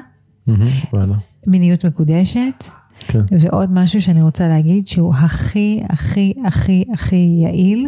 [1.47, 2.63] מיניות מקודשת,
[3.07, 3.19] כן.
[3.39, 7.87] ועוד משהו שאני רוצה להגיד שהוא הכי, הכי, הכי, הכי יעיל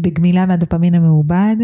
[0.00, 1.56] בגמילה מהדופמין המעובד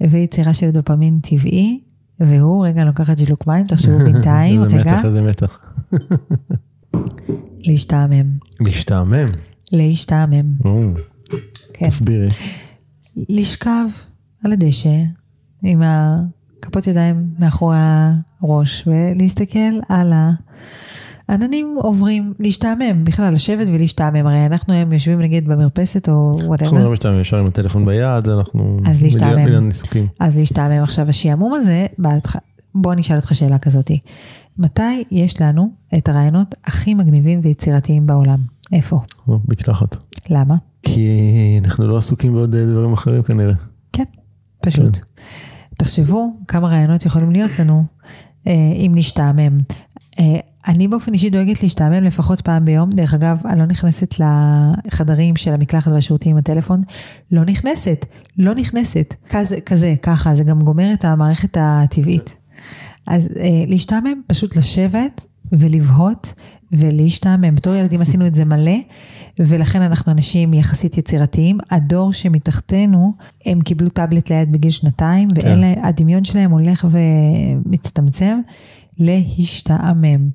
[0.00, 1.80] ויצירה של דופמין טבעי,
[2.20, 5.58] והוא, רגע, לוקחת ג'לוק מים, תחשבו בינתיים, רגע, מתח, איזה מתח.
[7.66, 8.26] להשתעמם.
[9.72, 10.82] להשתעמם, או,
[11.74, 11.88] כן.
[11.88, 12.28] תסבירי.
[13.16, 13.86] לשכב
[14.44, 15.02] על הדשא
[15.62, 17.76] עם הכפות ידיים מאחורי
[18.40, 20.12] הראש ולהסתכל על
[21.28, 26.84] העננים עוברים, להשתעמם, בכלל לשבת ולהשתעמם, הרי אנחנו היום יושבים נגיד במרפסת או אנחנו וואטאבר,
[26.84, 28.78] לא משתעמם ישר עם הטלפון ביד, אנחנו...
[28.90, 29.44] אז להשתעמם.
[29.44, 29.70] מיליון-.
[30.20, 32.36] אז להשתעמם עכשיו השעמום הזה, בהתח-
[32.74, 33.98] בוא אני אשאל אותך שאלה כזאתי,
[34.58, 35.68] מתי יש לנו
[35.98, 38.38] את הרעיונות הכי מגניבים ויצירתיים בעולם?
[38.72, 39.00] איפה?
[39.28, 39.96] או, מקלחת.
[40.30, 40.54] למה?
[40.82, 41.08] כי
[41.64, 43.54] אנחנו לא עסוקים בעוד אה, דברים אחרים כנראה.
[43.92, 44.04] כן,
[44.62, 44.98] פשוט.
[45.78, 47.84] תחשבו כמה רעיונות יכולים להיות לנו
[48.46, 49.58] אה, אם נשתעמם.
[50.20, 52.90] אה, אני באופן אישי דואגת להשתעמם לפחות פעם ביום.
[52.90, 54.14] דרך אגב, אני לא נכנסת
[54.86, 56.82] לחדרים של המקלחת והשירותים עם הטלפון.
[57.32, 58.06] לא נכנסת,
[58.38, 59.14] לא נכנסת.
[59.28, 62.36] כזה, כזה, ככה, זה גם גומר את המערכת הטבעית.
[63.06, 66.34] אז אה, להשתעמם, פשוט לשבת ולבהות
[66.72, 67.54] ולהשתעמם.
[67.54, 68.76] בתור ילדים עשינו את זה מלא,
[69.38, 71.58] ולכן אנחנו אנשים יחסית יצירתיים.
[71.70, 73.12] הדור שמתחתנו,
[73.46, 75.34] הם קיבלו טאבלט ליד בגיל שנתיים, כן.
[75.36, 78.40] ואין להם, הדמיון שלהם הולך ומצטמצם
[78.98, 80.28] להשתעמם.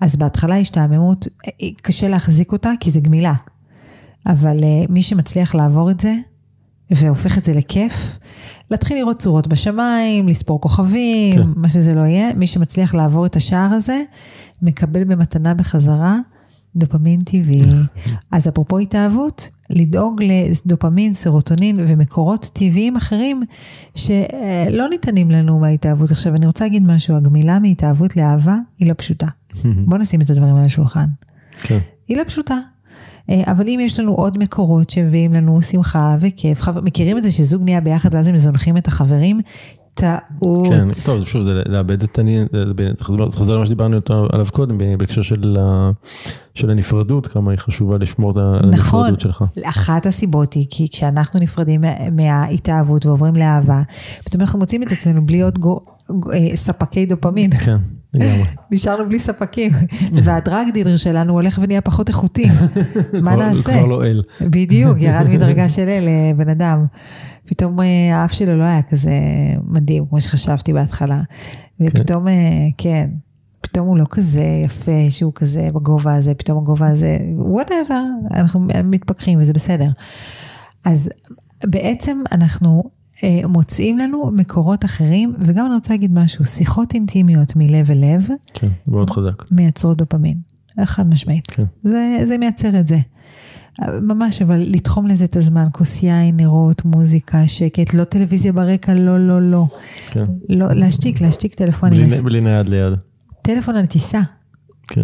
[0.00, 1.28] אז בהתחלה השתעממות,
[1.82, 3.34] קשה להחזיק אותה כי זה גמילה.
[4.26, 6.14] אבל אה, מי שמצליח לעבור את זה,
[6.90, 8.18] והופך את זה לכיף,
[8.70, 11.50] להתחיל לראות צורות בשמיים, לספור כוכבים, כן.
[11.56, 14.02] מה שזה לא יהיה, מי שמצליח לעבור את השער הזה,
[14.62, 16.18] מקבל במתנה בחזרה
[16.76, 17.62] דופמין טבעי.
[18.30, 23.42] אז אפרופו התאהבות, לדאוג לדופמין, סרוטונין ומקורות טבעיים אחרים
[23.94, 26.10] שלא ניתנים לנו מההתאהבות.
[26.10, 29.26] עכשיו, אני רוצה להגיד משהו, הגמילה מהתאהבות לאהבה היא לא פשוטה.
[29.88, 31.06] בוא נשים את הדברים על השולחן.
[31.62, 31.78] כן.
[32.08, 32.58] היא לא פשוטה.
[33.32, 37.62] אה, אבל אם יש לנו עוד מקורות שמביאים לנו שמחה וכיף, מכירים את זה שזוג
[37.62, 39.40] נהיה ביחד ואז הם זונחים את החברים?
[39.94, 40.68] טעות.
[40.68, 43.96] כן, טוב, שוב, זה לאבד את אני, זה- חוזר- למה שדיברנו
[44.32, 45.56] עליו קודם, בהקשר של
[46.54, 49.44] של הנפרדות, כמה היא חשובה לשמור על נכון, הנפרדות שלך.
[49.64, 53.82] אחת הסיבות היא כי כשאנחנו נפרדים מה- מההתאהבות ועוברים לאהבה,
[54.24, 56.01] פתאום אנחנו מוצאים את עצמנו בלי עוד גו, גו, אה,
[56.54, 57.76] ספקי דופמין, כן,
[58.14, 58.48] לגמרי.
[58.72, 59.72] נשארנו בלי ספקים,
[60.12, 62.48] והדרג דילר שלנו הולך ונהיה פחות איכותי,
[63.22, 63.72] מה נעשה?
[63.72, 64.22] כבר לא אל.
[64.40, 66.86] בדיוק, ירד מדרגה של אל לבן אדם.
[67.46, 69.12] פתאום אה, האף שלו לא היה כזה
[69.66, 71.22] מדהים, כמו שחשבתי בהתחלה.
[71.80, 72.32] ופתאום, אה,
[72.78, 73.10] כן,
[73.60, 78.02] פתאום הוא לא כזה יפה, שהוא כזה בגובה הזה, פתאום הגובה הזה, whatever,
[78.34, 79.90] אנחנו מתפכחים וזה בסדר.
[80.84, 81.10] אז
[81.66, 83.01] בעצם אנחנו אה,
[83.48, 88.68] מוצאים לנו מקורות אחרים, וגם אני רוצה להגיד משהו, שיחות אינטימיות מלב אל לב, כן,
[88.88, 89.44] מאוד חזק.
[89.52, 90.38] מייצרות דופמין,
[90.84, 91.46] חד משמעית.
[91.50, 91.62] כן.
[91.82, 92.98] זה, זה מייצר את זה.
[94.02, 99.28] ממש, אבל לתחום לזה את הזמן, כוס יין, נרות, מוזיקה, שקט, לא טלוויזיה ברקע, לא,
[99.28, 99.66] לא, לא.
[100.10, 100.24] כן.
[100.48, 102.04] לא, להשתיק, להשתיק טלפונים.
[102.04, 102.92] בלי- בלי נייד ליד.
[103.42, 104.20] טלפון על טיסה.
[104.88, 105.00] כן.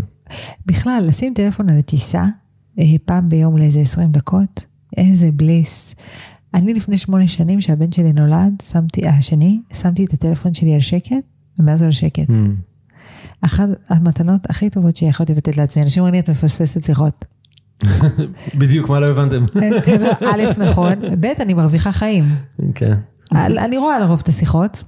[0.67, 2.25] בכלל, לשים טלפון על הטיסה,
[2.79, 4.67] אה, פעם ביום לאיזה 20 דקות,
[4.97, 5.95] איזה בליס.
[6.59, 11.17] אני לפני שמונה שנים, שהבן שלי נולד, שמתי, השני, שמתי את הטלפון שלי על שקט,
[11.59, 12.31] ומאז הוא על שקט.
[12.31, 12.33] Mm.
[13.41, 15.83] אחת המתנות הכי טובות שיכולתי לתת לעצמי.
[15.83, 17.25] אנשים אומרים לי, את מפספסת שיחות.
[18.59, 19.45] בדיוק, מה לא הבנתם?
[20.33, 22.25] א', נכון, ב', אני מרוויחה חיים.
[22.75, 22.95] כן.
[23.35, 24.83] אני רואה לרוב את השיחות,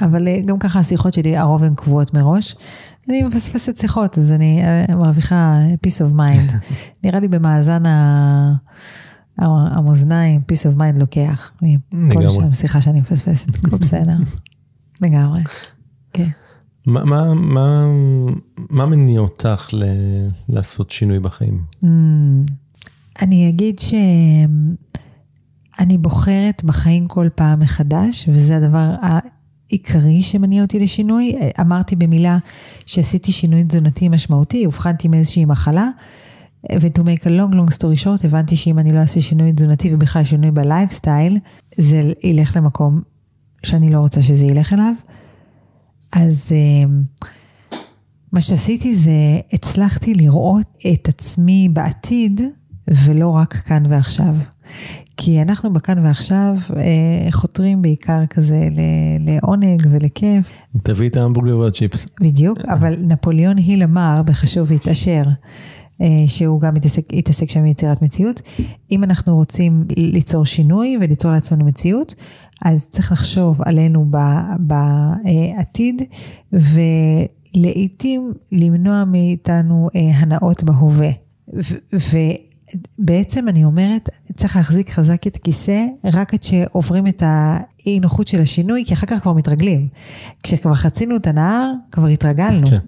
[0.00, 2.56] אבל אה, גם ככה השיחות שלי, הרוב הן קבועות מראש.
[3.08, 6.52] אני מפספסת שיחות, אז אני אה, מרוויחה peace of mind.
[7.04, 8.52] נראה לי במאזן ה...
[9.38, 11.52] המאזניים, peace of mind לוקח.
[11.92, 14.16] מכל שם שיחה שאני מפספסת, הכל בסדר.
[15.00, 15.42] לגמרי,
[16.12, 16.28] כן.
[16.86, 17.86] מה, מה, מה,
[18.56, 19.84] מה מניע אותך ל,
[20.48, 21.62] לעשות שינוי בחיים?
[21.84, 21.86] Mm,
[23.22, 24.78] אני אגיד שאני
[25.98, 31.36] בוחרת בחיים כל פעם מחדש, וזה הדבר העיקרי שמניע אותי לשינוי.
[31.60, 32.38] אמרתי במילה
[32.86, 35.88] שעשיתי שינוי תזונתי משמעותי, אובחנתי מאיזושהי מחלה.
[36.72, 40.24] ו-to make a long long story short, הבנתי שאם אני לא אעשה שינוי תזונתי ובכלל
[40.24, 41.38] שינוי בלייפסטייל,
[41.76, 43.00] זה ילך למקום
[43.62, 44.92] שאני לא רוצה שזה ילך אליו.
[46.12, 47.02] אז אמ,
[48.32, 52.40] מה שעשיתי זה, הצלחתי לראות את עצמי בעתיד,
[52.88, 54.34] ולא רק כאן ועכשיו.
[55.16, 58.68] כי אנחנו בכאן ועכשיו אה, חותרים בעיקר כזה
[59.20, 60.50] לעונג ולכיף.
[60.82, 62.06] תביא את ההמבורגר והצ'יפס.
[62.20, 65.22] בדיוק, אבל נפוליאון היל אמר בחשוב והתעשר,
[66.26, 68.42] שהוא גם התעסק, התעסק שם עם יצירת מציאות.
[68.90, 72.14] אם אנחנו רוצים ליצור שינוי וליצור לעצמנו מציאות,
[72.64, 74.10] אז צריך לחשוב עלינו
[74.58, 76.02] בעתיד,
[76.52, 81.10] ולעיתים למנוע מאיתנו אה, הנאות בהווה.
[81.92, 88.40] ובעצם אני אומרת, צריך להחזיק חזק את הכיסא רק עד שעוברים את האי נוחות של
[88.40, 89.88] השינוי, כי אחר כך כבר מתרגלים.
[90.42, 92.66] כשכבר חצינו את הנהר, כבר התרגלנו.
[92.66, 92.78] כן.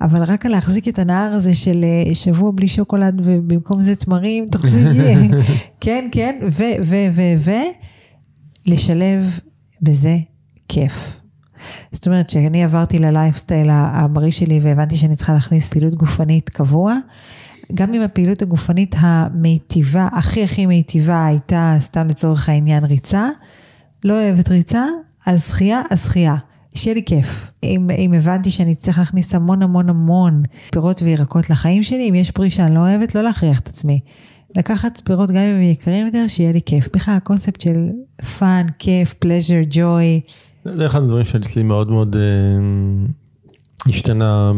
[0.00, 4.46] אבל רק על להחזיק את הנהר הזה של אה, שבוע בלי שוקולד ובמקום זה תמרים,
[4.52, 5.28] תחזיקי,
[5.80, 7.50] כן, כן, ו, ו, ו, ו,
[8.66, 9.40] לשלב
[9.82, 10.16] בזה
[10.68, 11.20] כיף.
[11.92, 16.96] זאת אומרת, כשאני עברתי ללייפסטייל הבריא שלי והבנתי שאני צריכה להכניס פעילות גופנית קבוע,
[17.74, 23.28] גם אם הפעילות הגופנית המיטיבה, הכי הכי מיטיבה הייתה, סתם לצורך העניין, ריצה,
[24.04, 24.84] לא אוהבת ריצה,
[25.26, 26.36] אז שחייה, אז שחייה.
[26.76, 27.50] שיהיה לי כיף.
[27.62, 30.42] אם, אם הבנתי שאני צריך להכניס המון המון המון
[30.72, 34.00] פירות וירקות לחיים שלי, אם יש פרי שאני לא אוהבת, לא להכריח את עצמי.
[34.56, 36.88] לקחת פירות גם אם הם יקרים יותר, שיהיה לי כיף.
[36.94, 37.88] בכלל הקונספט של
[38.38, 40.20] fun, כיף, pleasure, joy.
[40.64, 43.02] זה אחד הדברים שאצלי מאוד מאוד אה,
[43.88, 44.52] השתנה,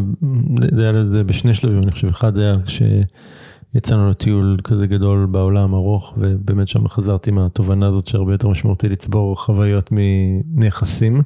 [0.74, 6.14] זה היה לזה בשני שלבים, אני חושב, אחד היה כשיצאנו לטיול כזה גדול בעולם ארוך,
[6.16, 11.22] ובאמת שם חזרתי מהתובנה הזאת שהרבה יותר משמעותי לצבור חוויות מנכסים.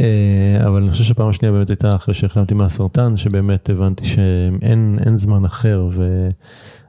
[0.00, 5.44] אה, אבל אני חושב שהפעם השנייה באמת הייתה אחרי שהחלמתי מהסרטן, שבאמת הבנתי שאין זמן
[5.44, 5.88] אחר,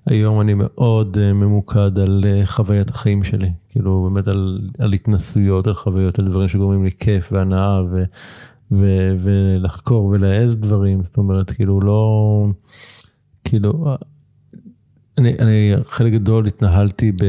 [0.07, 5.67] והיום אני מאוד אה, ממוקד על אה, חוויית החיים שלי, כאילו באמת על, על התנסויות,
[5.67, 8.03] על חוויות, על דברים שגורמים לי כיף והנאה, ו,
[8.71, 8.85] ו,
[9.23, 12.47] ולחקור ולהעז דברים, זאת אומרת, כאילו לא,
[13.43, 13.95] כאילו,
[15.17, 17.25] אני, אני חלק גדול התנהלתי ב,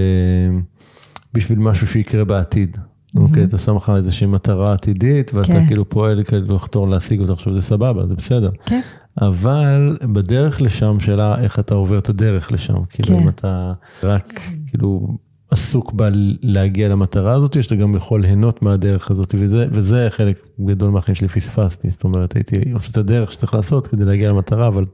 [1.35, 2.77] בשביל משהו שיקרה בעתיד.
[3.17, 5.67] אוקיי, אתה שם לך איזושהי מטרה עתידית, ואתה כן.
[5.67, 8.51] כאילו פועל כאילו לחתור להשיג אותה, עכשיו זה סבבה, זה בסדר.
[8.67, 8.81] כן.
[9.21, 12.85] אבל בדרך לשם, שאלה איך אתה עובר את הדרך לשם.
[12.91, 13.29] כאילו, אם כן.
[13.29, 13.73] אתה
[14.03, 15.09] רק כאילו
[15.51, 21.15] עסוק בלהגיע למטרה הזאת, שאתה גם יכול ליהנות מהדרך הזאת, וזה, וזה חלק גדול מהחיים
[21.15, 21.91] שלי פספסתי.
[21.91, 24.85] זאת אומרת, הייתי עושה את הדרך שצריך לעשות כדי להגיע למטרה, אבל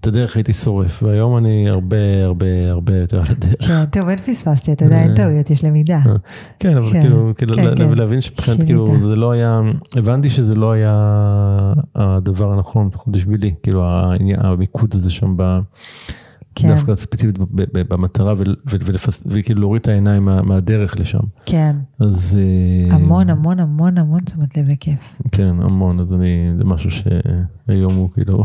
[0.00, 3.66] את הדרך הייתי שורף, והיום אני הרבה הרבה הרבה יותר על הדרך.
[3.66, 5.16] כן, טוב, אין פספסתי, אתה יודע, אין אה.
[5.16, 5.98] טעויות, יש למידה.
[6.06, 6.16] אה.
[6.58, 7.94] כן, אבל כן, כאילו, כאילו כן, כן.
[7.94, 9.60] להבין שמבחינת, כאילו, זה לא היה,
[9.96, 10.92] הבנתי שזה לא היה
[11.94, 13.84] הדבר הנכון, לפחות בשבילי, כאילו,
[14.38, 15.58] המיקוד הזה שם ב...
[16.58, 16.68] כן.
[16.68, 17.38] דווקא ספציפית
[17.72, 18.34] במטרה
[19.26, 20.58] וכאילו להוריד את העיניים מה,
[20.96, 21.18] לשם.
[21.46, 21.76] כן.
[21.98, 22.38] אז...
[22.38, 24.98] אה, המון המון המון המון תשומת לב וכיף.
[25.32, 28.44] כן, המון, אז אני, זה משהו שהיום הוא כאילו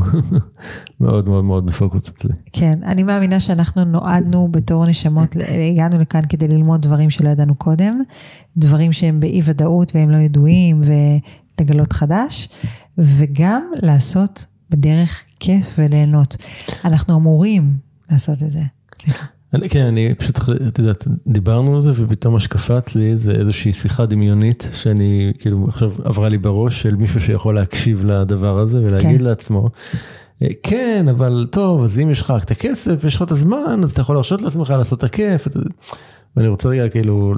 [1.01, 2.31] מאוד מאוד מאוד בפוקוס אצלי.
[2.53, 5.35] כן, אני מאמינה שאנחנו נועדנו בתור נשמות,
[5.71, 8.01] הגענו לכאן כדי ללמוד דברים שלא ידענו קודם,
[8.57, 10.81] דברים שהם באי ודאות והם לא ידועים
[11.59, 12.49] ולגלות חדש,
[12.97, 16.37] וגם לעשות בדרך כיף וליהנות.
[16.85, 18.61] אנחנו אמורים לעשות את זה.
[19.53, 23.73] אני, כן, אני פשוט, את יודעת, דיברנו על זה ופתאום מה שקפץ לי זה איזושהי
[23.73, 29.17] שיחה דמיונית שאני, כאילו, עכשיו עברה לי בראש של מישהו שיכול להקשיב לדבר הזה ולהגיד
[29.17, 29.23] כן.
[29.23, 29.69] לעצמו,
[30.41, 33.79] אה, כן, אבל טוב, אז אם יש לך רק את הכסף ויש לך את הזמן,
[33.83, 35.47] אז אתה יכול להרשות לעצמך לעשות את הכיף.
[36.35, 37.33] ואני רוצה רגע כאילו,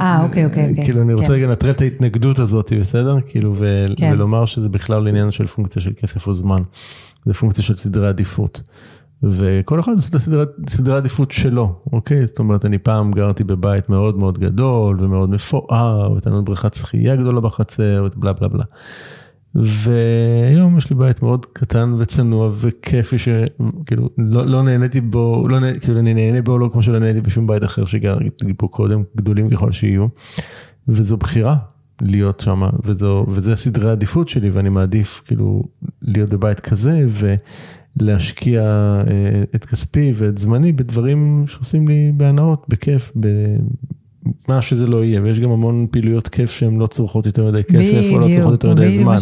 [0.00, 0.84] אה, אוקיי, אוקיי, אוקיי.
[0.84, 1.32] כאילו, אני רוצה כן.
[1.32, 3.16] רגע לנטרל את ההתנגדות הזאת, בסדר?
[3.28, 3.54] כאילו,
[3.96, 4.10] כן.
[4.12, 6.62] ולומר שזה בכלל עניין של פונקציה של כסף או זמן.
[7.26, 8.62] זה פונקציה של סדרי עדיפות.
[9.22, 12.26] וכל אחד עושה את הסדרי, סדרי עדיפות שלו, אוקיי?
[12.26, 17.16] זאת אומרת, אני פעם גרתי בבית מאוד מאוד גדול ומאוד מפואר, והייתה לנו בריכת שחייה
[17.16, 18.64] גדולה בחצר, ובלה בלה בלה.
[19.54, 25.78] והיום יש לי בית מאוד קטן וצנוע וכיפי שכאילו לא, לא נהניתי בו, לא נה,
[25.78, 29.50] כאילו אני נהנה בו לא כמו שלא נהניתי בשום בית אחר שגרתי פה קודם, גדולים
[29.50, 30.06] ככל שיהיו.
[30.88, 31.56] וזו בחירה,
[32.02, 32.62] להיות שם,
[33.28, 35.62] וזה סדרי העדיפות שלי, ואני מעדיף כאילו
[36.02, 37.36] להיות בבית כזה, ולהשקיע
[38.58, 43.12] אה, את כספי ואת זמני בדברים שעושים לי בהנאות, בכיף,
[44.48, 48.12] מה שזה לא יהיה, ויש גם המון פעילויות כיף שהן לא צורכות יותר מדי כסף,
[48.12, 49.16] או לא צורכות יותר מדי זמן.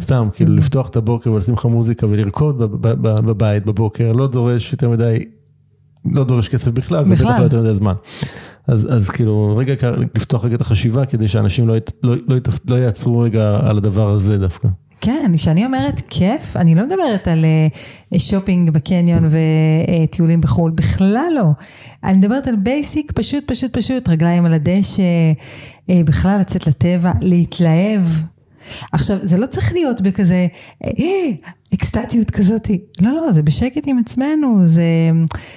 [0.00, 2.58] סתם, כאילו לפתוח את הבוקר ולשים לך מוזיקה ולרקוד
[3.00, 5.18] בבית בבוקר, לא דורש יותר מדי,
[6.12, 7.94] לא דורש כסף בכלל, ובטח לא יותר מדי זמן.
[8.66, 9.74] אז, אז כאילו, רגע
[10.14, 12.36] לפתוח רגע את החשיבה, כדי שאנשים לא, לא, לא,
[12.68, 14.68] לא יעצרו רגע על הדבר הזה דווקא.
[15.00, 17.44] כן, כשאני אומרת כיף, אני לא מדברת על
[18.14, 21.50] uh, שופינג בקניון וטיולים בחו"ל, בכלל לא.
[22.04, 25.02] אני מדברת על basic, פשוט, פשוט, פשוט, רגליים על הדשא,
[25.86, 28.02] uh, בכלל לצאת לטבע, להתלהב.
[28.92, 30.46] עכשיו, זה לא צריך להיות בכזה
[30.84, 30.90] אה,
[31.74, 32.70] אקסטטיות כזאת.
[33.02, 35.10] לא, לא, זה בשקט עם עצמנו, זה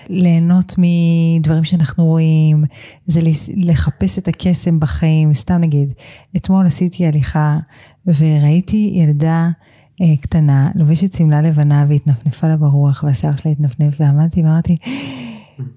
[0.10, 2.64] ליהנות מדברים שאנחנו רואים,
[3.06, 3.22] זה
[3.56, 5.34] לחפש את הקסם בחיים.
[5.34, 5.94] סתם נגיד,
[6.38, 7.58] אתמול עשיתי הליכה
[8.06, 9.50] וראיתי ילדה
[10.02, 14.78] אה, קטנה, לובשת שמלה לבנה והתנפנפה לה ברוח, והשיער שלה התנפנף, ועמדתי ואמרתי,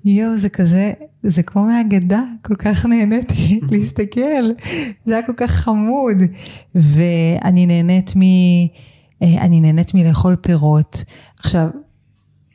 [0.04, 0.92] יואו, זה כזה,
[1.22, 4.50] זה כמו מהגדה, כל כך נהניתי להסתכל,
[5.06, 6.16] זה היה כל כך חמוד.
[6.74, 8.22] ואני נהנית מ...
[9.22, 11.04] אה, אני נהנית מלאכול פירות.
[11.38, 11.68] עכשיו,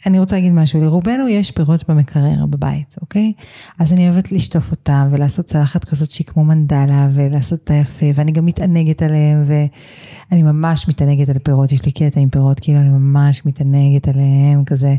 [0.06, 3.34] אני רוצה להגיד משהו, לרובנו יש פירות במקרר בבית, אוקיי?
[3.80, 8.31] אז אני אוהבת לשטוף אותם ולעשות צלחת כזאת שהיא כמו מנדלה ולעשות אותה יפה, ואני
[8.31, 12.89] גם מתענגת עליהם, ואני ממש מתענגת על פירות, יש לי קטע עם פירות, כאילו אני
[12.89, 14.95] ממש מתענגת עליהם כזה.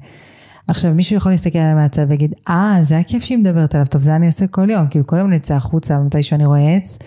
[0.69, 4.17] עכשיו, מישהו יכול להסתכל עליי מהצד ולהגיד, אה, זה הכיף שהיא מדברת עליו, טוב, זה
[4.17, 6.99] אני עושה כל יום, כאילו כל יום נצא החוצה מתי שאני רואה עץ,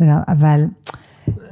[0.00, 0.64] אבל...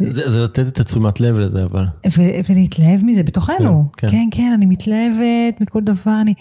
[0.00, 1.84] זה, זה לתת את התשומת לב לזה, אבל...
[2.06, 3.84] ו- ולהתלהב מזה בתוכנו.
[3.96, 6.34] כן, כן, כן, כן, אני מתלהבת מכל דבר, אני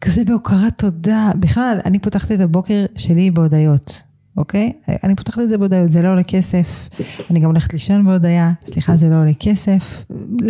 [0.00, 1.30] כזה בהוקרת תודה.
[1.40, 4.02] בכלל, אני פותחת את הבוקר שלי בהודיות.
[4.36, 4.72] אוקיי?
[5.04, 6.88] אני פותחת את זה בהודעות, זה לא עולה כסף,
[7.30, 10.04] אני גם הולכת לישון בהודיה, סליחה, זה לא עולה כסף.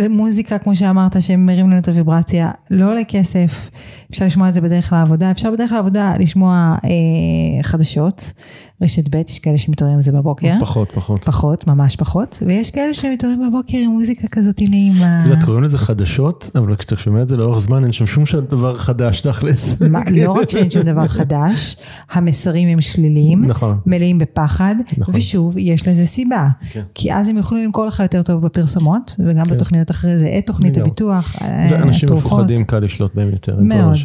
[0.09, 3.69] מוזיקה, כמו שאמרת, שמרים לנו את הוויברציה, לא עולה כסף.
[4.11, 8.33] אפשר לשמוע את זה בדרך לעבודה, אפשר בדרך לעבודה לשמוע אה, חדשות.
[8.81, 10.53] רשת ב', יש כאלה שמתעוררים עם זה בבוקר.
[10.59, 11.23] פחות, פחות.
[11.23, 12.43] פחות, ממש פחות.
[12.47, 15.21] ויש כאלה שמתעוררים בבוקר עם מוזיקה כזאת נעימה.
[15.21, 18.23] אתה יודע, קוראים לזה חדשות, אבל כשאתה שומע את זה לאורך זמן, אין שם שום
[18.49, 19.81] דבר חדש, תכלס.
[20.11, 21.75] לא רק שאין שום דבר חדש,
[22.11, 23.77] המסרים הם שליליים, נכון.
[23.85, 25.15] מלאים בפחד, נכון.
[25.17, 26.47] ושוב, יש לזה סיבה.
[26.69, 26.83] כן.
[26.93, 29.51] כי אז הם יוכלו למכור לך יותר טוב בפרסומות, וגם כן.
[29.51, 31.87] בתוכניות אחרי זה, את תוכנית הביטוח, התרופות.
[31.87, 33.97] אנשים מפוחדים קל לשלוט בהם יותר, מאוד.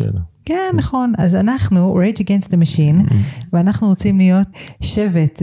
[0.45, 1.13] כן, נכון.
[1.19, 3.47] אז אנחנו, Rage Against the Machine, mm-hmm.
[3.53, 4.49] ואנחנו רוצים להיות
[4.81, 5.43] שבט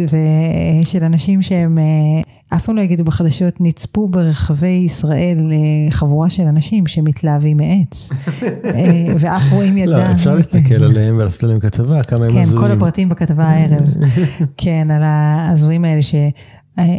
[0.85, 2.21] של אנשים שהם אה,
[2.53, 8.09] אף פעם לא יגידו בחדשות, נצפו ברחבי ישראל אה, חבורה של אנשים שמתלהבים מעץ,
[8.41, 9.91] אה, ואף רואים ידם.
[9.91, 12.47] לא, אפשר להסתכל עליהם ולעשות עליהם כתבה, כמה הם הזויים.
[12.47, 13.87] כן, כל הפרטים בכתבה הערב.
[14.57, 16.15] כן, על ההזויים האלה ש...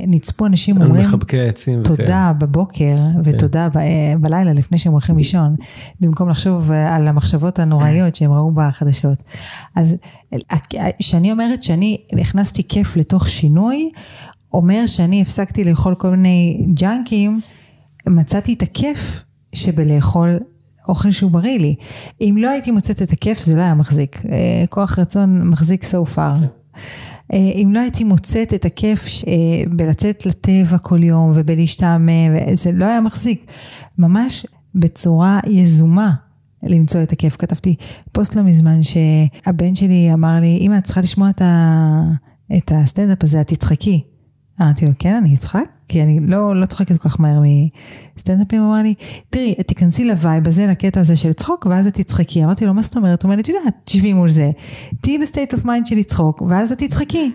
[0.07, 1.83] נצפו אנשים אומרים, מחבקי העצים.
[1.83, 3.69] תודה בבוקר ותודה
[4.21, 5.57] בלילה לפני שהם הולכים לישון,
[6.01, 9.23] במקום לחשוב על המחשבות הנוראיות שהם ראו בחדשות.
[9.77, 9.97] אז
[10.99, 13.91] כשאני אומרת שאני הכנסתי כיף לתוך שינוי,
[14.53, 17.41] אומר שאני הפסקתי לאכול כל מיני ג'אנקים,
[18.07, 20.39] מצאתי את הכיף שבלאכול
[20.89, 21.75] אוכל שהוא בריא לי.
[22.21, 24.23] אם לא הייתי מוצאת את הכיף זה לא היה מחזיק.
[24.25, 26.41] אה, כוח רצון מחזיק so far.
[26.41, 26.47] כן.
[27.33, 29.33] אה, אם לא הייתי מוצאת את הכיף אה,
[29.71, 33.53] בלצאת לטבע כל יום ובלהשתעמם, זה לא היה מחזיק.
[33.99, 36.13] ממש בצורה יזומה
[36.63, 37.37] למצוא את הכיף.
[37.37, 37.75] כתבתי
[38.13, 42.03] פוסט לא מזמן שהבן שלי אמר לי, אמא, את צריכה לשמוע את, ה...
[42.57, 44.10] את הסטנדאפ הזה, את תצחקי.
[44.61, 45.65] אמרתי לו, כן, אני אצחק?
[45.89, 47.41] כי אני לא, לא צוחקת כל כך מהר
[48.17, 48.95] מסטנדאפים, הוא אמר לי,
[49.31, 52.45] תראי, תיכנסי ל vibe הזה, לקטע הזה של צחוק, ואז את תצחקי.
[52.45, 53.23] אמרתי לו, מה זאת אומרת?
[53.23, 54.51] הוא אומר לי, את יודעת, תשבי מול זה,
[55.01, 57.33] תהיי ב state of mind של לצחוק, ואז את תצחקי.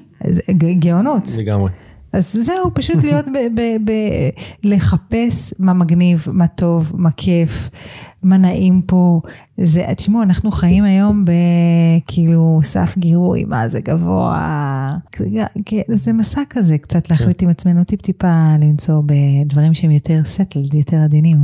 [0.79, 1.29] גאונות.
[1.37, 1.69] לגמרי.
[2.15, 3.59] אז זהו, פשוט להיות ב...
[3.59, 3.91] ב, ב
[4.63, 7.69] לחפש מה מגניב, מה טוב, מה כיף,
[8.23, 9.21] מה נעים פה.
[9.57, 14.91] זה, תשמעו, אנחנו חיים היום בכאילו סף גירוי, מה זה גבוה.
[15.93, 21.37] זה מסע כזה, קצת להחליט עם עצמנו טיפ-טיפה למצוא בדברים שהם יותר subtle, יותר עדינים.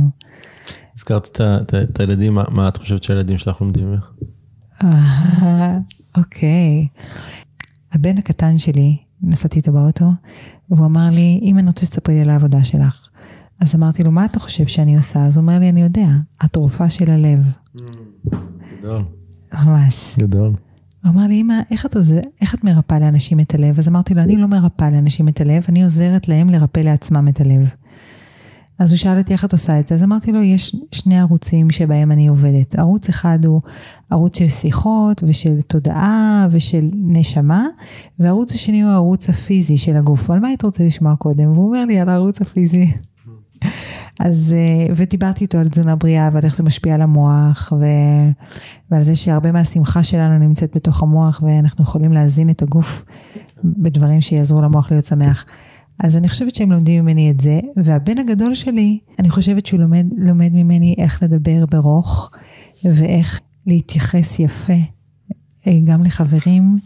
[0.96, 1.40] הזכרת
[1.72, 4.10] את הילדים, מה את חושבת שהילדים שלך לומדים ממך?
[6.16, 6.86] אוקיי.
[7.92, 10.10] הבן הקטן שלי, נסעתי איתו באוטו,
[10.70, 13.08] והוא אמר לי, אם אני רוצה שתספרי לי על העבודה שלך.
[13.60, 15.26] אז אמרתי לו, מה אתה חושב שאני עושה?
[15.26, 16.08] אז הוא אומר לי, אני יודע,
[16.40, 17.52] התרופה של הלב.
[18.78, 19.02] גדול.
[19.54, 20.16] ממש.
[20.18, 20.50] גדול.
[21.04, 23.78] הוא אמר לי, אמא, איך את, עוזר, איך את מרפאה לאנשים את הלב?
[23.78, 27.40] אז אמרתי לו, אני לא מרפאה לאנשים את הלב, אני עוזרת להם לרפא לעצמם את
[27.40, 27.74] הלב.
[28.78, 31.70] אז הוא שאל אותי איך את עושה את זה, אז אמרתי לו, יש שני ערוצים
[31.70, 32.78] שבהם אני עובדת.
[32.78, 33.60] ערוץ אחד הוא
[34.10, 37.66] ערוץ של שיחות ושל תודעה ושל נשמה,
[38.18, 40.30] וערוץ השני הוא הערוץ הפיזי של הגוף.
[40.30, 41.52] על מה היית רוצה לשמוע קודם?
[41.52, 42.92] והוא אומר לי, על הערוץ הפיזי.
[44.20, 47.84] אז, אה, ודיברתי איתו על תזונה בריאה ועל איך זה משפיע על המוח, ו...
[48.90, 53.04] ועל זה שהרבה מהשמחה שלנו נמצאת בתוך המוח, ואנחנו יכולים להזין את הגוף
[53.64, 55.44] בדברים שיעזרו למוח להיות שמח.
[56.00, 60.06] אז אני חושבת שהם לומדים ממני את זה, והבן הגדול שלי, אני חושבת שהוא לומד,
[60.16, 62.30] לומד ממני איך לדבר ברוך,
[62.84, 64.72] ואיך להתייחס יפה,
[65.66, 66.78] אה, גם לחברים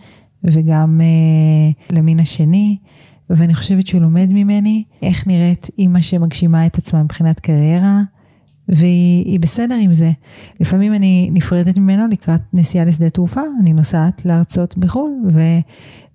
[0.45, 2.79] וגם אה, למין השני.
[3.31, 8.01] ואני חושבת שהוא לומד ממני איך נראית אימא שמגשימה את עצמה מבחינת קריירה,
[8.69, 10.13] והיא בסדר עם זה.
[10.61, 15.41] לפעמים אני נפרדת ממנו לקראת נסיעה לשדה תעופה, אני נוסעת להרצות בחו"ל, ו...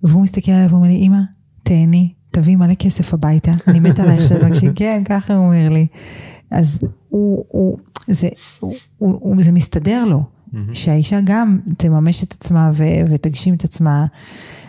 [0.02, 1.20] והוא מסתכל עליי ואומר לי, אימא,
[1.62, 5.86] תהני, תביא מלא כסף הביתה, אני מתה עלייך שאת מקשיב, כן, ככה הוא אומר לי.
[6.50, 6.78] אז
[7.08, 8.28] הוא, הוא, זה,
[8.60, 10.56] הוא, הוא, הוא, זה מסתדר לו, mm-hmm.
[10.72, 14.06] שהאישה גם תממש את עצמה ו, ותגשים את עצמה.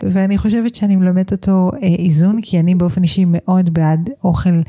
[0.02, 4.60] ואני חושבת שאני מלמדת אותו אה, איזון, כי אני באופן אישי מאוד בעד אוכל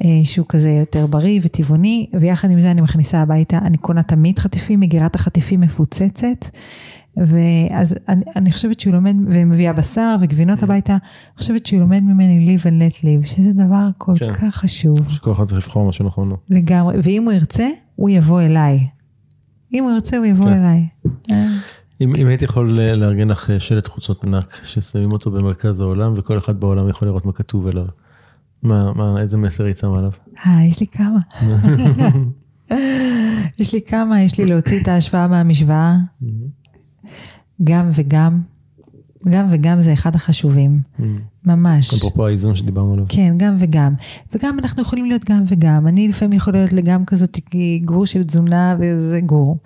[0.00, 4.38] אה, שהוא כזה יותר בריא וטבעוני, ויחד עם זה אני מכניסה הביתה, אני קונה תמיד
[4.38, 6.48] חטיפים, מגירת החטיפים מפוצצת.
[7.16, 10.64] ואז אני, אני חושבת שהוא לומד, ומביאה בשר וגבינות mm.
[10.64, 14.32] הביתה, אני חושבת שהוא לומד ממני live and let live, שזה דבר כל כן.
[14.34, 15.10] כך חשוב.
[15.10, 16.36] שכל אחד צריך לבחור מה שנכון לו.
[16.50, 18.86] לגמרי, ואם הוא ירצה, הוא יבוא אליי.
[19.72, 20.52] אם הוא ירצה, הוא יבוא כן.
[20.52, 20.86] אליי.
[22.00, 26.60] אם, אם הייתי יכול לארגן לך שלט חוצות ענק, ששמים אותו במרכז העולם, וכל אחד
[26.60, 27.86] בעולם יכול לראות מה כתוב עליו,
[28.62, 30.10] מה, מה, איזה מסר היית שם עליו?
[30.46, 31.18] אה, יש לי כמה.
[33.58, 35.96] יש לי כמה, יש לי להוציא את ההשוואה מהמשוואה.
[37.64, 38.40] גם וגם,
[39.28, 41.02] גם וגם זה אחד החשובים, mm.
[41.44, 41.94] ממש.
[41.94, 43.04] אפרופו האיזון שדיברנו עליו.
[43.08, 43.94] כן, גם וגם.
[44.32, 45.86] וגם אנחנו יכולים להיות גם וגם.
[45.86, 47.38] אני לפעמים יכולה להיות לגם כזאת
[47.84, 49.58] גור של תזונה וזה גור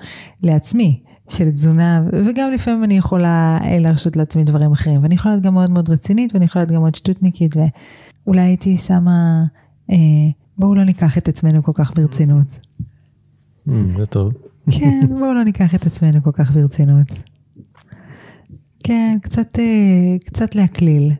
[0.42, 1.00] לעצמי.
[1.28, 5.54] של תזונה, וגם לפעמים אני יכולה אה, להרשות לעצמי דברים אחרים, ואני יכולה להיות גם
[5.54, 9.44] מאוד מאוד רצינית, ואני יכולה להיות גם מאוד שטותניקית, ואולי הייתי שמה,
[9.90, 9.96] אה,
[10.58, 12.58] בואו לא ניקח את עצמנו כל כך ברצינות.
[13.68, 14.32] Mm, זה טוב.
[14.70, 17.08] כן, בואו לא ניקח את עצמנו כל כך ברצינות.
[18.84, 21.12] כן, קצת, אה, קצת להקליל,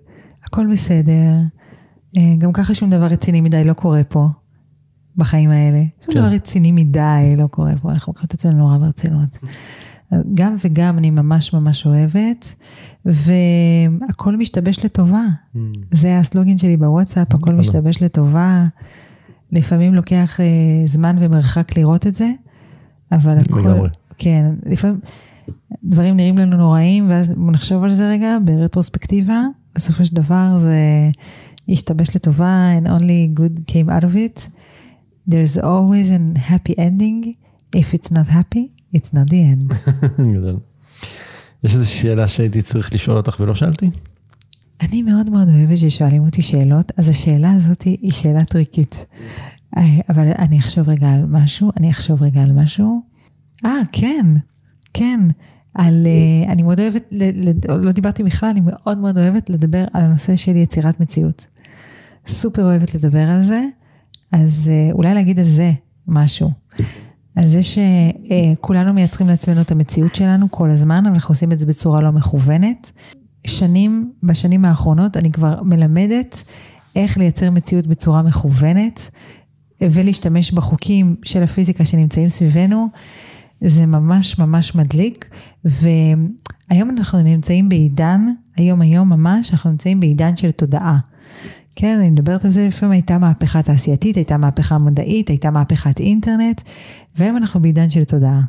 [0.45, 1.33] הכל בסדר.
[2.17, 4.27] אה, גם ככה שום דבר רציני מדי לא קורה פה,
[5.17, 5.83] בחיים האלה.
[6.05, 6.21] שום כן.
[6.21, 9.39] דבר רציני מדי לא קורה פה, אנחנו לוקחים את עצמנו נורא ברצינות.
[10.35, 12.55] גם וגם אני ממש ממש אוהבת,
[13.05, 15.25] והכל משתבש לטובה.
[15.55, 15.59] Mm.
[15.91, 18.67] זה הסלוגן שלי בוואטסאפ, הכל משתבש לטובה.
[19.53, 22.31] לפעמים לוקח uh, זמן ומרחק לראות את זה,
[23.13, 23.61] אבל הכל...
[23.61, 23.89] לגמרי.
[24.19, 25.01] כן, לפעמים
[25.85, 29.43] דברים נראים לנו נוראים, ואז בוא נחשוב על זה רגע ברטרוספקטיבה.
[29.75, 30.77] בסופו של דבר זה
[31.69, 34.49] ישתבש לטובה, and only good came out of it.
[35.31, 37.35] There's always a happy ending.
[37.77, 39.75] If it's not happy, it's not the end.
[41.65, 43.91] יש איזו שאלה שהייתי צריך לשאול אותך ולא שאלתי?
[44.81, 49.07] אני מאוד מאוד אוהבת ששואלים אותי שאלות, אז השאלה הזאת היא שאלה טריקית.
[49.77, 53.03] אה, אבל אני אחשוב רגע על משהו, אני אחשוב רגע על משהו.
[53.65, 54.27] אה, כן,
[54.95, 55.21] כן.
[55.75, 57.13] על, uh, אני מאוד אוהבת,
[57.69, 61.47] לא דיברתי בכלל, אני מאוד מאוד אוהבת לדבר על הנושא של יצירת מציאות.
[62.27, 63.65] סופר אוהבת לדבר על זה,
[64.33, 65.73] אז uh, אולי להגיד על זה
[66.07, 66.51] משהו.
[67.37, 71.67] על זה שכולנו מייצרים לעצמנו את המציאות שלנו כל הזמן, אבל אנחנו עושים את זה
[71.67, 72.93] בצורה לא מכוונת.
[73.47, 76.45] שנים, בשנים האחרונות, אני כבר מלמדת
[76.97, 79.11] איך לייצר מציאות בצורה מכוונת,
[79.81, 82.89] ולהשתמש בחוקים של הפיזיקה שנמצאים סביבנו.
[83.61, 85.29] זה ממש ממש מדליק,
[85.65, 88.21] והיום אנחנו נמצאים בעידן,
[88.57, 90.99] היום היום ממש, אנחנו נמצאים בעידן של תודעה.
[91.77, 96.63] כן, אני מדברת על זה, לפעמים הייתה מהפכה תעשייתית, הייתה מהפכה מדעית, הייתה מהפכת אינטרנט,
[97.17, 98.41] והיום אנחנו בעידן של תודעה.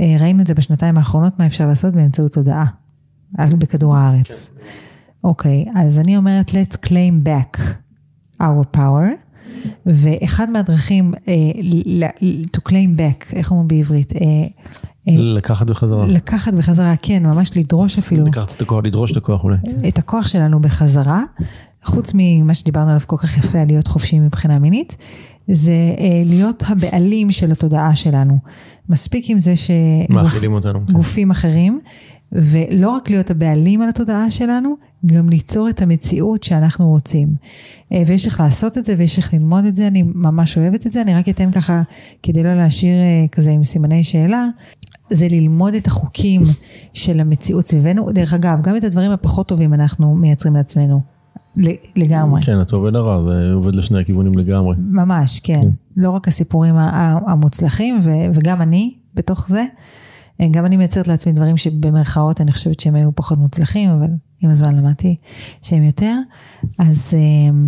[0.00, 2.64] אה, ראינו את זה בשנתיים האחרונות, מה אפשר לעשות באמצעות תודעה,
[3.32, 4.50] בכדור הארץ.
[5.24, 7.60] אוקיי, okay, אז אני אומרת, let's claim back
[8.42, 9.27] our power.
[9.86, 12.12] ואחד מהדרכים uh,
[12.56, 14.12] to claim back, איך אומרים בעברית?
[14.12, 14.18] Uh,
[15.06, 16.06] לקחת בחזרה.
[16.06, 18.26] לקחת בחזרה, כן, ממש לדרוש אפילו.
[18.26, 19.56] לקחת את הכוח, לדרוש את הכוח אולי.
[19.88, 21.22] את הכוח שלנו בחזרה,
[21.84, 24.96] חוץ ממה שדיברנו עליו כל כך יפה, על להיות חופשיים מבחינה מינית,
[25.48, 25.72] זה
[26.24, 28.38] להיות הבעלים של התודעה שלנו.
[28.88, 31.80] מספיק עם זה שגופים אחרים,
[32.32, 34.74] ולא רק להיות הבעלים על התודעה שלנו,
[35.06, 37.28] גם ליצור את המציאות שאנחנו רוצים.
[37.92, 40.92] אה, ויש איך לעשות את זה ויש איך ללמוד את זה, אני ממש אוהבת את
[40.92, 41.82] זה, אני רק אתן ככה,
[42.22, 44.46] כדי לא להשאיר אה, כזה עם סימני שאלה,
[45.10, 46.42] זה ללמוד את החוקים
[46.92, 48.12] של המציאות סביבנו.
[48.12, 51.00] דרך אגב, גם את הדברים הפחות טובים אנחנו מייצרים לעצמנו.
[51.96, 52.42] לגמרי.
[52.42, 54.76] כן, הטוב ולרע, זה עובד לשני הכיוונים לגמרי.
[54.78, 55.60] ממש, כן.
[55.96, 56.74] לא רק הסיפורים
[57.26, 58.00] המוצלחים,
[58.34, 59.64] וגם אני בתוך זה.
[60.50, 64.08] גם אני מייצרת לעצמי דברים שבמרכאות אני חושבת שהם היו פחות מוצלחים, אבל
[64.40, 65.16] עם הזמן למדתי
[65.62, 66.14] שהם יותר.
[66.78, 67.58] אז אה,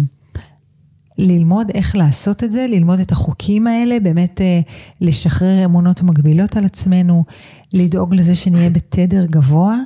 [1.19, 4.61] ללמוד איך לעשות את זה, ללמוד את החוקים האלה, באמת אה,
[5.01, 7.25] לשחרר אמונות מגבילות על עצמנו,
[7.73, 9.77] לדאוג לזה שנהיה בתדר גבוה.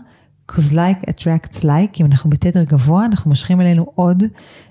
[0.46, 4.22] because like attracts like, אם אנחנו בתדר גבוה, אנחנו מושכים אלינו עוד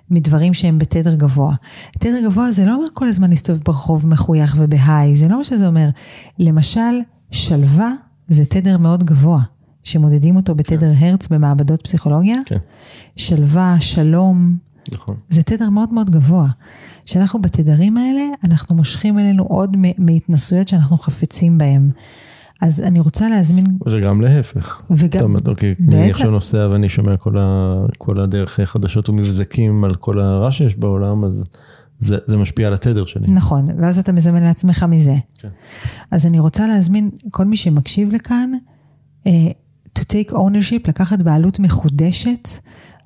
[0.10, 1.56] מדברים שהם בתדר גבוה.
[2.00, 5.68] תדר גבוה זה לא אומר כל הזמן להסתובב ברחוב מחוייך ובהיי, זה לא מה שזה
[5.68, 5.90] אומר.
[6.40, 7.00] למשל,
[7.34, 7.92] שלווה
[8.28, 9.42] זה תדר מאוד גבוה,
[9.84, 12.38] שמודדים אותו בתדר הרץ במעבדות פסיכולוגיה.
[12.46, 12.58] כן.
[13.16, 14.58] שלווה, שלום,
[14.94, 15.16] נכון.
[15.28, 16.48] זה תדר מאוד מאוד גבוה.
[17.06, 21.92] כשאנחנו בתדרים האלה, אנחנו מושכים אלינו עוד מהתנסויות שאנחנו חפצים בהם.
[22.62, 24.82] אז אני רוצה להזמין, וגם להפך.
[24.92, 25.94] וגם- זאת אומרת, אוקיי, בטח.
[25.98, 30.78] אני עכשיו נוסע ואני שומע כל, ה, כל הדרך חדשות ומבזקים על כל הרע שיש
[30.78, 31.42] בעולם, אז
[32.04, 33.28] זה, זה משפיע על התדר שלי.
[33.28, 35.16] נכון, ואז אתה מזמן לעצמך מזה.
[35.40, 35.48] כן.
[36.12, 38.52] אז אני רוצה להזמין כל מי שמקשיב לכאן,
[39.24, 39.28] uh,
[40.00, 42.50] to take ownership, לקחת בעלות מחודשת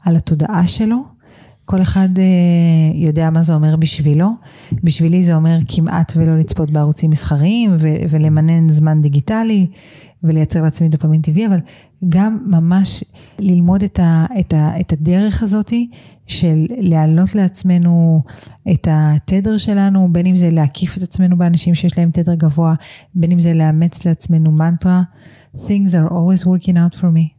[0.04, 1.04] על התודעה שלו.
[1.66, 4.30] כל אחד uh, יודע מה זה אומר בשבילו.
[4.84, 9.68] בשבילי זה אומר כמעט ולא לצפות בערוצים מסחריים ו- ולמנן זמן דיגיטלי
[10.24, 11.60] ולייצר לעצמי דופמין טבעי, אבל
[12.10, 13.04] גם ממש
[13.40, 15.90] ללמוד את, ה- את, ה- את הדרך הזאתי
[16.28, 18.22] של להעלות לעצמנו
[18.72, 22.74] את התדר שלנו, בין אם זה להקיף את עצמנו באנשים שיש להם תדר גבוה,
[23.16, 25.02] בין אם זה לאמץ לעצמנו מנטרה,
[25.56, 27.38] things are always working out for me.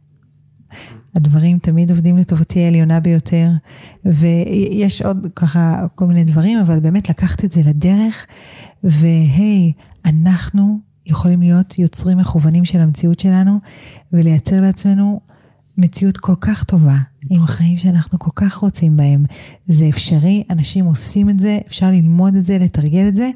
[1.15, 3.49] הדברים תמיד עובדים לטובתי העליונה ביותר,
[4.05, 8.25] ויש עוד ככה כל מיני דברים, אבל באמת לקחת את זה לדרך,
[8.83, 9.73] והי,
[10.05, 13.59] אנחנו יכולים להיות יוצרים מכוונים של המציאות שלנו,
[14.13, 15.19] ולייצר לעצמנו
[15.77, 16.97] מציאות כל כך טובה,
[17.29, 19.25] עם חיים שאנחנו כל כך רוצים בהם.
[19.65, 23.29] זה אפשרי, אנשים עושים את זה, אפשר ללמוד את זה, לתרגל את זה,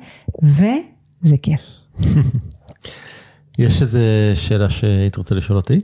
[0.43, 1.61] וזה כיף.
[3.59, 3.99] יש איזו
[4.35, 5.79] שאלה שהיית רוצה לשאול אותי?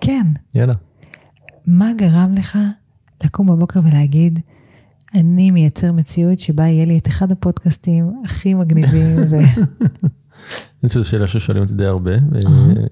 [0.00, 0.74] כן, יאללה.
[1.66, 2.58] מה גרם לך
[3.24, 4.40] לקום בבוקר ולהגיד,
[5.14, 9.16] אני מייצר מציאות שבה יהיה לי את אחד הפודקאסטים הכי מגניבים,
[10.82, 12.18] זו שאלה ששואלים אותי די הרבה, אה,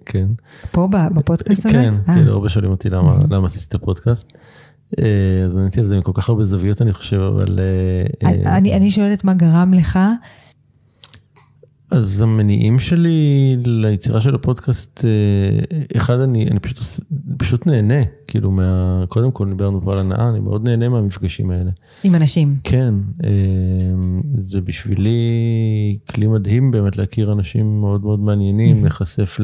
[0.06, 0.26] כן.
[0.64, 1.74] ופה ב- בפודקאסט הזה?
[1.74, 2.90] כן, כאילו הרבה שואלים אותי
[3.30, 4.32] למה עשיתי את הפודקאסט.
[4.98, 7.48] אה, אז עניתי על זה מכל כך הרבה זוויות אני חושב, אבל...
[8.46, 9.98] אני, אני שואלת מה גרם לך,
[11.90, 16.78] אז המניעים שלי ליצירה של הפודקאסט, אה, אחד, אני, אני פשוט,
[17.39, 21.70] פשוט נהנה, כאילו, מה, קודם כל דיברנו פה על הנאה, אני מאוד נהנה מהמפגשים האלה.
[22.05, 22.56] עם אנשים.
[22.65, 22.94] כן,
[23.24, 23.31] אה,
[24.40, 25.19] זה בשבילי
[26.11, 29.39] כלי מדהים באמת להכיר אנשים מאוד מאוד מעניינים, להיחשף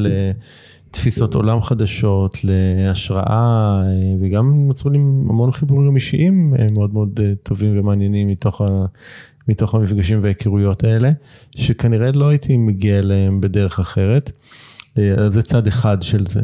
[0.91, 7.33] לתפיסות עולם חדשות, להשראה, אה, וגם נוצרו לי המון חיבורים אישיים אה, מאוד מאוד אה,
[7.43, 8.65] טובים ומעניינים מתוך, ה,
[9.47, 11.09] מתוך המפגשים וההיכרויות האלה,
[11.55, 14.31] שכנראה לא הייתי מגיע אליהם בדרך אחרת.
[14.95, 16.41] אז זה צד אחד של זה.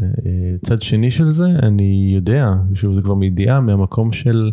[0.66, 4.52] צד שני של זה, אני יודע, שוב זה כבר מידיעה, מהמקום של...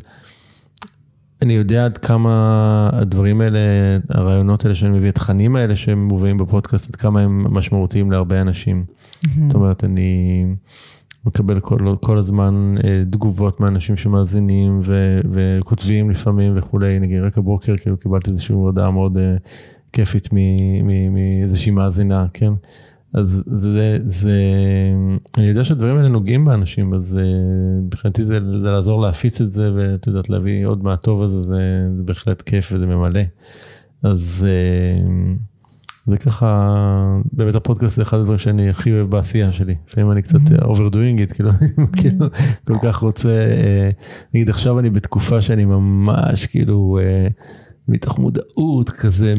[1.43, 3.59] אני יודע עד כמה הדברים האלה,
[4.09, 8.85] הרעיונות האלה שאני מביא, התכנים האלה שהם מובאים בפודקאסט, עד כמה הם משמעותיים להרבה אנשים.
[9.25, 10.45] זאת אומרת, אני
[11.27, 17.77] מקבל כל, כל הזמן אה, תגובות מאנשים שמאזינים ו, וכותבים לפעמים וכולי, נגיד רק הבוקר
[17.77, 19.37] כאילו קיבלתי איזושהי הודעה מאוד אה,
[19.93, 20.29] כיפית
[21.13, 22.53] מאיזושהי מאזינה, כן?
[23.15, 24.41] אז זה, זה,
[25.39, 27.23] אני יודע שהדברים האלה נוגעים באנשים, אז אה,
[27.83, 32.03] מבחינתי זה, זה לעזור להפיץ את זה, ואת יודעת, להביא עוד מהטוב הזה, זה, זה
[32.03, 33.21] בהחלט כיף וזה ממלא.
[34.03, 35.05] אז אה,
[36.07, 39.75] זה ככה, באמת הפודקאסט זה אחד הדברים שאני הכי אוהב בעשייה שלי.
[39.89, 41.51] לפעמים אני קצת overdoing it, כאילו,
[41.93, 42.27] כאילו,
[42.65, 43.89] כל כך רוצה, אה,
[44.35, 47.29] נגיד עכשיו אני בתקופה שאני ממש כאילו, אה,
[47.89, 49.35] מתוך מודעות כזה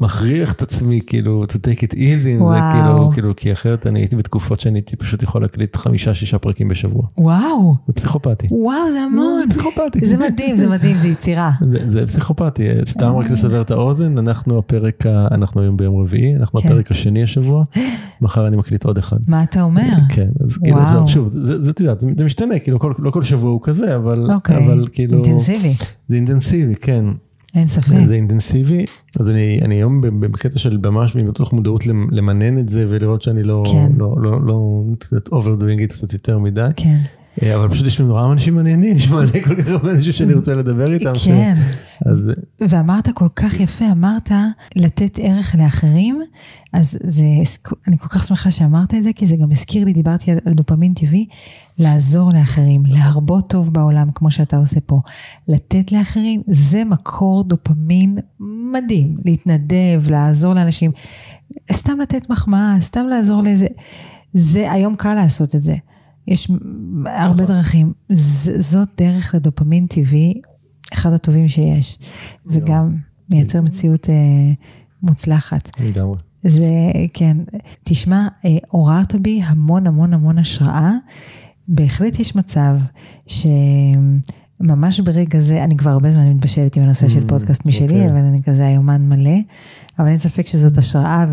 [0.00, 2.60] מכריח את עצמי כאילו to take it easy, עם זה.
[2.72, 6.68] כאילו, כאילו, כי אחרת אני הייתי בתקופות שאני הייתי פשוט יכול להקליט חמישה שישה פרקים
[6.68, 7.02] בשבוע.
[7.18, 8.46] וואו, זה פסיכופתי.
[8.50, 9.42] וואו, זה המון.
[9.50, 10.06] פסיכופתי.
[10.06, 11.50] זה מדהים, זה מדהים, זה יצירה.
[11.72, 16.36] זה, זה פסיכופתי, סתם רק לסבר את האוזן, אנחנו הפרק, ה- אנחנו היום ביום רביעי,
[16.36, 16.68] אנחנו כן.
[16.68, 17.64] הפרק השני השבוע,
[18.22, 19.16] מחר אני מקליט עוד אחד.
[19.28, 19.82] מה אתה אומר?
[20.14, 21.08] כן, אז כאילו, וואו.
[21.08, 24.66] שוב, זה, זה, יודעת, זה משתנה, כאילו, כל, לא כל שבוע הוא כזה, אבל, אוקיי,
[24.66, 25.74] אבל כאילו, אינטנסיבי,
[26.08, 27.04] זה אינטנסיבי, כן,
[27.54, 27.92] אין ספק.
[28.08, 28.84] זה אינטנסיבי,
[29.20, 33.42] אז אני, אני היום בקטע של ממש מתוך מודעות למ- למנן את זה ולראות שאני
[33.42, 33.92] לא, כן.
[33.96, 36.68] לא, לא, לא, קצת overdoing it קצת יותר מדי.
[36.76, 36.96] כן.
[37.42, 40.34] אה, אבל פשוט יש לנו נורא אנשים מעניינים, יש מלא כל כך הרבה אנשים שאני
[40.34, 41.12] רוצה לדבר איתם.
[41.24, 41.54] כן.
[42.06, 42.22] אז
[42.60, 44.30] ואמרת כל כך יפה, אמרת
[44.76, 46.20] לתת ערך לאחרים,
[46.72, 47.24] אז זה,
[47.88, 50.52] אני כל כך שמחה שאמרת את זה, כי זה גם הזכיר לי, דיברתי על, על
[50.52, 51.26] דופמין טבעי,
[51.78, 55.00] לעזור לאחרים, להרבות טוב בעולם, כמו שאתה עושה פה.
[55.48, 58.18] לתת לאחרים, זה מקור דופמין
[58.72, 60.90] מדהים, להתנדב, לעזור לאנשים,
[61.72, 63.66] סתם לתת מחמאה, סתם לעזור לאיזה,
[64.32, 65.74] זה, היום קל לעשות את זה.
[66.30, 66.50] יש
[67.06, 67.92] הרבה דרכים.
[68.08, 70.40] ז, זאת דרך לדופמין טבעי,
[70.92, 71.98] אחד הטובים שיש,
[72.46, 72.96] וגם
[73.30, 74.14] מייצר מציאות אה,
[75.02, 75.70] מוצלחת.
[75.80, 76.18] לגמרי.
[76.42, 76.68] זה,
[77.14, 77.36] כן,
[77.84, 80.92] תשמע, אה, עוררת בי המון המון המון השראה.
[81.68, 82.76] בהחלט יש מצב
[84.62, 88.10] שממש ברגע זה, אני כבר הרבה זמן מתבשלת עם הנושא של Mm, פודקאסט משלי, אוקיי.
[88.10, 89.38] אבל אני כזה היומן מלא,
[89.98, 91.26] אבל אין ספק שזאת השראה,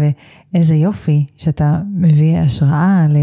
[0.53, 3.17] ואיזה יופי שאתה מביא השראה ל...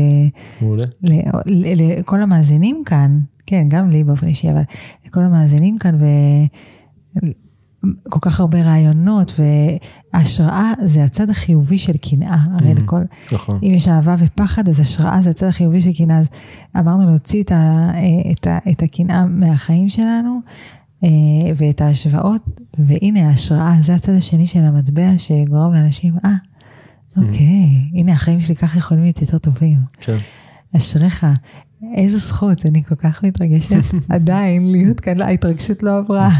[1.03, 4.63] ל- ל- לכל המאזינים כאן, כן, גם לי באופן אישי, אבל
[5.07, 5.99] לכל המאזינים כאן,
[8.07, 9.41] וכל כך הרבה רעיונות,
[10.15, 12.81] והשראה זה הצד החיובי של קנאה, הרי Mm.
[12.83, 13.01] לכל,
[13.33, 13.59] נכון.
[13.63, 16.27] אם יש אהבה ופחד, אז השראה זה הצד החיובי של קנאה, אז
[16.79, 17.91] אמרנו להוציא את, ה,
[18.33, 20.41] את, ה, את הקנאה מהחיים שלנו,
[21.05, 21.09] אה,
[21.57, 26.31] ואת ההשוואות, והנה ההשראה, זה הצד השני של המטבע שגורם לאנשים, אה,
[27.17, 29.79] אוקיי, הנה החיים שלי ככה יכולים להיות יותר טובים.
[30.01, 30.17] כן.
[30.77, 31.27] אשריך,
[31.95, 33.77] איזו זכות, אני כל כך מתרגשת
[34.09, 36.29] עדיין להיות כאן, ההתרגשות לא עברה.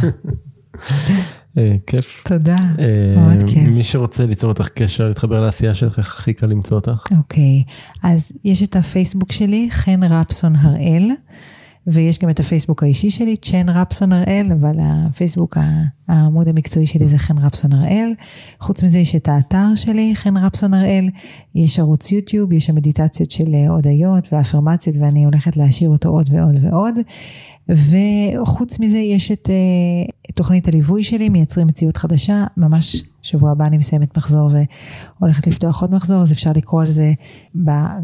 [1.59, 2.23] אה, כיף.
[2.27, 3.69] תודה, אה, מאוד כיף.
[3.69, 7.05] מי שרוצה ליצור איתך קשר, להתחבר לעשייה שלך, איך הכי קל למצוא אותך?
[7.19, 7.63] אוקיי,
[8.03, 11.11] אז יש את הפייסבוק שלי, חן רפסון הראל,
[11.87, 15.59] ויש גם את הפייסבוק האישי שלי, צ'ן רפסון הראל, אבל הפייסבוק,
[16.09, 18.13] העמוד המקצועי שלי זה חן רפסון הראל.
[18.61, 21.09] חוץ מזה יש את האתר שלי, חן רפסון הראל,
[21.55, 26.31] יש ערוץ יוטיוב, יש שם מדיטציות של אה, הודיות ואפרמציות, ואני הולכת להשאיר אותו עוד
[26.33, 26.95] ועוד ועוד.
[27.69, 33.79] וחוץ מזה יש את אה, תוכנית הליווי שלי, מייצרים מציאות חדשה, ממש שבוע הבא אני
[33.79, 34.51] מסיימת מחזור
[35.21, 37.13] והולכת לפתוח עוד מחזור, אז אפשר לקרוא על זה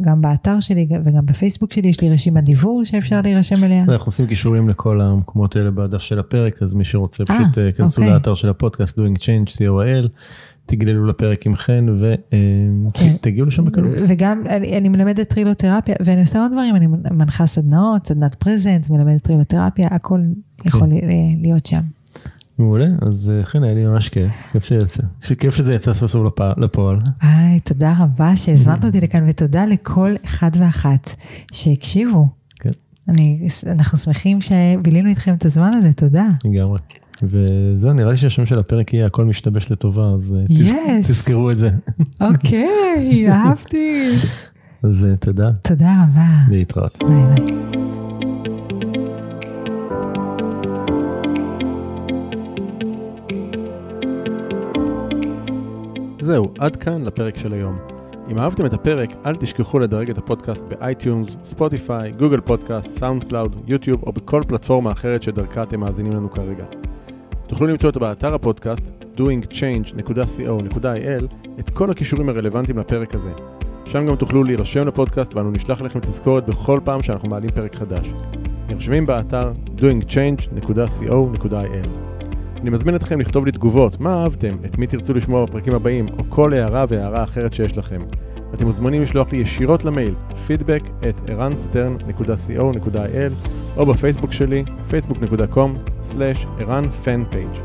[0.00, 3.84] גם באתר שלי וגם בפייסבוק שלי, יש לי רשימת דיוור שאפשר להירשם אליה.
[3.88, 7.72] אנחנו עושים קישורים לכל המקומות האלה בדף של הפרק, אז מי שרוצה אה, פשוט אה,
[7.72, 8.14] כנסו אוקיי.
[8.14, 10.08] לאתר של הפודקאסט doing change co.il,
[10.70, 11.86] תגללו לפרק עם חן
[12.94, 13.12] כן.
[13.14, 13.92] ותגיעו לשם בקלות.
[14.09, 19.88] וגם אני, מלמדת טרילותרפיה, ואני עושה עוד דברים, אני מנחה סדנאות, סדנת פרזנט, מלמדת טרילותרפיה,
[19.90, 20.20] הכל
[20.64, 21.06] יכול כן.
[21.42, 21.80] להיות שם.
[22.59, 26.26] מעולה, אז אה, חן היה לי ממש כיף, כיף שיצא, שכיף שזה יצא סוף סוף
[26.26, 26.98] לפ- לפועל.
[27.22, 31.14] היי, תודה רבה שהזמנת אותי לכאן, ותודה לכל אחד ואחת
[31.52, 32.28] שהקשיבו.
[32.60, 32.70] כן.
[33.09, 36.26] אני, אנחנו שמחים שבילינו איתכם את הזמן הזה, תודה.
[36.44, 36.78] לגמרי.
[37.22, 41.02] וזהו, נראה לי שהשם של הפרק יהיה הכל משתבש לטובה, אז אה, Yes.
[41.02, 41.70] תזכרו את זה.
[42.20, 44.10] אוקיי, אהבתי.
[44.82, 46.26] אז אה, תודה, תודה רבה.
[46.51, 46.98] להתראות.
[47.09, 47.56] ביי ביי.
[56.20, 57.78] זהו, עד כאן לפרק של היום.
[58.30, 63.56] אם אהבתם את הפרק, אל תשכחו לדרג את הפודקאסט ב iTunes, Spotify, Google Podcast, SoundCloud,
[63.66, 66.64] YouTube או בכל פלטפורמה אחרת שדרכה אתם מאזינים לנו כרגע.
[67.51, 68.82] תוכלו למצוא אותו באתר הפודקאסט
[69.16, 71.24] doingchange.co.il
[71.60, 73.31] את כל הקישורים הרלוונטיים לפרק הזה.
[73.86, 78.09] שם גם תוכלו להירשם לפודקאסט ואנו נשלח לכם תזכורת בכל פעם שאנחנו מעלים פרק חדש.
[78.68, 81.89] נרשמים באתר doingchange.co.il
[82.60, 86.24] אני מזמין אתכם לכתוב לי תגובות, מה אהבתם, את מי תרצו לשמוע בפרקים הבאים, או
[86.28, 88.01] כל הערה והערה אחרת שיש לכם.
[88.55, 90.14] אתם מוזמנים לשלוח לי ישירות למייל
[90.48, 90.89] feedback
[93.76, 97.60] או בפייסבוק שלי facebook.com/ערנfanpage.